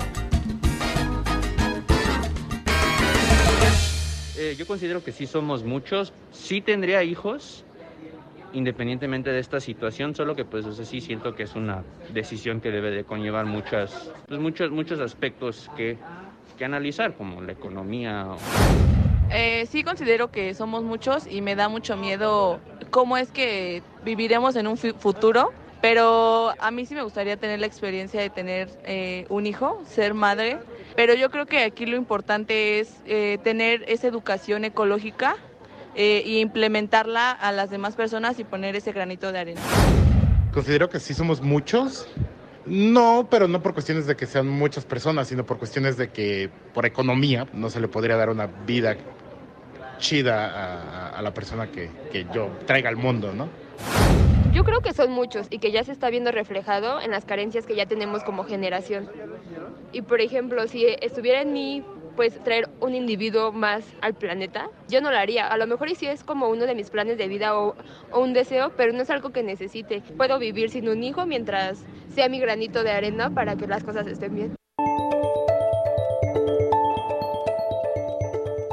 Eh, 4.38 4.54
yo 4.56 4.66
considero 4.66 5.02
que 5.02 5.12
sí 5.12 5.26
somos 5.26 5.64
muchos. 5.64 6.12
Sí 6.30 6.60
tendría 6.60 7.02
hijos, 7.02 7.64
independientemente 8.52 9.30
de 9.30 9.40
esta 9.40 9.60
situación, 9.60 10.14
solo 10.14 10.36
que 10.36 10.44
pues 10.44 10.66
sí 10.84 11.00
siento 11.00 11.34
que 11.34 11.44
es 11.44 11.54
una 11.54 11.82
decisión 12.12 12.60
que 12.60 12.70
debe 12.70 12.90
de 12.90 13.04
conllevar 13.04 13.46
muchas, 13.46 14.12
pues, 14.28 14.38
muchos, 14.38 14.70
muchos 14.70 15.00
aspectos 15.00 15.70
que, 15.76 15.98
que 16.56 16.64
analizar, 16.64 17.14
como 17.14 17.42
la 17.42 17.52
economía. 17.52 18.26
Eh, 19.30 19.66
sí 19.70 19.82
considero 19.82 20.30
que 20.30 20.54
somos 20.54 20.82
muchos 20.82 21.26
y 21.26 21.40
me 21.40 21.56
da 21.56 21.68
mucho 21.68 21.96
miedo 21.96 22.60
cómo 22.90 23.16
es 23.16 23.30
que 23.30 23.82
viviremos 24.04 24.56
en 24.56 24.66
un 24.66 24.76
futuro, 24.76 25.52
pero 25.80 26.52
a 26.58 26.70
mí 26.70 26.86
sí 26.86 26.94
me 26.94 27.02
gustaría 27.02 27.36
tener 27.36 27.58
la 27.58 27.66
experiencia 27.66 28.20
de 28.20 28.30
tener 28.30 28.70
eh, 28.84 29.26
un 29.28 29.46
hijo, 29.46 29.82
ser 29.88 30.14
madre, 30.14 30.58
pero 30.94 31.14
yo 31.14 31.30
creo 31.30 31.46
que 31.46 31.64
aquí 31.64 31.86
lo 31.86 31.96
importante 31.96 32.78
es 32.80 32.94
eh, 33.06 33.38
tener 33.42 33.84
esa 33.88 34.06
educación 34.06 34.64
ecológica 34.64 35.36
e 35.98 36.22
implementarla 36.40 37.30
a 37.30 37.52
las 37.52 37.70
demás 37.70 37.96
personas 37.96 38.38
y 38.38 38.44
poner 38.44 38.76
ese 38.76 38.92
granito 38.92 39.32
de 39.32 39.38
arena. 39.38 39.60
Considero 40.52 40.90
que 40.90 41.00
sí 41.00 41.14
somos 41.14 41.40
muchos. 41.40 42.06
No, 42.66 43.28
pero 43.30 43.46
no 43.46 43.62
por 43.62 43.74
cuestiones 43.74 44.06
de 44.06 44.16
que 44.16 44.26
sean 44.26 44.48
muchas 44.48 44.84
personas, 44.84 45.28
sino 45.28 45.46
por 45.46 45.56
cuestiones 45.56 45.96
de 45.96 46.08
que 46.08 46.50
por 46.74 46.84
economía 46.84 47.46
no 47.52 47.70
se 47.70 47.80
le 47.80 47.86
podría 47.86 48.16
dar 48.16 48.28
una 48.28 48.46
vida 48.46 48.96
chida 49.98 51.16
a, 51.16 51.22
la 51.22 51.32
persona 51.32 51.70
que, 51.70 51.90
que 52.12 52.26
yo 52.32 52.50
traiga 52.66 52.88
al 52.88 52.96
mundo, 52.96 53.32
¿no? 53.32 53.48
Yo 54.52 54.64
creo 54.64 54.80
que 54.80 54.94
son 54.94 55.12
muchos 55.12 55.48
y 55.50 55.58
que 55.58 55.70
ya 55.70 55.84
se 55.84 55.92
está 55.92 56.08
viendo 56.08 56.32
reflejado 56.32 57.00
en 57.00 57.10
las 57.10 57.24
carencias 57.26 57.66
que 57.66 57.76
ya 57.76 57.86
tenemos 57.86 58.24
como 58.24 58.44
generación. 58.44 59.10
Y 59.92 60.02
por 60.02 60.20
ejemplo, 60.20 60.66
si 60.66 60.86
estuviera 60.86 61.42
en 61.42 61.52
mí 61.52 61.84
pues 62.16 62.42
traer 62.42 62.68
un 62.80 62.94
individuo 62.94 63.52
más 63.52 63.84
al 64.00 64.14
planeta, 64.14 64.70
yo 64.88 65.02
no 65.02 65.10
lo 65.10 65.18
haría. 65.18 65.46
A 65.46 65.58
lo 65.58 65.66
mejor 65.66 65.90
y 65.90 65.94
sí 65.94 66.06
es 66.06 66.24
como 66.24 66.48
uno 66.48 66.66
de 66.66 66.74
mis 66.74 66.88
planes 66.88 67.18
de 67.18 67.28
vida 67.28 67.58
o, 67.58 67.76
o, 68.10 68.20
un 68.20 68.32
deseo, 68.32 68.72
pero 68.76 68.94
no 68.94 69.02
es 69.02 69.10
algo 69.10 69.30
que 69.30 69.42
necesite. 69.42 70.00
Puedo 70.16 70.38
vivir 70.38 70.70
sin 70.70 70.88
un 70.88 71.04
hijo 71.04 71.26
mientras 71.26 71.84
sea 72.14 72.30
mi 72.30 72.40
granito 72.40 72.82
de 72.82 72.92
arena 72.92 73.30
para 73.30 73.56
que 73.56 73.66
las 73.66 73.84
cosas 73.84 74.06
estén 74.06 74.34
bien. 74.34 74.56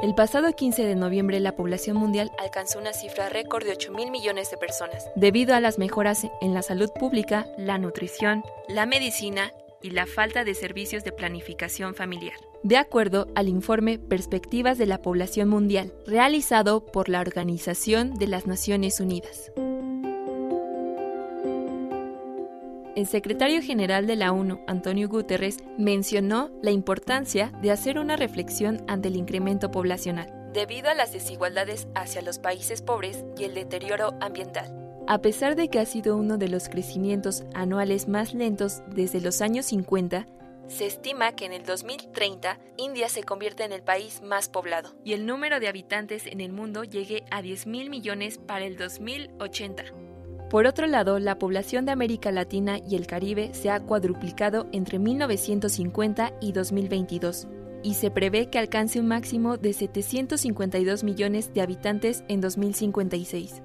El 0.03 0.15
pasado 0.15 0.51
15 0.51 0.83
de 0.83 0.95
noviembre 0.95 1.39
la 1.39 1.55
población 1.55 1.95
mundial 1.95 2.29
alcanzó 2.37 2.77
una 2.77 2.91
cifra 2.91 3.29
récord 3.29 3.63
de 3.63 3.71
8 3.71 3.93
mil 3.93 4.11
millones 4.11 4.51
de 4.51 4.57
personas, 4.57 5.09
debido 5.15 5.55
a 5.55 5.61
las 5.61 5.79
mejoras 5.79 6.27
en 6.41 6.53
la 6.53 6.61
salud 6.61 6.89
pública, 6.99 7.47
la 7.57 7.77
nutrición, 7.77 8.43
la 8.67 8.85
medicina 8.85 9.53
y 9.81 9.91
la 9.91 10.05
falta 10.05 10.43
de 10.43 10.55
servicios 10.55 11.05
de 11.05 11.13
planificación 11.13 11.95
familiar. 11.95 12.35
De 12.63 12.75
acuerdo 12.75 13.27
al 13.33 13.47
informe 13.47 13.97
Perspectivas 13.97 14.77
de 14.77 14.87
la 14.87 15.01
Población 15.01 15.47
Mundial, 15.47 15.93
realizado 16.05 16.85
por 16.85 17.07
la 17.07 17.21
Organización 17.21 18.13
de 18.15 18.27
las 18.27 18.45
Naciones 18.45 18.99
Unidas. 18.99 19.53
El 22.95 23.07
secretario 23.07 23.63
general 23.63 24.05
de 24.05 24.15
la 24.15 24.31
ONU, 24.31 24.59
Antonio 24.67 25.09
Guterres, 25.09 25.57
mencionó 25.79 26.51
la 26.61 26.69
importancia 26.69 27.51
de 27.59 27.71
hacer 27.71 27.97
una 27.97 28.17
reflexión 28.17 28.85
ante 28.87 29.07
el 29.07 29.15
incremento 29.15 29.71
poblacional, 29.71 30.31
debido 30.53 30.91
a 30.91 30.93
las 30.93 31.11
desigualdades 31.11 31.87
hacia 31.95 32.21
los 32.21 32.37
países 32.37 32.83
pobres 32.83 33.25
y 33.35 33.45
el 33.45 33.55
deterioro 33.55 34.13
ambiental. 34.21 34.79
A 35.07 35.21
pesar 35.21 35.55
de 35.55 35.69
que 35.69 35.79
ha 35.79 35.85
sido 35.87 36.15
uno 36.15 36.37
de 36.37 36.49
los 36.49 36.69
crecimientos 36.69 37.45
anuales 37.55 38.07
más 38.07 38.35
lentos 38.35 38.83
desde 38.89 39.21
los 39.21 39.41
años 39.41 39.65
50, 39.65 40.27
se 40.67 40.85
estima 40.85 41.35
que 41.35 41.45
en 41.45 41.53
el 41.53 41.65
2030 41.65 42.59
India 42.77 43.09
se 43.09 43.23
convierte 43.23 43.63
en 43.63 43.73
el 43.73 43.81
país 43.81 44.21
más 44.21 44.49
poblado 44.49 44.93
y 45.03 45.13
el 45.13 45.25
número 45.25 45.59
de 45.59 45.67
habitantes 45.67 46.27
en 46.27 46.41
el 46.41 46.53
mundo 46.53 46.83
llegue 46.83 47.23
a 47.31 47.41
10 47.41 47.65
mil 47.65 47.89
millones 47.89 48.37
para 48.37 48.65
el 48.65 48.77
2080. 48.77 50.12
Por 50.53 50.67
otro 50.67 50.85
lado, 50.85 51.17
la 51.17 51.39
población 51.39 51.83
de 51.87 51.93
América 51.93 52.31
Latina 52.31 52.77
y 52.77 52.95
el 52.95 53.07
Caribe 53.07 53.55
se 53.55 53.71
ha 53.71 53.79
cuadruplicado 53.79 54.67
entre 54.71 54.99
1950 54.99 56.33
y 56.41 56.51
2022 56.51 57.47
y 57.81 57.95
se 57.95 58.11
prevé 58.11 58.51
que 58.51 58.59
alcance 58.59 58.99
un 58.99 59.07
máximo 59.07 59.57
de 59.57 59.73
752 59.73 61.03
millones 61.03 61.51
de 61.55 61.61
habitantes 61.61 62.23
en 62.27 62.39
2056. 62.39 63.63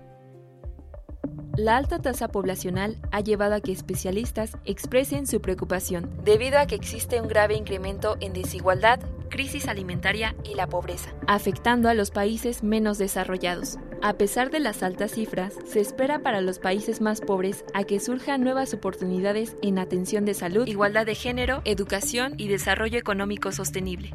La 1.57 1.77
alta 1.77 1.99
tasa 1.99 2.29
poblacional 2.29 2.99
ha 3.11 3.21
llevado 3.21 3.57
a 3.57 3.61
que 3.61 3.73
especialistas 3.73 4.57
expresen 4.65 5.27
su 5.27 5.41
preocupación, 5.41 6.09
debido 6.23 6.57
a 6.57 6.67
que 6.67 6.77
existe 6.77 7.21
un 7.21 7.27
grave 7.27 7.57
incremento 7.57 8.17
en 8.21 8.33
desigualdad, 8.33 9.01
crisis 9.29 9.67
alimentaria 9.67 10.37
y 10.45 10.55
la 10.55 10.69
pobreza, 10.69 11.13
afectando 11.27 11.89
a 11.89 11.95
los 11.95 12.13
países 12.13 12.63
menos 12.63 12.99
desarrollados. 12.99 13.77
A 14.01 14.13
pesar 14.13 14.51
de 14.51 14.61
las 14.61 14.85
altas 14.85 15.11
cifras, 15.11 15.55
se 15.67 15.81
espera 15.81 16.21
para 16.21 16.41
los 16.41 16.61
países 16.61 17.01
más 17.01 17.21
pobres 17.21 17.65
a 17.75 17.83
que 17.83 17.99
surjan 17.99 18.45
nuevas 18.45 18.73
oportunidades 18.73 19.57
en 19.61 19.81
atención 19.81 20.25
de 20.25 20.35
salud, 20.35 20.69
igualdad 20.69 21.07
de 21.07 21.17
género, 21.17 21.63
educación 21.65 22.35
y 22.37 22.47
desarrollo 22.47 23.01
económico 23.01 23.51
sostenible. 23.51 24.15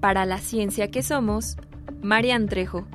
Para 0.00 0.24
la 0.24 0.38
ciencia 0.38 0.90
que 0.90 1.02
somos, 1.02 1.56
Marian 2.00 2.48
Trejo. 2.48 2.86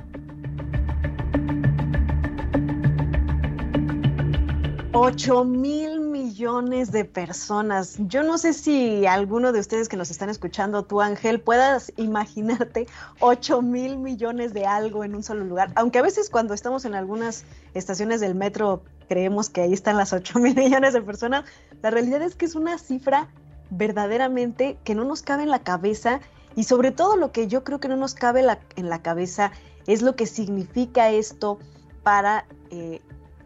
8 4.92 5.44
mil 5.44 6.00
millones 6.00 6.90
de 6.90 7.04
personas. 7.04 7.94
Yo 8.08 8.24
no 8.24 8.38
sé 8.38 8.52
si 8.52 9.06
alguno 9.06 9.52
de 9.52 9.60
ustedes 9.60 9.88
que 9.88 9.96
nos 9.96 10.10
están 10.10 10.30
escuchando, 10.30 10.84
tú 10.84 11.00
Ángel, 11.00 11.40
puedas 11.40 11.92
imaginarte 11.96 12.88
8 13.20 13.62
mil 13.62 13.98
millones 13.98 14.52
de 14.52 14.66
algo 14.66 15.04
en 15.04 15.14
un 15.14 15.22
solo 15.22 15.44
lugar. 15.44 15.70
Aunque 15.76 16.00
a 16.00 16.02
veces 16.02 16.28
cuando 16.28 16.54
estamos 16.54 16.84
en 16.84 16.96
algunas 16.96 17.44
estaciones 17.72 18.20
del 18.20 18.34
metro 18.34 18.82
creemos 19.08 19.48
que 19.48 19.60
ahí 19.60 19.72
están 19.72 19.96
las 19.96 20.12
8 20.12 20.40
mil 20.40 20.56
millones 20.56 20.92
de 20.92 21.02
personas, 21.02 21.44
la 21.82 21.90
realidad 21.90 22.22
es 22.22 22.34
que 22.34 22.46
es 22.46 22.56
una 22.56 22.76
cifra 22.76 23.28
verdaderamente 23.70 24.76
que 24.82 24.96
no 24.96 25.04
nos 25.04 25.22
cabe 25.22 25.44
en 25.44 25.50
la 25.50 25.60
cabeza 25.60 26.20
y 26.56 26.64
sobre 26.64 26.90
todo 26.90 27.14
lo 27.14 27.30
que 27.30 27.46
yo 27.46 27.62
creo 27.62 27.78
que 27.78 27.86
no 27.86 27.96
nos 27.96 28.14
cabe 28.14 28.44
en 28.74 28.88
la 28.88 29.02
cabeza 29.02 29.52
es 29.86 30.02
lo 30.02 30.16
que 30.16 30.26
significa 30.26 31.10
esto 31.10 31.60
para 32.02 32.44
eh, 32.70 33.00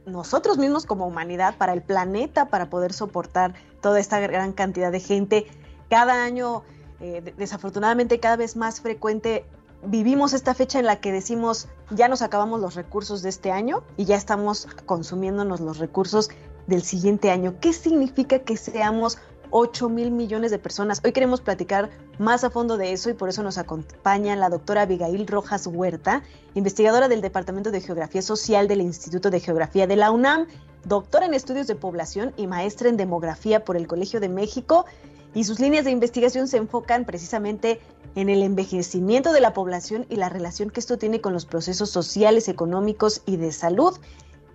nosotros 0.07 0.59
mismos 0.59 0.87
como 0.87 1.07
humanidad, 1.07 1.57
para 1.57 1.73
el 1.73 1.83
planeta, 1.83 2.49
para 2.49 2.71
poder 2.71 2.93
soportar 2.93 3.55
toda 3.81 4.01
esta 4.01 4.21
gran 4.21 4.53
cantidad 4.53 4.93
de 4.93 5.01
gente. 5.01 5.47
Cada 5.89 6.25
año, 6.25 6.63
eh, 7.01 7.35
desafortunadamente, 7.37 8.21
cada 8.21 8.37
vez 8.37 8.57
más 8.57 8.81
frecuente, 8.81 9.45
vivimos 9.87 10.33
esta 10.33 10.55
fecha 10.55 10.79
en 10.79 10.87
la 10.87 11.01
que 11.01 11.13
decimos, 11.13 11.69
ya 11.91 12.09
nos 12.09 12.23
acabamos 12.23 12.61
los 12.61 12.75
recursos 12.75 13.23
de 13.23 13.29
este 13.29 13.53
año 13.53 13.83
y 13.97 14.05
ya 14.05 14.17
estamos 14.17 14.67
consumiéndonos 14.87 15.61
los 15.61 15.79
recursos 15.79 16.31
del 16.67 16.83
siguiente 16.83 17.31
año. 17.31 17.57
¿Qué 17.61 17.73
significa 17.73 18.41
que 18.41 18.57
seamos 18.57 19.19
8 19.57 19.89
mil 19.89 20.11
millones 20.11 20.51
de 20.51 20.59
personas. 20.59 21.01
Hoy 21.05 21.13
queremos 21.13 21.41
platicar 21.41 21.89
más 22.19 22.43
a 22.43 22.51
fondo 22.51 22.77
de 22.77 22.93
eso 22.93 23.09
y 23.09 23.15
por 23.15 23.29
eso 23.29 23.45
nos 23.45 23.57
acompaña 23.57 24.35
la 24.35 24.49
doctora 24.49 24.83
Abigail 24.83 25.29
Rojas 25.29 25.69
Huerta, 25.69 26.25
investigadora 26.55 27.07
del 27.07 27.21
Departamento 27.21 27.71
de 27.71 27.81
Geografía 27.81 28.21
Social 28.21 28.67
del 28.67 28.81
Instituto 28.81 29.31
de 29.31 29.39
Geografía 29.39 29.87
de 29.87 29.95
la 29.95 30.11
UNAM, 30.11 30.49
doctora 30.87 31.27
en 31.27 31.35
estudios 31.35 31.69
de 31.69 31.77
población 31.77 32.33
y 32.37 32.49
maestra 32.49 32.89
en 32.89 32.97
demografía 32.97 33.65
por 33.65 33.77
el 33.77 33.87
Colegio 33.87 34.19
de 34.19 34.29
México. 34.29 34.87
Y 35.35 35.45
sus 35.45 35.61
líneas 35.61 35.85
de 35.85 35.93
investigación 35.93 36.49
se 36.49 36.57
enfocan 36.57 37.05
precisamente 37.05 37.81
en 38.17 38.31
el 38.31 38.43
envejecimiento 38.43 39.33
de 39.33 39.41
la 39.41 39.53
población 39.53 40.05
y 40.09 40.17
la 40.17 40.31
relación 40.31 40.71
que 40.71 40.81
esto 40.81 40.99
tiene 40.99 41.21
con 41.21 41.33
los 41.33 41.47
procesos 41.47 41.91
sociales, 41.91 42.49
económicos 42.49 43.23
y 43.25 43.37
de 43.37 43.53
salud. 43.53 43.97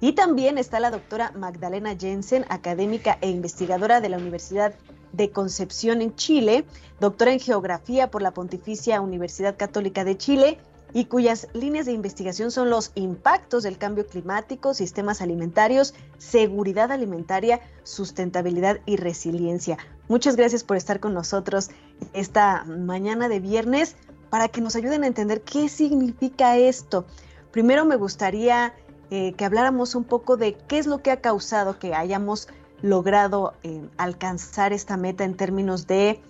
Y 0.01 0.13
también 0.13 0.57
está 0.57 0.79
la 0.79 0.91
doctora 0.91 1.31
Magdalena 1.35 1.95
Jensen, 1.97 2.45
académica 2.49 3.17
e 3.21 3.29
investigadora 3.29 3.99
de 3.99 4.09
la 4.09 4.17
Universidad 4.17 4.73
de 5.11 5.31
Concepción 5.31 6.01
en 6.01 6.15
Chile, 6.15 6.65
doctora 6.99 7.33
en 7.33 7.39
Geografía 7.39 8.09
por 8.09 8.21
la 8.21 8.31
Pontificia 8.31 9.01
Universidad 9.01 9.57
Católica 9.57 10.03
de 10.03 10.17
Chile 10.17 10.59
y 10.93 11.05
cuyas 11.05 11.47
líneas 11.53 11.85
de 11.85 11.91
investigación 11.91 12.51
son 12.51 12.69
los 12.69 12.91
impactos 12.95 13.63
del 13.63 13.77
cambio 13.77 14.07
climático, 14.07 14.73
sistemas 14.73 15.21
alimentarios, 15.21 15.93
seguridad 16.17 16.91
alimentaria, 16.91 17.59
sustentabilidad 17.83 18.79
y 18.85 18.95
resiliencia. 18.95 19.77
Muchas 20.07 20.35
gracias 20.35 20.63
por 20.63 20.77
estar 20.77 20.99
con 20.99 21.13
nosotros 21.13 21.69
esta 22.13 22.63
mañana 22.65 23.29
de 23.29 23.39
viernes 23.39 23.95
para 24.29 24.47
que 24.47 24.61
nos 24.61 24.75
ayuden 24.75 25.03
a 25.03 25.07
entender 25.07 25.41
qué 25.41 25.69
significa 25.69 26.57
esto. 26.57 27.05
Primero 27.51 27.85
me 27.85 27.95
gustaría 27.95 28.73
eh, 29.11 29.33
que 29.33 29.45
habláramos 29.45 29.95
un 29.95 30.03
poco 30.03 30.37
de 30.37 30.55
qué 30.67 30.77
es 30.77 30.85
lo 30.85 31.01
que 31.01 31.09
ha 31.09 31.19
causado 31.19 31.79
que 31.79 31.95
hayamos 31.95 32.47
logrado 32.83 33.55
eh, 33.63 33.81
alcanzar 33.97 34.71
esta 34.71 34.97
meta 34.97 35.23
en 35.23 35.35
términos 35.35 35.87
de 35.87 36.21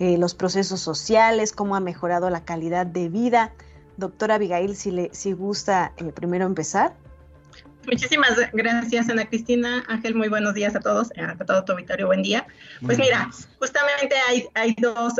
eh, 0.00 0.18
los 0.18 0.34
procesos 0.34 0.80
sociales, 0.80 1.52
cómo 1.52 1.76
ha 1.76 1.80
mejorado 1.80 2.28
la 2.28 2.44
calidad 2.44 2.84
de 2.84 3.08
vida. 3.08 3.52
Doctora 3.96 4.34
Abigail, 4.34 4.74
si, 4.74 4.90
le, 4.90 5.10
si 5.14 5.32
gusta 5.32 5.92
primero 6.16 6.46
empezar. 6.46 6.94
Muchísimas 7.86 8.32
gracias, 8.52 9.08
Ana 9.08 9.26
Cristina. 9.26 9.84
Ángel, 9.86 10.16
muy 10.16 10.28
buenos 10.28 10.54
días 10.54 10.74
a 10.74 10.80
todos, 10.80 11.12
a 11.16 11.44
todo 11.44 11.64
tu 11.64 11.72
auditorio, 11.72 12.08
buen 12.08 12.22
día. 12.22 12.44
Pues 12.84 12.98
mira, 12.98 13.30
justamente 13.60 14.16
hay, 14.28 14.48
hay 14.54 14.74
dos 14.78 15.14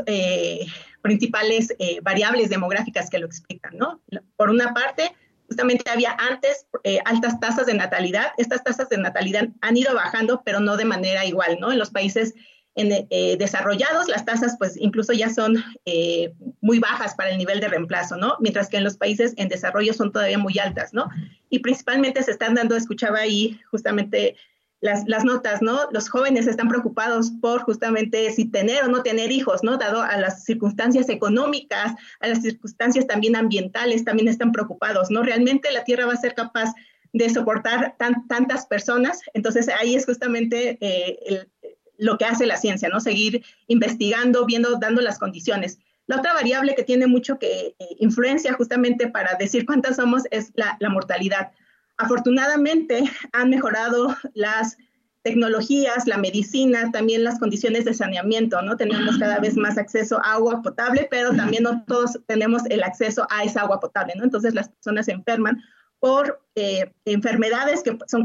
principales 1.00 1.72
variables 2.02 2.50
demográficas 2.50 3.08
que 3.08 3.20
lo 3.20 3.26
explican, 3.26 3.78
¿no? 3.78 4.00
Por 4.36 4.50
una 4.50 4.74
parte, 4.74 5.14
justamente 5.48 5.88
había 5.90 6.16
antes 6.18 6.66
eh, 6.84 6.98
altas 7.04 7.38
tasas 7.40 7.66
de 7.66 7.74
natalidad. 7.74 8.32
Estas 8.36 8.62
tasas 8.64 8.88
de 8.88 8.98
natalidad 8.98 9.48
han 9.60 9.76
ido 9.76 9.94
bajando, 9.94 10.42
pero 10.44 10.60
no 10.60 10.76
de 10.76 10.84
manera 10.84 11.24
igual, 11.24 11.58
¿no? 11.60 11.72
En 11.72 11.78
los 11.78 11.90
países 11.90 12.34
eh, 12.78 13.36
desarrollados 13.38 14.06
las 14.06 14.26
tasas 14.26 14.56
pues 14.58 14.76
incluso 14.76 15.14
ya 15.14 15.30
son 15.30 15.64
eh, 15.86 16.34
muy 16.60 16.78
bajas 16.78 17.14
para 17.14 17.30
el 17.30 17.38
nivel 17.38 17.58
de 17.58 17.68
reemplazo, 17.68 18.18
¿no? 18.18 18.36
Mientras 18.38 18.68
que 18.68 18.76
en 18.76 18.84
los 18.84 18.98
países 18.98 19.32
en 19.38 19.48
desarrollo 19.48 19.94
son 19.94 20.12
todavía 20.12 20.36
muy 20.36 20.58
altas, 20.58 20.92
¿no? 20.92 21.08
Y 21.48 21.60
principalmente 21.60 22.22
se 22.22 22.32
están 22.32 22.54
dando, 22.54 22.76
escuchaba 22.76 23.20
ahí 23.20 23.58
justamente 23.70 24.36
las, 24.80 25.24
notas, 25.24 25.62
¿no? 25.62 25.88
Los 25.90 26.08
jóvenes 26.08 26.46
están 26.46 26.68
preocupados 26.68 27.32
por 27.40 27.62
justamente 27.62 28.30
si 28.30 28.44
tener 28.46 28.84
o 28.84 28.88
no 28.88 29.02
tener 29.02 29.32
hijos, 29.32 29.62
¿no? 29.62 29.76
Dado 29.78 30.02
a 30.02 30.16
las 30.18 30.44
circunstancias 30.44 31.08
económicas, 31.08 31.94
a 32.20 32.28
las 32.28 32.42
circunstancias 32.42 33.06
también 33.06 33.36
ambientales, 33.36 34.04
también 34.04 34.28
están 34.28 34.52
preocupados, 34.52 35.10
¿no? 35.10 35.22
Realmente 35.22 35.72
la 35.72 35.84
Tierra 35.84 36.06
va 36.06 36.12
a 36.12 36.18
ser 36.18 36.34
capaz 36.34 36.74
de 37.12 37.30
soportar 37.30 37.96
tantas 38.28 38.66
personas, 38.66 39.20
entonces 39.32 39.68
ahí 39.68 39.94
es 39.94 40.04
justamente 40.04 40.76
eh, 40.80 41.46
lo 41.96 42.18
que 42.18 42.26
hace 42.26 42.44
la 42.44 42.58
ciencia, 42.58 42.90
¿no? 42.90 43.00
Seguir 43.00 43.42
investigando, 43.68 44.44
viendo, 44.44 44.76
dando 44.76 45.00
las 45.00 45.18
condiciones. 45.18 45.78
La 46.06 46.18
otra 46.18 46.34
variable 46.34 46.74
que 46.74 46.84
tiene 46.84 47.06
mucho 47.06 47.38
que 47.38 47.74
eh, 47.78 47.88
influencia 47.98 48.52
justamente 48.52 49.08
para 49.08 49.36
decir 49.36 49.64
cuántas 49.64 49.96
somos 49.96 50.24
es 50.30 50.52
la, 50.54 50.76
la 50.78 50.90
mortalidad. 50.90 51.52
Afortunadamente 51.98 53.04
han 53.32 53.50
mejorado 53.50 54.14
las 54.34 54.76
tecnologías, 55.22 56.06
la 56.06 56.18
medicina, 56.18 56.92
también 56.92 57.24
las 57.24 57.40
condiciones 57.40 57.84
de 57.84 57.94
saneamiento, 57.94 58.62
¿no? 58.62 58.76
Tenemos 58.76 59.18
cada 59.18 59.40
vez 59.40 59.56
más 59.56 59.76
acceso 59.76 60.18
a 60.22 60.34
agua 60.34 60.62
potable, 60.62 61.08
pero 61.10 61.34
también 61.34 61.64
no 61.64 61.84
todos 61.84 62.20
tenemos 62.26 62.62
el 62.70 62.84
acceso 62.84 63.26
a 63.28 63.42
esa 63.42 63.62
agua 63.62 63.80
potable, 63.80 64.12
¿no? 64.16 64.22
Entonces 64.22 64.54
las 64.54 64.68
personas 64.68 65.06
se 65.06 65.12
enferman 65.12 65.60
por 65.98 66.40
eh, 66.54 66.92
enfermedades 67.04 67.82
que 67.82 67.98
son 68.06 68.24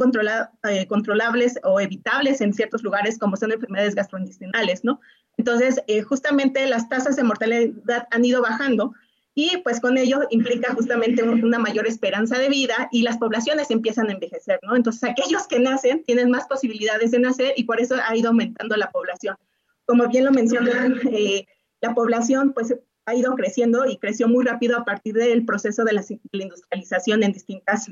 eh, 0.69 0.87
controlables 0.87 1.59
o 1.63 1.79
evitables 1.79 2.39
en 2.41 2.53
ciertos 2.53 2.83
lugares, 2.83 3.17
como 3.17 3.35
son 3.35 3.51
enfermedades 3.51 3.95
gastrointestinales, 3.95 4.83
¿no? 4.83 4.99
Entonces, 5.37 5.81
eh, 5.87 6.03
justamente 6.03 6.67
las 6.67 6.87
tasas 6.87 7.15
de 7.15 7.23
mortalidad 7.23 8.07
han 8.11 8.25
ido 8.25 8.43
bajando, 8.43 8.93
y 9.33 9.57
pues 9.63 9.79
con 9.79 9.97
ello 9.97 10.19
implica 10.29 10.73
justamente 10.73 11.23
una 11.23 11.57
mayor 11.57 11.87
esperanza 11.87 12.37
de 12.37 12.49
vida 12.49 12.89
y 12.91 13.03
las 13.03 13.17
poblaciones 13.17 13.71
empiezan 13.71 14.09
a 14.09 14.13
envejecer, 14.13 14.59
¿no? 14.63 14.75
Entonces 14.75 15.09
aquellos 15.09 15.47
que 15.47 15.59
nacen 15.59 16.03
tienen 16.03 16.29
más 16.29 16.47
posibilidades 16.47 17.11
de 17.11 17.19
nacer 17.19 17.53
y 17.55 17.63
por 17.63 17.79
eso 17.79 17.95
ha 18.05 18.15
ido 18.15 18.29
aumentando 18.29 18.75
la 18.75 18.91
población. 18.91 19.37
Como 19.85 20.07
bien 20.09 20.25
lo 20.25 20.31
mencionan, 20.31 20.99
eh, 21.11 21.45
la 21.79 21.93
población 21.93 22.51
pues 22.53 22.75
ha 23.05 23.15
ido 23.15 23.33
creciendo 23.35 23.85
y 23.85 23.97
creció 23.97 24.27
muy 24.27 24.45
rápido 24.45 24.77
a 24.77 24.85
partir 24.85 25.15
del 25.15 25.45
proceso 25.45 25.83
de 25.85 25.93
la, 25.93 26.03
industrialización 26.33 27.23
en 27.23 27.31
distintos 27.31 27.87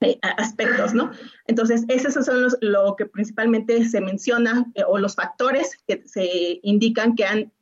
eh, 0.00 0.18
aspectos, 0.20 0.92
¿no? 0.92 1.10
Entonces, 1.46 1.84
esos 1.88 2.22
son 2.24 2.42
los, 2.42 2.56
lo 2.60 2.94
que 2.96 3.06
principalmente 3.06 3.88
se 3.88 4.00
menciona 4.02 4.66
eh, 4.74 4.82
o 4.86 4.98
los 4.98 5.14
factores 5.14 5.78
que 5.86 6.02
se 6.06 6.60
indican 6.62 7.16
que 7.16 7.24
han 7.24 7.52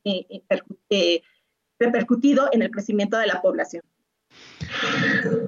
repercutido 1.85 2.49
en 2.53 2.63
el 2.63 2.71
crecimiento 2.71 3.17
de 3.19 3.27
la 3.27 3.41
población. 3.43 3.83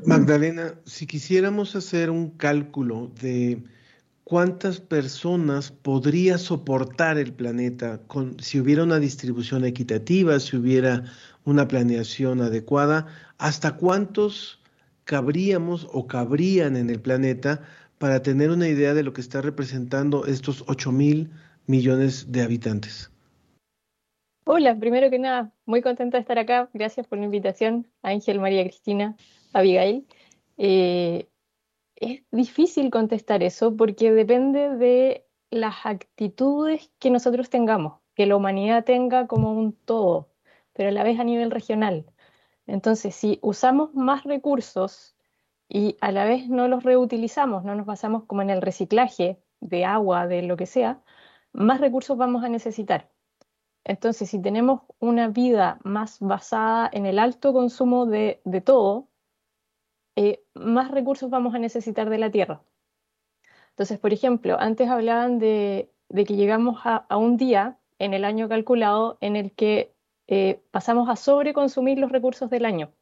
Magdalena, 0.05 0.75
si 0.85 1.07
quisiéramos 1.07 1.75
hacer 1.75 2.11
un 2.11 2.31
cálculo 2.31 3.11
de 3.21 3.63
cuántas 4.25 4.81
personas 4.81 5.71
podría 5.71 6.39
soportar 6.39 7.19
el 7.19 7.33
planeta 7.33 8.01
con, 8.07 8.39
si 8.41 8.61
hubiera 8.61 8.83
una 8.83 8.99
distribución 8.99 9.65
equitativa, 9.65 10.39
si 10.41 10.57
hubiera 10.57 11.05
una 11.45 11.69
planeación 11.69 12.41
adecuada, 12.41 13.07
hasta 13.39 13.77
cuántos 13.77 14.61
cabríamos 15.05 15.89
o 15.93 16.07
cabrían 16.07 16.77
en 16.77 16.91
el 16.91 17.01
planeta 17.01 17.63
para 17.99 18.23
tener 18.23 18.51
una 18.51 18.69
idea 18.69 18.95
de 18.95 19.03
lo 19.03 19.13
que 19.13 19.21
está 19.21 19.41
representando 19.41 20.27
estos 20.27 20.65
8 20.67 20.93
mil 20.93 21.31
millones 21.67 22.31
de 22.31 22.43
habitantes. 22.43 23.11
Hola, 24.49 24.77
primero 24.79 25.11
que 25.11 25.19
nada, 25.19 25.53
muy 25.65 25.83
contenta 25.83 26.17
de 26.19 26.21
estar 26.21 26.39
acá. 26.39 26.71
Gracias 26.73 27.07
por 27.07 27.19
la 27.19 27.25
invitación, 27.25 27.89
Ángel, 28.03 28.39
María 28.41 28.63
Cristina, 28.63 29.17
Abigail. 29.53 30.07
Eh, 30.57 31.29
es 31.97 32.23
difícil 32.31 32.91
contestar 32.91 33.43
eso 33.43 33.77
porque 33.77 34.13
depende 34.13 34.77
de 34.77 35.27
las 35.51 35.85
actitudes 35.87 36.91
que 37.01 37.11
nosotros 37.11 37.51
tengamos, 37.51 38.01
que 38.15 38.27
la 38.27 38.37
humanidad 38.37 38.85
tenga 38.85 39.27
como 39.27 39.53
un 39.53 39.73
todo. 39.75 40.31
pero 40.75 40.91
a 40.91 40.93
la 40.93 41.05
vez 41.05 41.19
a 41.21 41.25
nivel 41.25 41.51
regional. 41.51 42.07
Entonces, 42.67 43.15
si 43.17 43.39
usamos 43.43 43.95
más 43.95 44.25
recursos 44.25 45.17
y 45.69 45.97
a 46.01 46.13
la 46.13 46.25
vez 46.27 46.49
no 46.49 46.69
los 46.69 46.85
reutilizamos, 46.85 47.65
no 47.65 47.75
nos 47.77 47.87
basamos 47.87 48.25
como 48.27 48.43
en 48.43 48.51
el 48.51 48.63
reciclaje 48.63 49.41
de 49.61 49.85
agua, 49.85 50.27
de 50.29 50.43
lo 50.43 50.57
que 50.57 50.67
sea, 50.67 51.03
más 51.53 51.81
recursos 51.81 52.17
vamos 52.19 52.45
a 52.45 52.49
necesitar. 52.51 53.11
Entonces, 53.89 54.31
si 54.31 54.43
tenemos 54.43 54.83
una 54.99 55.29
vida 55.29 55.79
más 55.85 56.19
basada 56.19 56.91
en 56.93 57.07
el 57.07 57.21
alto 57.21 57.53
consumo 57.53 58.05
de, 58.05 58.41
todo, 58.65 59.09
eh, 60.17 60.43
más 60.55 60.91
recursos 60.91 61.31
vamos 61.31 61.55
a 61.55 61.61
necesitar 61.61 62.11
de 62.11 62.19
la 62.19 62.31
tierra. 62.31 62.63
Entonces, 63.71 64.01
por 64.01 64.13
ejemplo, 64.13 64.57
antes 64.59 64.89
hablaban 64.89 65.39
de, 65.39 65.93
que 66.13 66.35
llegamos 66.35 66.81
a, 66.85 67.07
un 67.17 67.37
día 67.37 67.79
en 68.01 68.13
el 68.13 68.25
año 68.25 68.49
calculado 68.49 69.19
en 69.21 69.37
el 69.37 69.53
que 69.53 69.95
eh, 70.27 70.61
pasamos 70.73 71.09
a 71.09 71.15
sobreconsumir 71.15 71.99
los 71.99 72.11
recursos 72.11 72.51
del 72.51 72.65
año. 72.65 72.93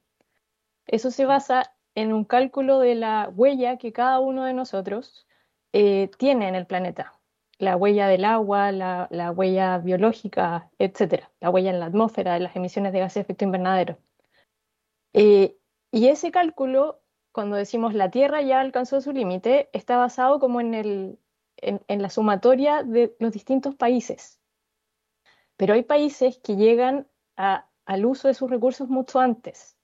Eso 0.87 1.11
se 1.11 1.24
basa 1.24 1.74
en 1.95 2.12
un 2.12 2.26
cálculo 2.26 2.78
de 2.78 2.95
la 2.95 3.30
huella 3.35 3.78
que 3.78 3.95
cada 3.95 4.20
uno 4.20 4.45
de 4.45 4.53
nosotros 4.53 5.26
eh, 5.72 6.11
tiene 6.18 6.49
en 6.49 6.57
el 6.57 6.66
planeta 6.66 7.14
la 7.59 7.77
huella 7.77 8.09
del 8.09 8.25
agua, 8.25 8.73
la, 8.73 9.33
huella 9.35 9.79
biológica, 9.79 10.71
etcétera, 10.79 11.31
la 11.41 11.51
huella 11.51 11.71
en 11.71 11.81
la 11.81 11.87
atmósfera, 11.87 12.39
las 12.39 12.57
emisiones 12.57 12.93
de 12.93 13.01
gases 13.01 13.15
de 13.15 13.21
efecto 13.23 13.45
invernadero. 13.45 13.99
Eh, 15.13 15.57
y 15.93 16.09
ese 16.09 16.31
cálculo, 16.33 17.01
cuando 17.33 17.57
decimos 17.57 17.95
la 17.95 18.11
Tierra 18.11 18.43
ya 18.43 18.61
alcanzó 18.61 19.01
su 19.01 19.13
límite, 19.13 19.71
está 19.73 19.97
basado 19.97 20.41
como 20.41 20.61
en, 20.61 20.75
el, 20.75 21.19
en, 21.59 22.03
la 22.03 22.11
sumatoria 22.11 22.83
de 22.83 23.15
los 23.21 23.33
distintos 23.33 23.77
países. 23.77 24.41
Pero 25.57 25.75
hay 25.75 25.83
países 25.83 26.39
que 26.39 26.57
llegan 26.57 27.07
al 27.37 28.07
uso 28.07 28.29
de 28.29 28.35
sus 28.35 28.51
recursos 28.51 28.89
mucho 28.89 29.21
antes. 29.21 29.77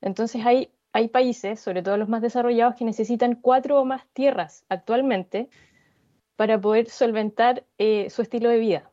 Entonces 0.00 0.44
hay, 0.44 0.72
hay 0.92 1.08
países, 1.08 1.60
sobre 1.60 1.82
todo 1.82 1.96
los 1.96 2.08
más 2.08 2.22
desarrollados, 2.22 2.74
que 2.74 2.84
necesitan 2.84 3.36
cuatro 3.36 3.80
o 3.80 3.84
más 3.84 4.08
tierras 4.12 4.64
actualmente 4.68 5.48
para 6.36 6.60
poder 6.60 6.88
solventar 6.88 7.66
eh, 7.78 8.08
su 8.10 8.22
estilo 8.22 8.48
de 8.48 8.58
vida. 8.58 8.92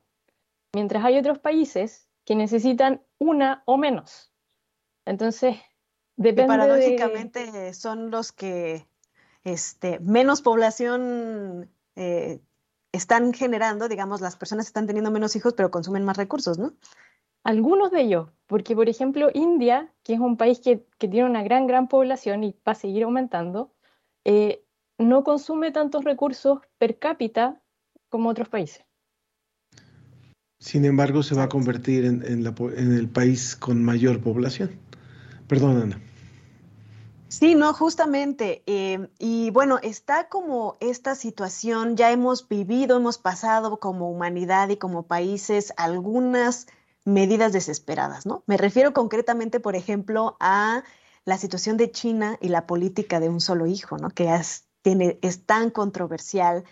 Mientras 0.74 1.04
hay 1.06 1.18
otros 1.18 1.40
países 1.40 2.08
que 2.26 2.36
necesitan 2.36 3.02
una 3.20 3.64
o 3.66 3.78
menos. 3.78 4.32
Entonces, 5.06 5.58
depende. 6.16 6.48
paradójicamente 6.48 7.74
son 7.74 8.10
los 8.10 8.32
que 8.32 8.88
este, 9.44 10.00
menos 10.00 10.42
población 10.42 11.70
eh, 11.96 12.40
están 12.92 13.34
generando, 13.34 13.90
digamos, 13.90 14.22
las 14.22 14.36
personas 14.36 14.68
están 14.68 14.88
teniendo 14.88 15.12
menos 15.12 15.36
hijos, 15.36 15.54
pero 15.54 15.72
consumen 15.72 16.06
más 16.06 16.18
recursos, 16.18 16.58
¿no? 16.58 16.74
Algunos 17.44 17.92
de 17.92 18.02
ellos, 18.02 18.30
porque 18.48 18.74
por 18.74 18.88
ejemplo 18.88 19.30
India, 19.34 19.92
que 20.04 20.14
es 20.14 20.20
un 20.20 20.38
país 20.38 20.62
que, 20.62 20.86
tiene 20.98 21.26
una 21.26 21.44
gran, 21.44 21.68
gran 21.68 21.90
población 21.90 22.44
y 22.46 22.56
va 22.66 22.72
a 22.72 22.76
seguir 22.76 23.04
aumentando, 23.04 23.74
eh, 24.24 24.63
no 24.98 25.24
consume 25.24 25.72
tantos 25.72 26.04
recursos 26.04 26.60
per 26.78 27.00
cápita 27.00 27.62
como 28.10 28.30
otros 28.30 28.50
países. 28.50 28.86
Sin 30.60 30.86
embargo, 30.86 31.24
se 31.24 31.36
va 31.36 31.44
a 31.44 31.50
convertir 31.50 32.06
en, 32.06 32.24
el 32.24 33.10
país 33.10 33.56
con 33.56 33.84
mayor 33.84 34.22
población. 34.22 34.72
Perdón, 35.48 35.82
Ana. 35.82 36.02
Sí, 37.28 37.56
no, 37.56 37.74
justamente. 37.74 38.64
Eh, 38.66 39.10
y 39.20 39.50
bueno, 39.50 39.80
está 39.82 40.30
como 40.30 40.78
esta 40.80 41.16
situación, 41.16 41.98
ya 41.98 42.12
hemos 42.12 42.48
vivido, 42.48 42.96
hemos 42.96 43.18
pasado 43.18 43.80
como 43.80 44.10
humanidad 44.10 44.70
y 44.70 44.78
como 44.78 45.04
países 45.04 45.74
algunas 45.76 46.68
medidas 47.04 47.52
desesperadas, 47.52 48.26
¿no? 48.26 48.44
Me 48.46 48.56
refiero 48.56 48.94
concretamente, 48.94 49.60
por 49.60 49.76
ejemplo, 49.76 50.38
a 50.40 50.84
la 51.26 51.38
situación 51.38 51.76
de 51.76 51.92
China 51.92 52.38
y 52.40 52.50
la 52.50 52.68
política 52.68 53.20
de 53.20 53.30
un 53.30 53.42
solo 53.42 53.66
hijo, 53.66 53.98
¿no? 53.98 54.10
Que 54.12 54.34
es 54.34 54.66
es 54.84 55.46
tan 55.46 55.70
controversial. 55.70 56.64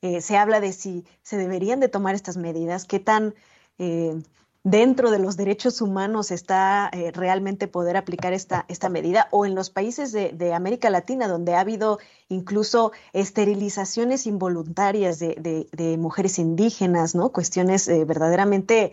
Eh, 0.00 0.20
se 0.20 0.36
habla 0.36 0.60
de 0.60 0.72
si 0.72 1.04
se 1.22 1.36
deberían 1.36 1.80
de 1.80 1.88
tomar 1.88 2.14
estas 2.14 2.36
medidas, 2.36 2.84
qué 2.84 3.00
tan 3.00 3.34
eh, 3.78 4.22
dentro 4.62 5.10
de 5.10 5.18
los 5.18 5.36
derechos 5.36 5.80
humanos 5.80 6.30
está 6.30 6.88
eh, 6.92 7.10
realmente 7.10 7.66
poder 7.66 7.96
aplicar 7.96 8.32
esta, 8.32 8.64
esta 8.68 8.88
medida, 8.88 9.28
o 9.32 9.44
en 9.44 9.54
los 9.54 9.70
países 9.70 10.12
de, 10.12 10.54
América 10.54 10.90
Latina, 10.90 11.26
donde 11.26 11.54
ha 11.54 11.60
habido 11.60 11.98
incluso 12.28 12.92
esterilizaciones 13.12 14.26
involuntarias 14.26 15.18
de, 15.18 15.96
mujeres 15.98 16.38
indígenas, 16.38 17.14
¿no? 17.14 17.30
Cuestiones 17.30 17.88
verdaderamente, 17.88 18.92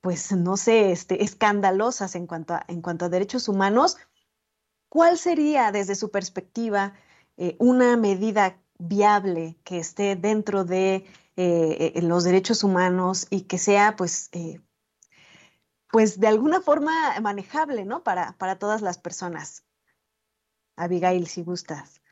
pues, 0.00 0.32
no 0.32 0.56
sé, 0.56 0.92
este, 0.92 1.22
escandalosas 1.24 2.14
en 2.14 2.26
cuanto, 2.26 2.54
a, 2.54 2.64
en 2.68 2.82
cuanto 2.82 3.06
a 3.06 3.08
derechos 3.08 3.48
humanos. 3.48 3.96
¿Cuál 4.88 5.18
sería, 5.18 5.72
desde 5.72 5.94
su 5.94 6.10
perspectiva, 6.10 6.94
eh, 7.36 7.56
una 7.58 7.96
medida 7.96 8.58
viable 8.78 9.56
que 9.64 9.78
esté 9.78 10.16
dentro 10.16 10.64
de 10.64 11.04
eh, 11.36 11.92
eh, 11.94 12.02
los 12.02 12.24
derechos 12.24 12.64
humanos 12.64 13.26
y 13.30 13.42
que 13.42 13.58
sea 13.58 13.96
pues 13.96 14.30
pues 15.90 16.18
de 16.20 16.26
alguna 16.26 16.60
forma 16.60 16.92
manejable, 17.20 17.84
¿no? 17.84 18.02
Para, 18.02 18.36
para 18.38 18.58
todas 18.58 18.82
las 18.82 18.98
personas. 18.98 19.64
Abigail, 20.76 21.26
si 21.26 21.42
gustas. 21.42 22.02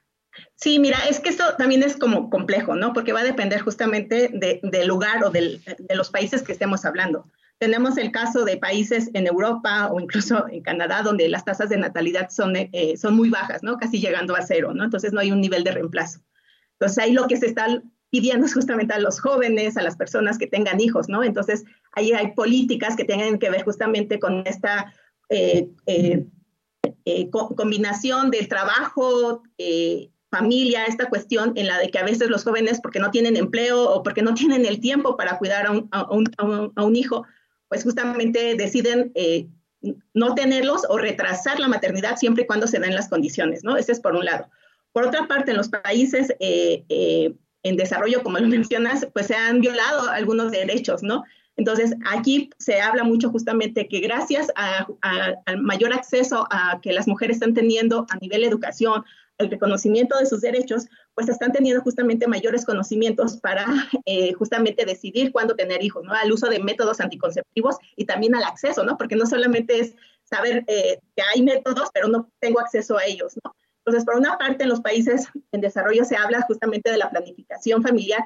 Sí, 0.57 0.79
mira, 0.79 0.99
es 1.09 1.21
que 1.21 1.29
esto 1.29 1.57
también 1.57 1.83
es 1.83 1.97
como 1.97 2.31
complejo, 2.31 2.75
¿no? 2.75 2.93
Porque 2.93 3.13
va 3.13 3.21
a 3.21 3.25
depender 3.25 3.61
justamente 3.61 4.31
del 4.33 4.89
lugar 4.89 5.25
o 5.25 5.31
de 5.31 5.61
los 5.95 6.11
países 6.11 6.43
que 6.43 6.53
estemos 6.53 6.85
hablando. 6.85 7.31
Tenemos 7.59 7.97
el 7.97 8.11
caso 8.11 8.45
de 8.45 8.57
países 8.57 9.11
en 9.15 9.27
Europa 9.27 9.89
o 9.93 10.01
incluso 10.01 10.47
en 10.49 10.63
Canadá 10.63 11.03
donde 11.03 11.29
las 11.29 11.45
tasas 11.45 11.69
de 11.69 11.77
natalidad 11.77 12.29
son, 12.31 12.57
eh, 12.57 12.95
son 12.97 13.15
muy 13.15 13.31
bajas, 13.31 13.63
¿no? 13.63 13.79
Casi 13.79 14.01
llegando 14.01 14.35
a 14.35 14.43
cero, 14.43 14.73
¿no? 14.75 14.85
Entonces 14.85 15.13
no 15.13 15.21
hay 15.21 15.31
un 15.31 15.41
nivel 15.41 15.63
de 15.65 15.71
reemplazo. 15.71 16.21
Entonces 16.73 16.99
ahí 16.99 17.13
lo 17.13 17.29
que 17.29 17.37
se 17.37 17.47
está 17.47 17.83
pidiendo 18.11 18.47
es 18.47 18.55
justamente 18.55 18.95
a 18.95 18.99
los 18.99 19.21
jóvenes, 19.21 19.77
a 19.77 19.83
las 19.83 19.97
personas 19.97 20.37
que 20.37 20.47
tengan 20.47 20.81
hijos, 20.81 21.09
¿no? 21.09 21.23
Entonces 21.23 21.65
ahí 21.93 22.13
hay 22.13 22.33
políticas 22.33 22.97
que 22.97 23.05
tengan 23.05 23.39
que 23.39 23.51
ver 23.51 23.65
justamente 23.65 24.19
con 24.19 24.43
esta 24.47 24.93
eh, 25.29 25.69
eh, 25.87 27.31
combinación 27.31 28.31
del 28.31 28.49
trabajo, 28.49 29.43
familia, 30.31 30.87
esta 30.87 31.09
cuestión 31.09 31.53
en 31.55 31.69
la 31.69 31.79
de 31.79 31.91
que 31.91 31.99
a 31.99 32.05
veces 32.05 32.29
los 32.29 32.43
jóvenes, 32.43 32.81
porque 32.81 32.99
no 32.99 33.13
tienen 33.13 33.37
empleo 33.37 33.89
o 33.89 34.03
porque 34.03 34.23
no 34.23 34.35
tienen 34.35 34.67
el 34.67 34.81
tiempo 34.81 35.17
para 35.17 35.39
cuidar 35.39 35.67
a 35.67 35.71
un, 35.71 35.89
a 36.77 36.85
un 36.85 36.97
hijo, 36.97 37.25
pues 37.75 37.83
justamente 37.83 38.55
deciden 38.55 39.11
eh, 39.17 39.49
no 40.13 40.37
tenerlos 40.37 40.83
o 40.89 40.97
retrasar 40.97 41.59
la 41.59 41.67
maternidad 41.67 42.17
siempre 42.17 42.45
y 42.45 42.47
cuando 42.47 42.69
se 42.69 42.79
den 42.79 42.95
las 42.95 43.09
condiciones, 43.09 43.65
¿no? 43.65 43.77
Ese 43.77 43.91
es 43.91 43.99
por 43.99 44.15
un 44.15 44.25
lado. 44.25 44.49
Por 44.93 45.05
otra 45.05 45.27
parte, 45.27 45.51
en 45.51 45.57
los 45.57 45.71
países 45.71 46.31
eh, 46.39 46.85
eh, 46.89 47.35
en 47.65 47.77
desarrollo, 47.77 48.23
como 48.23 48.39
lo 48.39 48.47
mencionas, 48.47 49.09
pues 49.13 49.27
se 49.27 49.35
han 49.35 49.61
violado 49.61 50.09
algunos 50.09 50.53
derechos, 50.53 51.03
¿no? 51.03 51.25
Entonces, 51.57 51.97
aquí 52.07 52.49
se 52.59 52.81
habla 52.81 53.03
mucho 53.03 53.31
justamente 53.31 53.89
que 53.89 53.99
gracias 53.99 54.53
al 54.55 55.61
mayor 55.61 55.93
acceso 55.93 56.47
a 56.53 56.79
que 56.81 56.93
las 56.93 57.09
mujeres 57.09 57.39
están 57.39 57.55
teniendo 57.55 58.07
a 58.09 58.17
nivel 58.19 58.43
de 58.43 58.47
educación, 58.47 59.05
el 59.39 59.51
reconocimiento 59.51 60.17
de 60.17 60.27
sus 60.27 60.43
derechos, 60.43 60.87
pues 61.15 61.29
están 61.29 61.53
teniendo 61.53 61.83
justamente 61.83 62.27
mayores 62.27 62.65
conocimientos 62.65 63.37
para 63.39 63.67
eh, 64.05 64.33
justamente 64.35 64.85
decidir 64.85 65.33
cuándo 65.33 65.55
tener 65.55 65.83
hijos, 65.83 66.05
¿no? 66.05 66.13
Al 66.13 66.33
uso 66.33 66.49
de 66.49 66.59
métodos 66.59 67.01
anticonceptivos 67.01 67.77
y 67.97 68.05
también 68.05 68.35
al 68.35 68.45
acceso, 68.45 68.85
¿no? 68.85 68.97
Porque 68.97 69.17
no 69.17 69.27
solamente 69.27 69.79
es 69.79 69.95
saber 70.25 70.65
eh, 70.67 70.99
que 71.17 71.23
hay 71.35 71.43
métodos, 71.43 71.89
pero 71.93 72.09
no 72.09 72.31
tengo 72.41 72.61
acceso 72.61 72.99
a 72.99 73.05
ellos, 73.05 73.35
¿no? 73.45 73.55
Entonces, 73.79 74.05
por 74.05 74.17
una 74.17 74.39
parte, 74.39 74.65
en 74.65 74.71
los 74.71 74.81
países 74.81 75.29
en 75.53 75.61
desarrollo 75.61 76.05
se 76.05 76.17
habla 76.17 76.41
justamente 76.43 76.91
de 76.91 76.97
la 76.97 77.11
planificación 77.11 77.83
familiar 77.83 78.25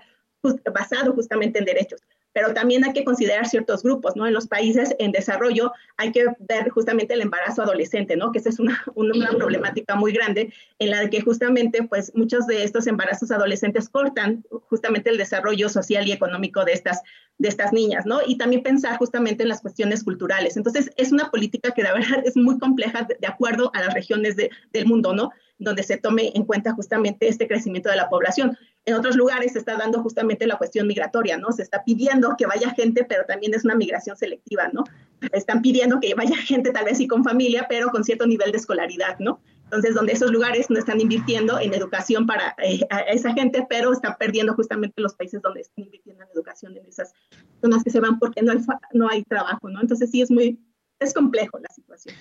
basado 0.73 1.13
justamente 1.15 1.59
en 1.59 1.65
derechos 1.65 2.01
pero 2.39 2.55
también 2.55 2.85
hay 2.85 2.93
que 2.93 3.03
considerar 3.03 3.49
ciertos 3.49 3.83
grupos, 3.83 4.15
¿no? 4.15 4.25
En 4.25 4.33
los 4.33 4.47
países 4.47 4.95
en 5.01 5.11
desarrollo 5.11 5.73
hay 5.97 6.13
que 6.13 6.27
ver 6.39 6.69
justamente 6.69 7.15
el 7.15 7.21
embarazo 7.21 7.63
adolescente, 7.63 8.17
¿no? 8.17 8.31
Que 8.31 8.39
esa 8.39 8.51
es 8.51 8.61
una, 8.61 8.81
una 8.95 9.31
problemática 9.31 9.97
muy 9.97 10.13
grande 10.13 10.53
en 10.79 10.91
la 10.91 11.11
que 11.11 11.21
justamente, 11.21 11.83
pues, 11.83 12.13
muchos 12.15 12.47
de 12.47 12.63
estos 12.63 12.87
embarazos 12.87 13.33
adolescentes 13.33 13.89
cortan 13.89 14.45
justamente 14.69 15.11
el 15.11 15.19
desarrollo 15.19 15.69
social 15.69 16.07
y 16.07 16.13
económico 16.13 16.65
de 16.65 16.75
estas, 16.75 17.03
de 17.39 17.49
estas 17.49 17.73
niñas, 17.73 18.07
¿no? 18.07 18.21
Y 18.25 18.39
también 18.39 18.63
pensar 18.63 18.99
justamente 18.99 19.43
en 19.43 19.49
las 19.49 19.61
cuestiones 19.61 20.05
culturales. 20.05 20.57
Entonces, 20.57 20.93
es 20.97 21.11
una 21.11 21.33
política 21.33 21.73
que 21.73 21.83
la 21.83 21.93
verdad 21.93 22.23
es 22.25 22.37
muy 22.37 22.57
compleja 22.61 23.09
de, 23.21 23.27
acuerdo 23.27 23.73
a 23.75 23.81
las 23.81 23.95
regiones 23.95 24.37
de, 24.37 24.49
del 24.73 24.87
mundo, 24.87 25.13
¿no? 25.13 25.33
Donde 25.59 25.83
se 25.83 25.97
tome 25.97 26.31
en 26.37 26.45
cuenta 26.45 26.73
justamente 26.73 27.27
este 27.27 27.49
crecimiento 27.49 27.91
de 27.91 27.97
la 27.97 28.09
población. 28.09 28.57
En 28.89 28.95
otros 28.95 29.17
lugares 29.17 29.53
se 29.53 29.59
está 29.59 29.77
dando 29.77 30.03
justamente 30.03 30.47
la 30.47 30.57
cuestión 30.57 30.87
migratoria, 30.87 31.37
¿no? 31.37 31.53
Se 31.53 31.61
está 31.61 31.85
pidiendo 31.85 32.37
que 32.39 32.47
vaya 32.47 32.71
gente, 32.71 33.05
pero 33.07 33.27
también 33.27 33.53
es 33.53 33.63
una 33.67 33.75
migración 33.75 34.17
selectiva, 34.17 34.71
¿no? 34.73 34.83
Están 35.31 35.61
pidiendo 35.61 36.01
que 36.01 36.15
vaya 36.15 36.39
gente 36.39 36.71
tal 36.71 36.87
vez 36.87 36.97
sí 36.97 37.07
con 37.07 37.23
familia, 37.23 37.67
pero 37.69 37.91
con 37.91 38.03
cierto 38.03 38.27
nivel 38.27 38.51
de 38.51 38.57
escolaridad, 38.57 39.19
¿no? 39.19 39.41
Entonces, 39.65 39.95
donde 39.95 40.15
esos 40.15 40.31
lugares 40.31 40.71
no 40.71 40.79
están 40.79 41.03
invirtiendo 41.03 41.61
en 41.61 41.75
educación 41.75 42.27
para 42.27 42.57
eh, 42.65 42.81
a 42.89 43.01
esa 43.01 43.35
gente, 43.35 43.67
pero 43.69 43.93
están 43.93 44.17
perdiendo 44.19 44.55
justamente 44.55 45.03
los 45.03 45.13
países 45.13 45.43
donde 45.43 45.61
están 45.61 45.85
invirtiendo 45.85 46.25
en 46.25 46.31
educación 46.31 46.75
en 46.75 46.87
esas 46.87 47.13
zonas 47.61 47.85
que 47.85 47.91
se 47.91 48.01
van 48.01 48.19
porque 48.19 48.41
no 48.41 48.53
hay, 48.53 48.59
no 48.95 49.11
hay 49.11 49.23
trabajo, 49.25 49.69
¿no? 49.69 49.83
Entonces, 49.83 50.11
sí 50.11 50.23
es 50.23 50.31
muy, 50.31 50.59
es 51.01 51.15
complejo 51.15 51.59
la 51.59 51.69
situación. 51.75 52.15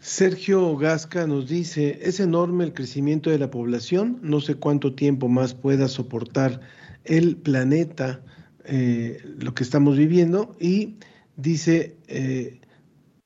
Sergio 0.00 0.76
Gasca 0.76 1.26
nos 1.26 1.48
dice, 1.48 1.98
es 2.02 2.20
enorme 2.20 2.64
el 2.64 2.74
crecimiento 2.74 3.30
de 3.30 3.38
la 3.38 3.50
población, 3.50 4.18
no 4.22 4.40
sé 4.40 4.56
cuánto 4.56 4.94
tiempo 4.94 5.28
más 5.28 5.54
pueda 5.54 5.88
soportar 5.88 6.60
el 7.04 7.36
planeta 7.36 8.20
eh, 8.66 9.18
lo 9.38 9.54
que 9.54 9.62
estamos 9.62 9.96
viviendo 9.96 10.56
y 10.58 10.96
dice, 11.36 11.96
eh, 12.08 12.60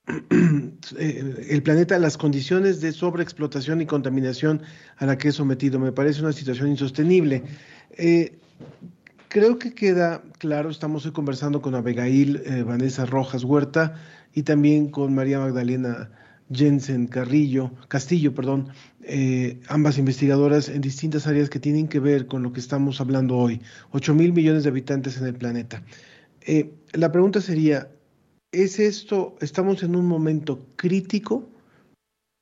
eh, 0.99 1.47
el 1.49 1.63
planeta, 1.63 1.99
las 1.99 2.17
condiciones 2.17 2.81
de 2.81 2.93
sobreexplotación 2.93 3.81
y 3.81 3.87
contaminación 3.87 4.63
a 4.97 5.07
la 5.07 5.17
que 5.17 5.29
es 5.29 5.37
sometido, 5.37 5.79
me 5.79 5.93
parece 5.93 6.23
una 6.23 6.33
situación 6.33 6.69
insostenible. 6.69 7.45
creo 9.29 9.59
que 9.59 9.75
queda 9.75 10.23
claro, 10.39 10.71
estamos 10.71 11.07
hoy 11.07 11.13
conversando 11.13 11.63
con 11.63 11.75
Abigail 11.75 12.43
Vanessa 12.67 13.07
Rojas 13.07 13.45
Huerta 13.45 13.95
y 14.39 14.45
también 14.45 14.89
con 14.89 15.17
María 15.17 15.41
Magdalena 15.41 16.11
Jensen 16.53 17.09
Carrillo, 17.09 17.73
Castillo, 17.89 18.33
perdón, 18.33 18.69
eh, 19.03 19.59
ambas 19.67 19.99
investigadoras 19.99 20.69
en 20.69 20.81
distintas 20.81 21.27
áreas 21.27 21.51
que 21.51 21.59
tienen 21.59 21.89
que 21.89 21.99
ver 21.99 22.27
con 22.27 22.45
lo 22.45 22.53
que 22.53 22.61
estamos 22.61 23.01
hablando 23.01 23.37
hoy, 23.37 23.61
8 23.91 24.15
mil 24.15 24.33
millones 24.33 24.63
de 24.63 24.69
habitantes 24.69 25.19
en 25.19 25.27
el 25.27 25.35
planeta. 25.35 25.83
Eh, 26.43 26.71
la 26.93 27.11
pregunta 27.11 27.41
sería, 27.41 27.91
¿es 28.53 28.79
esto, 28.79 29.35
estamos 29.41 29.83
en 29.83 29.97
un 29.97 30.07
momento 30.07 30.65
crítico? 30.77 31.51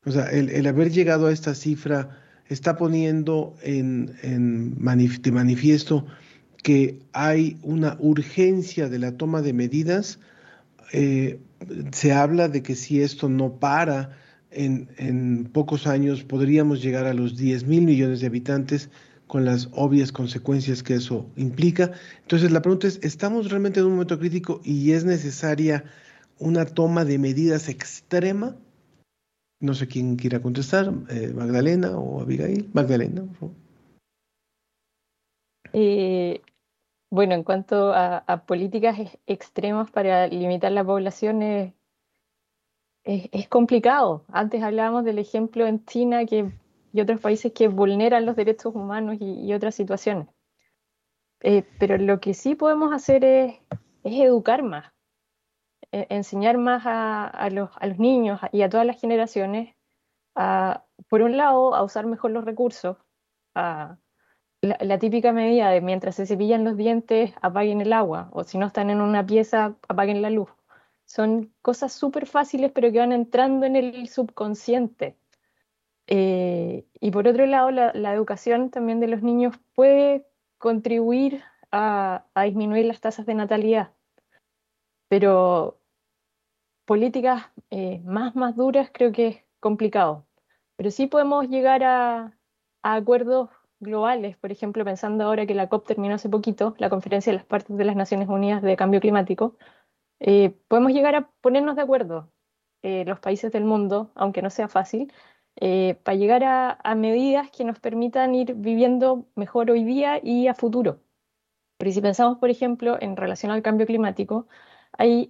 O 0.05 0.13
sea, 0.13 0.27
el, 0.27 0.67
haber 0.67 0.91
llegado 0.91 1.29
a 1.29 1.33
esta 1.33 1.55
cifra 1.55 2.23
está 2.47 2.77
poniendo 2.77 3.57
en, 3.63 4.07
de 4.13 5.33
manifiesto 5.33 6.05
que 6.63 6.99
hay 7.15 7.57
una 7.63 7.97
urgencia 8.01 8.91
de 8.91 8.99
la 8.99 9.17
toma 9.17 9.41
de 9.41 9.55
medidas. 9.55 10.21
Eh, 10.93 11.41
se 11.93 12.13
habla 12.13 12.49
de 12.49 12.63
que 12.63 12.75
si 12.75 13.01
esto 13.01 13.29
no 13.29 13.59
para, 13.59 14.17
en, 14.51 15.51
pocos 15.53 15.87
años 15.87 16.25
podríamos 16.25 16.83
llegar 16.83 17.07
a 17.07 17.15
los 17.15 17.37
10 17.37 17.67
mil 17.67 17.83
millones 17.83 18.21
de 18.21 18.27
habitantes 18.27 18.91
con 19.27 19.45
las 19.45 19.69
obvias 19.73 20.13
consecuencias 20.13 20.83
que 20.83 20.95
eso 20.95 21.27
implica. 21.37 21.93
Entonces 22.23 22.53
la 22.53 22.63
pregunta 22.63 22.87
es, 22.87 23.01
¿estamos 23.03 23.51
realmente 23.51 23.81
en 23.81 23.87
un 23.87 23.93
momento 23.93 24.19
crítico 24.19 24.61
y 24.65 24.93
es 24.93 25.05
necesaria 25.05 25.85
una 26.39 26.65
toma 26.65 27.05
de 27.05 27.19
medidas 27.19 27.69
extrema? 27.69 28.57
No 29.61 29.75
sé 29.75 29.89
quién 29.89 30.17
quiera 30.17 30.41
contestar, 30.41 30.93
eh, 31.09 31.33
Magdalena 31.35 31.99
o 31.99 32.21
Abigail. 32.21 32.69
Magdalena, 32.73 33.23
por 33.23 33.37
favor. 33.37 33.55
Eh, 35.73 36.41
bueno, 37.17 37.35
en 37.35 37.45
cuanto 37.45 37.95
a, 37.95 38.45
políticas 38.47 38.99
extremas 39.27 39.91
para 39.91 40.27
limitar 40.27 40.71
la 40.71 40.85
población, 40.85 41.41
es, 43.05 43.49
complicado. 43.49 44.27
Antes 44.29 44.63
hablábamos 44.63 45.03
del 45.07 45.19
ejemplo 45.19 45.67
en 45.67 45.83
China 45.87 46.25
y 46.25 47.01
otros 47.01 47.19
países 47.21 47.53
que 47.55 47.69
vulneran 47.69 48.27
los 48.27 48.37
derechos 48.37 48.75
humanos 48.75 49.17
y, 49.19 49.51
otras 49.55 49.75
situaciones. 49.75 50.29
Eh, 51.41 51.65
pero 51.79 51.97
lo 51.97 52.21
que 52.21 52.35
sí 52.35 52.55
podemos 52.55 52.93
hacer 52.93 53.25
es, 53.25 53.61
educar 54.05 54.63
más, 54.63 54.93
e, 55.93 56.07
enseñar 56.11 56.59
más 56.59 56.83
a, 56.85 57.49
los, 57.51 57.71
niños 57.99 58.41
y 58.53 58.61
a 58.61 58.69
todas 58.69 58.85
las 58.87 59.01
generaciones, 59.01 59.75
a, 60.35 60.85
por 61.09 61.23
un 61.23 61.39
lado, 61.39 61.75
a 61.75 61.83
usar 61.83 62.05
mejor 62.05 62.33
los 62.33 62.45
recursos, 62.45 62.99
a, 63.55 63.97
la, 64.63 64.99
típica 64.99 65.33
medida 65.33 65.71
de 65.71 65.81
mientras 65.81 66.17
se 66.17 66.27
cepillan 66.27 66.65
los 66.65 66.77
dientes, 66.77 67.33
apaguen 67.43 67.81
el 67.81 67.93
agua, 67.93 68.29
o 68.33 68.45
si 68.45 68.59
no 68.59 68.67
están 68.67 68.91
en 68.91 69.01
una 69.01 69.25
pieza, 69.27 69.77
apaguen 69.89 70.23
la 70.23 70.31
luz. 70.31 70.49
Son 71.05 71.53
cosas 71.63 71.93
súper 71.93 72.27
fáciles, 72.27 72.73
pero 72.73 72.91
que 72.91 72.99
van 72.99 73.13
entrando 73.13 73.67
en 73.67 73.77
el 73.77 74.09
subconsciente. 74.09 75.17
Eh, 76.09 76.87
y 77.01 77.11
por 77.11 77.29
otro 77.29 77.47
lado, 77.47 77.71
la, 77.71 78.15
educación 78.15 78.71
también 78.71 79.01
de 79.01 79.09
los 79.09 79.23
niños 79.23 79.57
puede 79.75 80.27
contribuir 80.59 81.43
a, 81.73 82.25
disminuir 82.45 82.87
las 82.87 83.01
tasas 83.01 83.27
de 83.27 83.35
natalidad. 83.35 83.93
Pero 85.09 85.79
políticas 86.85 87.47
eh, 87.71 88.01
más, 88.05 88.35
más 88.37 88.57
duras 88.57 88.91
creo 88.93 89.13
que 89.13 89.29
es 89.29 89.45
complicado. 89.61 90.27
Pero 90.77 90.91
sí 90.91 91.07
podemos 91.07 91.49
llegar 91.49 91.85
a, 91.85 92.37
a 92.83 92.95
acuerdos 92.95 93.51
globales, 93.81 94.37
por 94.37 94.53
ejemplo, 94.53 94.85
pensando 94.85 95.25
ahora 95.25 95.47
que 95.47 95.55
la 95.55 95.69
COP 95.69 95.87
terminó 95.87 96.15
hace 96.15 96.29
poquito, 96.29 96.75
la 96.79 96.91
Conferencia 96.91 97.33
de 97.33 97.39
las 97.39 97.47
Partes 97.47 97.77
de 97.77 97.85
las 97.85 97.97
Naciones 97.97 98.29
Unidas 98.29 98.63
de 98.63 98.77
Cambio 98.77 99.01
Climático, 99.01 99.57
eh, 100.21 100.57
podemos 100.69 100.93
llegar 100.93 101.15
a 101.17 101.31
ponernos 101.41 101.77
de 101.77 101.83
acuerdo 101.83 102.33
eh, 102.83 103.05
los 103.07 103.21
países 103.21 103.53
del 103.53 103.65
mundo, 103.65 104.13
aunque 104.15 104.43
no 104.43 104.51
sea 104.51 104.69
fácil, 104.69 105.13
eh, 105.57 105.97
para 106.05 106.17
llegar 106.17 106.45
a, 106.45 106.95
medidas 106.97 107.51
que 107.51 107.65
nos 107.65 107.81
permitan 107.81 108.35
ir 108.35 108.55
viviendo 108.55 109.29
mejor 109.37 109.71
hoy 109.71 109.85
día 109.85 110.21
y 110.23 110.49
a 110.49 110.55
futuro. 110.55 111.03
Porque 111.79 111.93
si 111.93 112.01
pensamos, 112.03 112.39
por 112.39 112.51
ejemplo, 112.51 112.99
en 113.01 113.17
relación 113.17 113.53
al 113.53 113.63
cambio 113.63 113.87
climático, 113.87 114.49
hay 114.99 115.29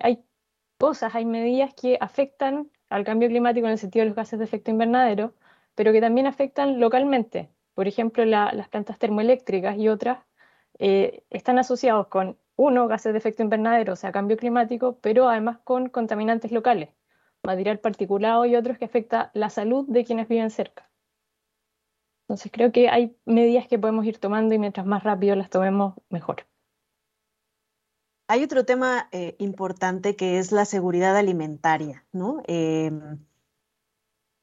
cosas, 0.78 1.14
hay 1.14 1.24
medidas 1.24 1.74
que 1.74 1.98
afectan 2.00 2.70
al 2.90 3.04
cambio 3.04 3.28
climático 3.28 3.66
en 3.66 3.72
el 3.72 3.78
sentido 3.78 4.04
de 4.04 4.10
los 4.10 4.16
gases 4.16 4.38
de 4.38 4.44
efecto 4.44 4.70
invernadero, 4.70 5.34
pero 5.74 5.92
que 5.92 6.00
también 6.00 6.26
afectan 6.26 6.80
localmente. 6.80 7.50
Por 7.76 7.86
ejemplo, 7.86 8.24
las 8.24 8.68
plantas 8.70 8.98
termoeléctricas 8.98 9.76
y 9.76 9.90
otras 9.90 10.20
eh, 10.78 11.24
están 11.28 11.58
asociados 11.58 12.06
con, 12.06 12.38
uno, 12.56 12.88
gases 12.88 13.12
de 13.12 13.18
efecto 13.18 13.42
invernadero, 13.42 13.92
o 13.92 13.96
sea, 13.96 14.12
cambio 14.12 14.38
climático, 14.38 14.98
pero 15.02 15.28
además 15.28 15.58
con 15.62 15.90
contaminantes 15.90 16.52
locales, 16.52 16.88
material 17.42 17.78
particulado 17.78 18.46
y 18.46 18.56
otros 18.56 18.78
que 18.78 18.86
afecta 18.86 19.30
la 19.34 19.50
salud 19.50 19.84
de 19.88 20.06
quienes 20.06 20.26
viven 20.26 20.50
cerca. 20.50 20.88
Entonces 22.22 22.50
creo 22.50 22.72
que 22.72 22.88
hay 22.88 23.14
medidas 23.26 23.68
que 23.68 23.78
podemos 23.78 24.06
ir 24.06 24.16
tomando 24.16 24.54
y 24.54 24.58
mientras 24.58 24.86
más 24.86 25.04
rápido 25.04 25.36
las 25.36 25.50
tomemos, 25.50 25.96
mejor. 26.08 26.46
Hay 28.26 28.42
otro 28.42 28.64
tema 28.64 29.10
eh, 29.12 29.36
importante 29.38 30.16
que 30.16 30.38
es 30.38 30.50
la 30.50 30.64
seguridad 30.64 31.14
alimentaria, 31.14 32.06
¿no? 32.10 32.40
Em, 32.46 33.18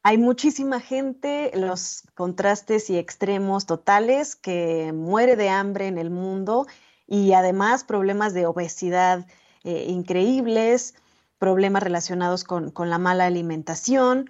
hay 0.03 0.17
muchísima 0.17 0.81
gente, 0.81 1.51
los 1.55 2.03
contrastes 2.13 2.89
y 2.89 2.97
extremos 2.97 3.65
totales, 3.65 4.35
que 4.35 4.91
muere 4.93 5.37
de 5.37 5.47
hambre 5.47 5.87
en 5.87 5.97
el 5.97 6.09
mundo 6.09 6.67
y 7.07 7.31
además 7.31 7.85
problemas 7.85 8.33
de 8.33 8.45
obesidad 8.45 9.25
eh, 9.63 9.85
increíbles, 9.87 10.95
problemas 11.37 11.83
relacionados 11.83 12.43
con, 12.43 12.73
la 12.75 12.97
mala 12.97 13.25
alimentación, 13.25 14.29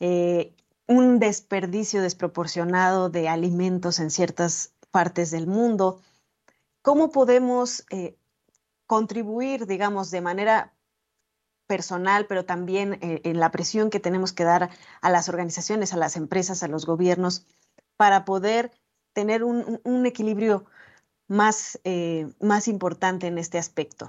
eh, 0.00 0.52
un 0.88 1.20
desperdicio 1.20 2.02
desproporcionado 2.02 3.08
de 3.08 3.28
alimentos 3.28 4.00
en 4.00 4.10
ciertas 4.10 4.74
partes 4.90 5.30
del 5.30 5.46
mundo. 5.46 6.00
¿Cómo 6.82 7.12
podemos 7.12 7.86
eh, 7.90 8.16
contribuir, 8.86 9.66
digamos, 9.66 10.10
de 10.10 10.20
manera 10.20 10.74
personal, 11.74 12.26
pero 12.28 12.44
también 12.44 13.00
eh, 13.02 13.20
en 13.24 13.40
la 13.40 13.50
presión 13.50 13.90
que 13.90 13.98
tenemos 13.98 14.32
que 14.32 14.44
dar 14.44 14.70
a 15.00 15.10
las 15.10 15.28
organizaciones, 15.28 15.92
a 15.92 15.96
las 15.96 16.16
empresas, 16.16 16.62
a 16.62 16.68
los 16.68 16.86
gobiernos, 16.86 17.48
para 17.96 18.24
poder 18.24 18.70
tener 19.12 19.42
un, 19.42 20.06
equilibrio 20.06 20.66
más, 21.26 21.80
eh, 21.82 22.28
más 22.40 22.68
importante 22.68 23.26
en 23.26 23.38
este 23.38 23.58
aspecto. 23.58 24.08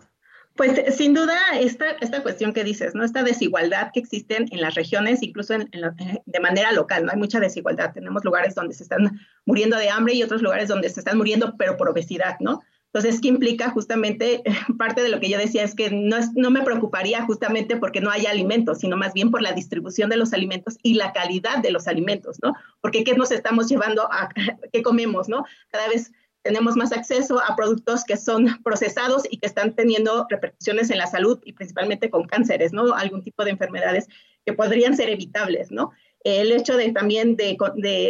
Pues 0.56 0.96
sin 0.96 1.16
duda 1.16 1.40
esta, 1.60 1.90
esta 2.02 2.22
cuestión 2.22 2.54
que 2.54 2.64
dices, 2.64 2.94
¿no? 2.94 3.04
Esta 3.04 3.24
desigualdad 3.24 3.90
que 3.92 4.00
existen 4.00 4.48
en 4.52 4.62
las 4.62 4.76
regiones, 4.76 5.24
incluso 5.24 5.56
en, 5.56 5.68
de 5.72 6.40
manera 6.40 6.72
local, 6.72 7.04
¿no? 7.04 7.14
Hay 7.14 7.18
mucha 7.18 7.40
desigualdad. 7.40 7.94
Tenemos 7.94 8.24
lugares 8.24 8.54
donde 8.54 8.76
se 8.76 8.84
están 8.84 9.20
muriendo 9.46 9.76
de 9.78 9.90
hambre 9.90 10.14
y 10.14 10.22
otros 10.22 10.44
lugares 10.44 10.68
donde 10.68 10.90
se 10.90 11.00
están 11.00 11.18
muriendo, 11.18 11.56
pero 11.58 11.78
por 11.78 11.90
obesidad, 11.90 12.38
¿no? 12.40 12.62
Entonces, 12.96 13.20
¿qué 13.20 13.28
implica 13.28 13.72
justamente? 13.72 14.42
Parte 14.78 15.04
de 15.04 15.10
lo 15.10 15.20
que 15.20 15.30
yo 15.30 15.38
decía 15.38 15.64
es 15.64 15.76
que 15.76 15.92
no, 15.92 16.16
no 16.36 16.50
me 16.50 16.62
preocuparía 16.62 17.26
justamente 17.26 17.76
porque 17.76 18.00
no 18.00 18.10
haya 18.10 18.30
alimentos, 18.30 18.80
sino 18.80 18.96
más 18.96 19.14
bien 19.14 19.32
por 19.32 19.42
la 19.42 19.52
distribución 19.52 20.10
de 20.10 20.16
los 20.16 20.32
alimentos 20.32 20.78
y 20.82 20.94
la 20.94 21.12
calidad 21.12 21.58
de 21.58 21.72
los 21.72 21.90
alimentos, 21.90 22.38
¿no? 22.42 22.54
Porque 22.80 23.04
¿qué 23.04 23.14
nos 23.14 23.32
estamos 23.32 23.68
llevando 23.68 24.04
a 24.14 24.30
qué 24.72 24.82
comemos, 24.82 25.28
¿no? 25.28 25.44
Cada 25.72 25.90
vez 25.90 26.14
tenemos 26.42 26.78
más 26.78 26.94
acceso 26.94 27.42
a 27.42 27.58
productos 27.58 28.06
que 28.06 28.16
son 28.16 28.64
procesados 28.64 29.24
y 29.30 29.40
que 29.40 29.48
están 29.48 29.76
teniendo 29.76 30.26
repercusiones 30.30 30.90
en 30.90 31.00
la 31.00 31.08
salud 31.08 31.42
y 31.44 31.52
principalmente 31.52 32.10
con 32.10 32.24
cánceres, 32.24 32.72
¿no? 32.72 32.94
Algún 32.94 33.24
tipo 33.24 33.44
de 33.44 33.52
enfermedades 33.52 34.08
que 34.46 34.54
podrían 34.54 34.96
ser 34.96 35.10
evitables, 35.10 35.70
¿no? 35.70 35.92
El 36.26 36.52
hecho 36.52 36.76
de 36.76 36.92
también 36.92 37.36
de, 37.36 37.56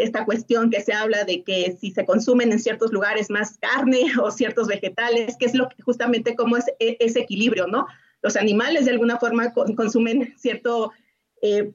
esta 0.02 0.24
cuestión 0.24 0.70
que 0.70 0.82
se 0.82 0.94
habla 0.94 1.26
de 1.26 1.44
que 1.44 1.78
si 1.80 1.92
se 1.92 2.06
consumen 2.06 2.54
en 2.54 2.60
ciertos 2.60 2.94
lugares 2.94 3.30
más 3.30 3.58
carne 3.58 4.06
o 4.24 4.32
ciertos 4.32 4.68
vegetales, 4.68 5.36
que 5.38 5.46
es 5.46 5.54
lo 5.54 5.68
que 5.68 5.84
justamente 5.84 6.34
como 6.34 6.56
es 6.56 6.66
e, 6.80 6.96
ese 7.02 7.20
equilibrio, 7.20 7.68
¿no? 7.68 7.86
Los 8.22 8.38
animales 8.38 8.86
de 8.86 8.92
alguna 8.92 9.20
forma 9.20 9.54
consumen 9.54 10.34
cierto 10.38 10.94
eh, 11.42 11.74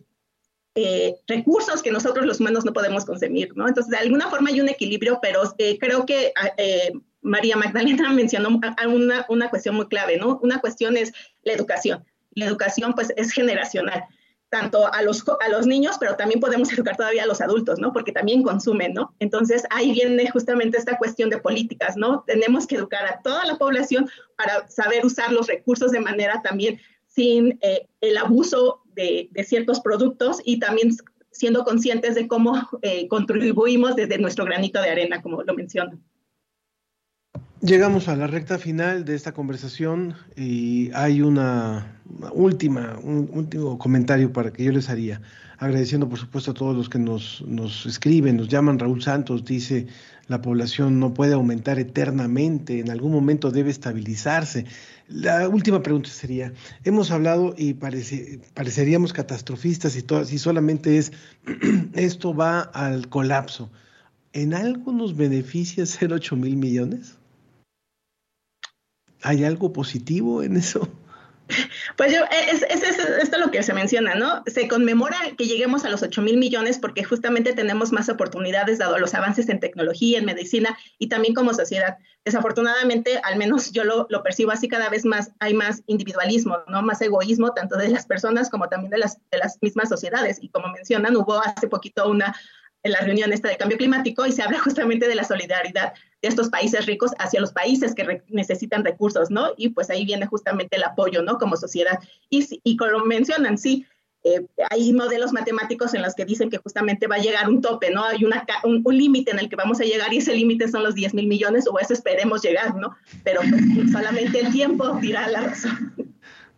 eh, 0.74 1.14
recursos 1.26 1.82
que 1.82 1.93
nosotros 1.93 2.24
los 2.24 2.41
humanos 2.41 2.64
no 2.64 2.72
podemos 2.72 3.05
consumir, 3.05 3.55
¿no? 3.55 3.68
Entonces, 3.68 3.91
de 3.91 3.99
alguna 3.99 4.30
forma 4.30 4.49
hay 4.49 4.62
un 4.62 4.70
equilibrio, 4.70 5.18
pero 5.20 5.43
eh, 5.59 5.78
creo 5.78 6.07
que 6.07 6.32
María 7.20 7.57
Magdalena 7.59 8.11
mencionó 8.14 8.59
una, 8.88 9.26
una 9.28 9.51
cuestión 9.51 9.74
muy 9.74 9.88
clave, 9.88 10.16
¿no? 10.16 10.41
Una 10.43 10.59
cuestión 10.59 10.97
es 10.97 11.12
la 11.43 11.53
educación 11.53 12.03
La 12.32 12.47
educación 12.47 12.95
pues 12.95 13.12
es 13.14 13.30
generacional 13.30 14.05
tanto 14.51 14.92
a 14.92 15.03
los, 15.03 15.24
a 15.28 15.48
los 15.48 15.66
niños, 15.66 15.96
pero 15.98 16.16
también 16.16 16.40
podemos 16.40 16.70
educar 16.72 16.96
todavía 16.96 17.22
a 17.22 17.26
los 17.26 17.40
adultos, 17.40 17.78
¿no? 17.78 17.92
Porque 17.92 18.12
también 18.12 18.42
consumen, 18.42 18.92
¿no? 18.92 19.14
Entonces 19.20 19.62
ahí 19.70 19.92
viene 19.92 20.28
justamente 20.30 20.76
esta 20.76 20.98
cuestión 20.98 21.30
de 21.30 21.38
políticas, 21.38 21.96
¿no? 21.96 22.24
Tenemos 22.26 22.66
que 22.66 22.76
educar 22.76 23.07
a 23.07 23.22
toda 23.22 23.46
la 23.46 23.57
población 23.57 24.11
para 24.36 24.68
saber 24.68 25.07
usar 25.07 25.32
los 25.32 25.46
recursos 25.46 25.92
de 25.92 26.01
manera 26.01 26.42
también 26.42 26.80
sin 27.07 27.59
eh, 27.62 27.88
el 28.01 28.16
abuso 28.16 28.82
de, 28.94 29.28
de, 29.32 29.44
ciertos 29.44 29.80
productos 29.80 30.40
y 30.44 30.61
también 30.61 30.90
siendo 31.32 31.64
conscientes 31.64 32.14
de 32.14 32.28
cómo 32.28 32.68
eh, 32.82 33.09
contribuimos 33.09 33.96
desde 33.96 34.18
nuestro 34.18 34.44
granito 34.44 34.80
de 34.80 34.90
arena, 34.90 35.22
como 35.22 35.42
lo 35.42 35.55
menciono. 35.55 35.98
Llegamos 37.62 38.09
a 38.09 38.16
la 38.16 38.26
recta 38.26 38.57
final 38.57 39.05
de 39.05 39.14
esta 39.14 39.33
conversación 39.33 40.14
y 40.35 40.91
hay 40.95 41.20
una 41.20 42.01
última, 42.33 42.99
un 43.03 43.28
último 43.35 43.76
comentario 43.76 44.33
para 44.33 44.51
que 44.51 44.64
yo 44.64 44.72
les 44.72 44.89
haría, 44.89 45.20
agradeciendo 45.59 46.09
por 46.09 46.18
supuesto 46.18 46.53
a 46.53 46.55
todos 46.55 46.74
los 46.74 46.89
que 46.89 46.99
nos, 46.99 47.45
nos 47.47 47.85
escriben, 47.85 48.39
nos 48.39 48.49
llaman. 48.49 48.78
Raúl 48.78 49.03
Santos 49.03 49.45
dice, 49.45 49.89
la 50.26 50.41
población 50.41 50.99
no 50.99 51.12
puede 51.12 51.35
aumentar 51.35 51.78
eternamente, 51.78 52.81
en 52.81 52.89
algún 52.89 53.12
momento 53.12 53.51
debe 53.51 53.68
estabilizarse. 53.68 54.64
La 55.07 55.47
última 55.47 55.83
pregunta 55.83 56.09
sería, 56.09 56.55
hemos 56.85 57.11
hablado 57.11 57.55
y 57.59 57.74
parece, 57.74 58.41
pareceríamos 58.55 59.12
catastrofistas 59.12 59.97
y, 59.97 60.03
todo, 60.03 60.24
si 60.24 60.39
solamente 60.39 60.97
es, 60.97 61.12
esto 61.93 62.35
va 62.35 62.61
al 62.61 63.11
colapso. 63.11 63.70
¿En 64.33 64.55
algo 64.55 64.93
nos 64.93 65.14
beneficia 65.14 65.85
ser 65.85 66.14
8 66.14 66.37
mil 66.37 66.57
millones? 66.57 67.20
¿Hay 69.23 69.45
algo 69.45 69.73
positivo 69.73 70.43
en 70.43 70.57
eso? 70.57 70.89
Pues 71.97 72.12
yo, 72.12 72.21
es, 72.31 72.62
es, 72.62 72.83
es, 72.83 72.99
esto 72.99 73.39
lo 73.39 73.51
que 73.51 73.62
se 73.62 73.75
menciona, 73.75 74.14
¿no? 74.14 74.43
Se 74.47 74.68
conmemora 74.68 75.16
que 75.37 75.47
lleguemos 75.47 75.85
a 75.85 75.91
los 75.91 76.03
8 76.03 76.23
mil 76.23 76.39
millones 76.39 76.79
porque 76.79 77.05
justamente 77.05 77.53
tenemos 77.53 77.93
más 77.93 78.09
oportunidades 78.09 78.79
dado 78.79 78.99
los 78.99 79.14
avances 79.14 79.49
en 79.49 79.61
tecnología, 79.61 80.18
en 80.18 80.25
medicina 80.25 80.79
y 80.99 81.09
también 81.09 81.35
como 81.35 81.53
sociedad. 81.53 81.99
Desafortunadamente, 82.25 83.21
al 83.25 83.37
menos 83.37 83.73
yo 83.73 83.85
lo, 83.85 84.07
lo, 84.11 84.23
percibo 84.23 84.53
así, 84.53 84.68
cada 84.68 84.89
vez 84.89 85.05
más 85.05 85.33
hay 85.41 85.55
más 85.55 85.83
individualismo, 85.87 86.59
¿no? 86.68 86.83
Más 86.83 87.03
egoísmo, 87.03 87.53
tanto 87.53 87.77
de 87.77 87.89
las 87.89 88.07
personas 88.07 88.51
como 88.51 88.68
también 88.68 88.91
de 88.91 88.99
las, 88.99 89.18
de 89.31 89.39
las 89.39 89.59
mismas 89.61 89.89
sociedades. 89.89 90.39
Y 90.41 90.51
como 90.51 90.68
mencionan, 90.68 91.16
hubo 91.16 91.41
hace 91.41 91.68
poquito 91.68 92.09
una 92.09 92.35
en 92.83 92.93
la 92.93 93.01
reunión 93.01 93.33
esta 93.33 93.49
de 93.49 93.57
cambio 93.57 93.77
climático 93.77 94.25
y 94.27 94.33
se 94.33 94.43
habla 94.43 94.59
justamente 94.59 95.07
de 95.07 95.14
la 95.14 95.25
solidaridad 95.25 95.93
estos 96.23 96.49
países 96.49 96.87
ricos 96.87 97.12
hacia 97.18 97.41
los 97.41 97.53
países 97.53 97.95
que 97.95 98.05
re 98.05 98.23
necesitan 98.29 98.85
recursos, 98.85 99.31
¿no? 99.31 99.49
Y 99.57 99.71
pues 99.71 99.91
ahí 99.91 100.05
viene 100.05 100.27
justamente 100.27 100.77
el 100.77 100.85
apoyo, 100.85 101.23
¿no? 101.23 101.39
Como 101.39 101.57
sociedad. 101.57 101.99
Y, 102.29 102.61
y 102.62 102.77
como 102.77 103.05
mencionan, 103.05 103.59
sí, 103.59 103.87
eh, 104.23 104.47
hay 104.68 104.93
modelos 104.93 105.33
matemáticos 105.33 105.95
en 105.95 106.03
los 106.03 106.14
que 106.14 106.27
dicen 106.27 106.51
que 106.51 106.59
justamente 106.59 107.07
va 107.07 107.16
a 107.16 107.21
llegar 107.21 107.49
un 107.49 107.62
tope, 107.62 107.91
¿no? 107.91 108.05
Hay 108.05 108.25
una, 108.25 108.45
un, 108.64 108.83
un 108.85 108.97
límite 108.97 109.31
en 109.31 109.39
el 109.39 109.49
que 109.49 109.57
vamos 109.57 109.81
a 109.81 109.85
llegar 109.85 110.12
y 110.12 110.18
ese 110.18 110.35
límite 110.35 110.68
son 110.68 110.83
los 110.83 110.95
10 110.95 111.14
mil 111.14 111.27
millones 111.27 111.66
o 111.66 111.79
eso 111.79 111.95
esperemos 111.95 112.43
llegar, 112.43 112.75
¿no? 112.77 112.95
Pero 113.25 113.41
pues, 113.41 113.62
solamente 113.93 114.41
el 114.41 114.53
tiempo 114.53 114.91
dirá 115.01 115.27
la 115.29 115.41
razón. 115.41 115.95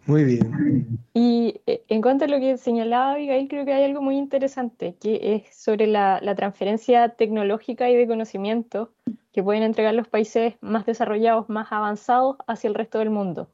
Muy 0.06 0.24
bien. 0.24 0.98
Y 1.14 1.60
eh, 1.66 1.84
en 1.86 2.02
cuanto 2.02 2.24
a 2.24 2.28
lo 2.28 2.40
que 2.40 2.56
señalaba 2.56 3.12
Abigail, 3.12 3.46
creo 3.48 3.64
que 3.64 3.72
hay 3.72 3.84
algo 3.84 4.02
muy 4.02 4.16
interesante, 4.16 4.96
que 5.00 5.36
es 5.36 5.56
sobre 5.56 5.86
la, 5.86 6.18
la, 6.20 6.34
transferencia 6.34 7.10
tecnológica 7.10 7.88
y 7.88 7.94
de 7.94 8.08
conocimiento 8.08 8.92
que 9.32 9.42
pueden 9.42 9.62
entregar 9.62 9.94
los 9.94 10.08
países 10.08 10.54
más 10.60 10.86
desarrollados, 10.86 11.48
más 11.48 11.72
avanzados 11.72 12.36
hacia 12.46 12.68
el 12.68 12.74
resto 12.74 12.98
del 12.98 13.10
mundo. 13.10 13.48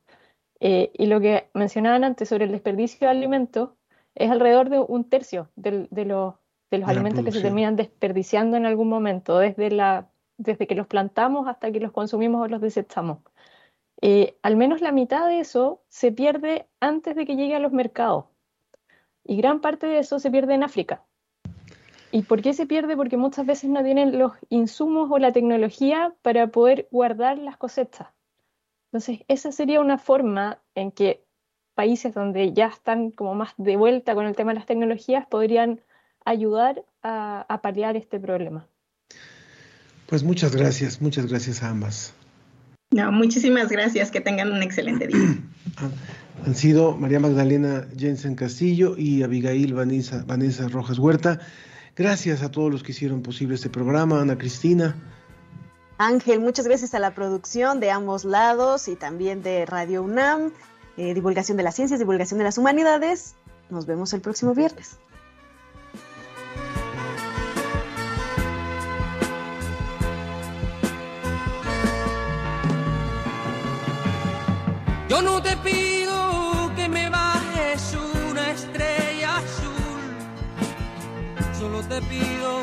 Eh, 0.60 0.90
y 0.94 1.06
lo 1.06 1.20
que 1.20 1.50
mencionaban 1.54 2.04
antes 2.04 2.28
sobre 2.28 2.44
el 2.44 2.52
desperdicio 2.52 3.06
de 3.06 3.12
alimentos 3.12 3.70
es 4.14 4.30
alrededor 4.30 4.70
de 4.70 4.80
un 4.80 5.08
tercio 5.08 5.50
de, 5.54 5.86
de, 5.90 6.04
los, 6.04 6.34
de 6.70 6.78
los 6.78 6.88
de 6.88 6.92
alimentos 6.92 7.24
que 7.24 7.30
se 7.30 7.40
terminan 7.40 7.76
desperdiciando 7.76 8.56
en 8.56 8.66
algún 8.66 8.88
momento, 8.88 9.38
desde, 9.38 9.70
la, 9.70 10.10
desde 10.36 10.66
que 10.66 10.74
los 10.74 10.88
plantamos 10.88 11.46
hasta 11.46 11.70
que 11.70 11.78
los 11.78 11.92
consumimos 11.92 12.42
o 12.42 12.48
los 12.48 12.60
desechamos. 12.60 13.18
Eh, 14.00 14.36
al 14.42 14.56
menos 14.56 14.80
la 14.80 14.92
mitad 14.92 15.28
de 15.28 15.40
eso 15.40 15.82
se 15.88 16.12
pierde 16.12 16.68
antes 16.80 17.14
de 17.16 17.26
que 17.26 17.36
llegue 17.36 17.54
a 17.54 17.60
los 17.60 17.72
mercados. 17.72 18.26
Y 19.24 19.36
gran 19.36 19.60
parte 19.60 19.86
de 19.86 19.98
eso 19.98 20.18
se 20.18 20.30
pierde 20.30 20.54
en 20.54 20.64
África. 20.64 21.04
¿Y 22.10 22.22
por 22.22 22.42
qué 22.42 22.54
se 22.54 22.66
pierde? 22.66 22.96
Porque 22.96 23.16
muchas 23.16 23.46
veces 23.46 23.70
no 23.70 23.82
tienen 23.82 24.18
los 24.18 24.32
insumos 24.48 25.10
o 25.10 25.18
la 25.18 25.32
tecnología 25.32 26.14
para 26.22 26.46
poder 26.48 26.88
guardar 26.90 27.38
las 27.38 27.56
cosechas. 27.56 28.08
Entonces, 28.86 29.20
esa 29.28 29.52
sería 29.52 29.80
una 29.80 29.98
forma 29.98 30.58
en 30.74 30.90
que 30.90 31.22
países 31.74 32.14
donde 32.14 32.52
ya 32.52 32.66
están 32.66 33.10
como 33.10 33.34
más 33.34 33.52
de 33.56 33.76
vuelta 33.76 34.14
con 34.14 34.26
el 34.26 34.34
tema 34.34 34.52
de 34.52 34.56
las 34.56 34.66
tecnologías 34.66 35.26
podrían 35.26 35.80
ayudar 36.24 36.84
a, 37.02 37.46
a 37.48 37.60
paliar 37.60 37.96
este 37.96 38.18
problema. 38.18 38.66
Pues 40.06 40.24
muchas 40.24 40.56
gracias, 40.56 41.02
muchas 41.02 41.26
gracias 41.26 41.62
a 41.62 41.68
ambas. 41.68 42.14
No, 42.90 43.12
muchísimas 43.12 43.68
gracias, 43.68 44.10
que 44.10 44.22
tengan 44.22 44.50
un 44.50 44.62
excelente 44.62 45.06
día. 45.06 45.36
Han 46.46 46.54
sido 46.54 46.96
María 46.96 47.20
Magdalena 47.20 47.86
Jensen 47.96 48.34
Castillo 48.34 48.96
y 48.96 49.22
Abigail 49.22 49.74
Vanessa, 49.74 50.24
Vanessa 50.26 50.68
Rojas 50.68 50.98
Huerta. 50.98 51.40
Gracias 51.98 52.42
a 52.42 52.50
todos 52.52 52.70
los 52.70 52.84
que 52.84 52.92
hicieron 52.92 53.22
posible 53.22 53.56
este 53.56 53.70
programa, 53.70 54.20
Ana 54.20 54.38
Cristina. 54.38 54.94
Ángel, 55.98 56.38
muchas 56.38 56.64
gracias 56.64 56.94
a 56.94 57.00
la 57.00 57.12
producción 57.12 57.80
de 57.80 57.90
ambos 57.90 58.24
lados 58.24 58.86
y 58.86 58.94
también 58.94 59.42
de 59.42 59.66
Radio 59.66 60.04
UNAM, 60.04 60.52
eh, 60.96 61.12
divulgación 61.12 61.56
de 61.56 61.64
las 61.64 61.74
ciencias, 61.74 61.98
divulgación 61.98 62.38
de 62.38 62.44
las 62.44 62.56
humanidades. 62.56 63.34
Nos 63.68 63.86
vemos 63.86 64.12
el 64.12 64.20
próximo 64.20 64.54
viernes. 64.54 64.96
Yo 75.08 75.20
no 75.20 75.42
te 75.42 75.56
pido 75.56 75.97
solo 81.78 81.88
te 81.88 82.02
pido 82.08 82.60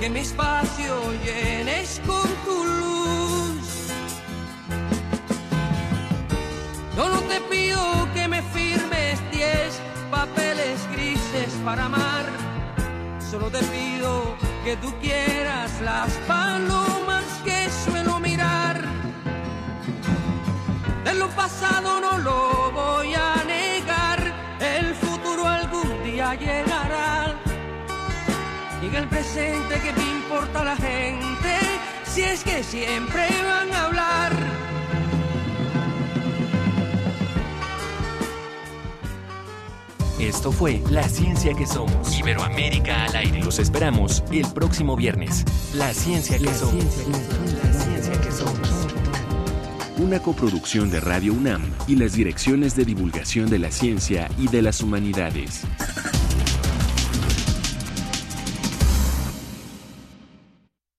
que 0.00 0.08
mi 0.08 0.20
espacio 0.20 0.94
llenes 1.24 2.00
con 2.06 2.26
tu 2.44 2.64
luz. 2.64 3.88
Yo 6.96 7.08
no 7.08 7.20
te 7.22 7.40
pido 7.50 8.08
que 8.14 8.28
me 8.28 8.42
firmes 8.42 9.20
diez 9.30 9.78
papeles 10.10 10.88
grises 10.92 11.52
para 11.64 11.84
amar, 11.84 12.24
solo 13.30 13.50
te 13.50 13.58
pido 13.58 14.36
que 14.64 14.76
tú 14.76 14.92
quieras 15.00 15.70
las 15.82 16.10
palomas 16.26 17.24
que 17.44 17.68
suelo 17.84 18.18
mirar. 18.20 18.80
De 21.04 21.14
lo 21.14 21.28
pasado 21.28 22.00
no 22.00 22.18
lo 22.18 22.65
El 28.96 29.08
presente 29.08 29.74
que 29.80 29.92
me 29.92 30.10
importa 30.10 30.64
la 30.64 30.74
gente, 30.74 31.58
si 32.06 32.22
es 32.22 32.42
que 32.42 32.62
siempre 32.62 33.26
van 33.44 33.70
a 33.70 33.84
hablar. 33.84 34.32
Esto 40.18 40.50
fue 40.50 40.82
La 40.90 41.06
Ciencia 41.08 41.52
que 41.52 41.66
Somos. 41.66 42.18
Iberoamérica 42.18 43.04
al 43.04 43.16
aire. 43.16 43.44
Los 43.44 43.58
esperamos 43.58 44.24
el 44.32 44.46
próximo 44.54 44.96
viernes. 44.96 45.44
La 45.74 45.92
Ciencia 45.92 46.38
que 46.38 46.44
la 46.44 46.54
Somos. 46.54 46.82
Ciencia, 46.82 47.04
la 47.62 47.72
Ciencia 47.72 48.20
que 48.20 48.32
Somos 48.32 48.86
una 49.98 50.20
coproducción 50.20 50.90
de 50.90 51.00
Radio 51.00 51.32
UNAM 51.32 51.62
y 51.88 51.96
las 51.96 52.12
direcciones 52.12 52.76
de 52.76 52.84
divulgación 52.84 53.48
de 53.48 53.58
la 53.58 53.70
ciencia 53.70 54.28
y 54.38 54.46
de 54.48 54.60
las 54.60 54.82
humanidades. 54.82 55.62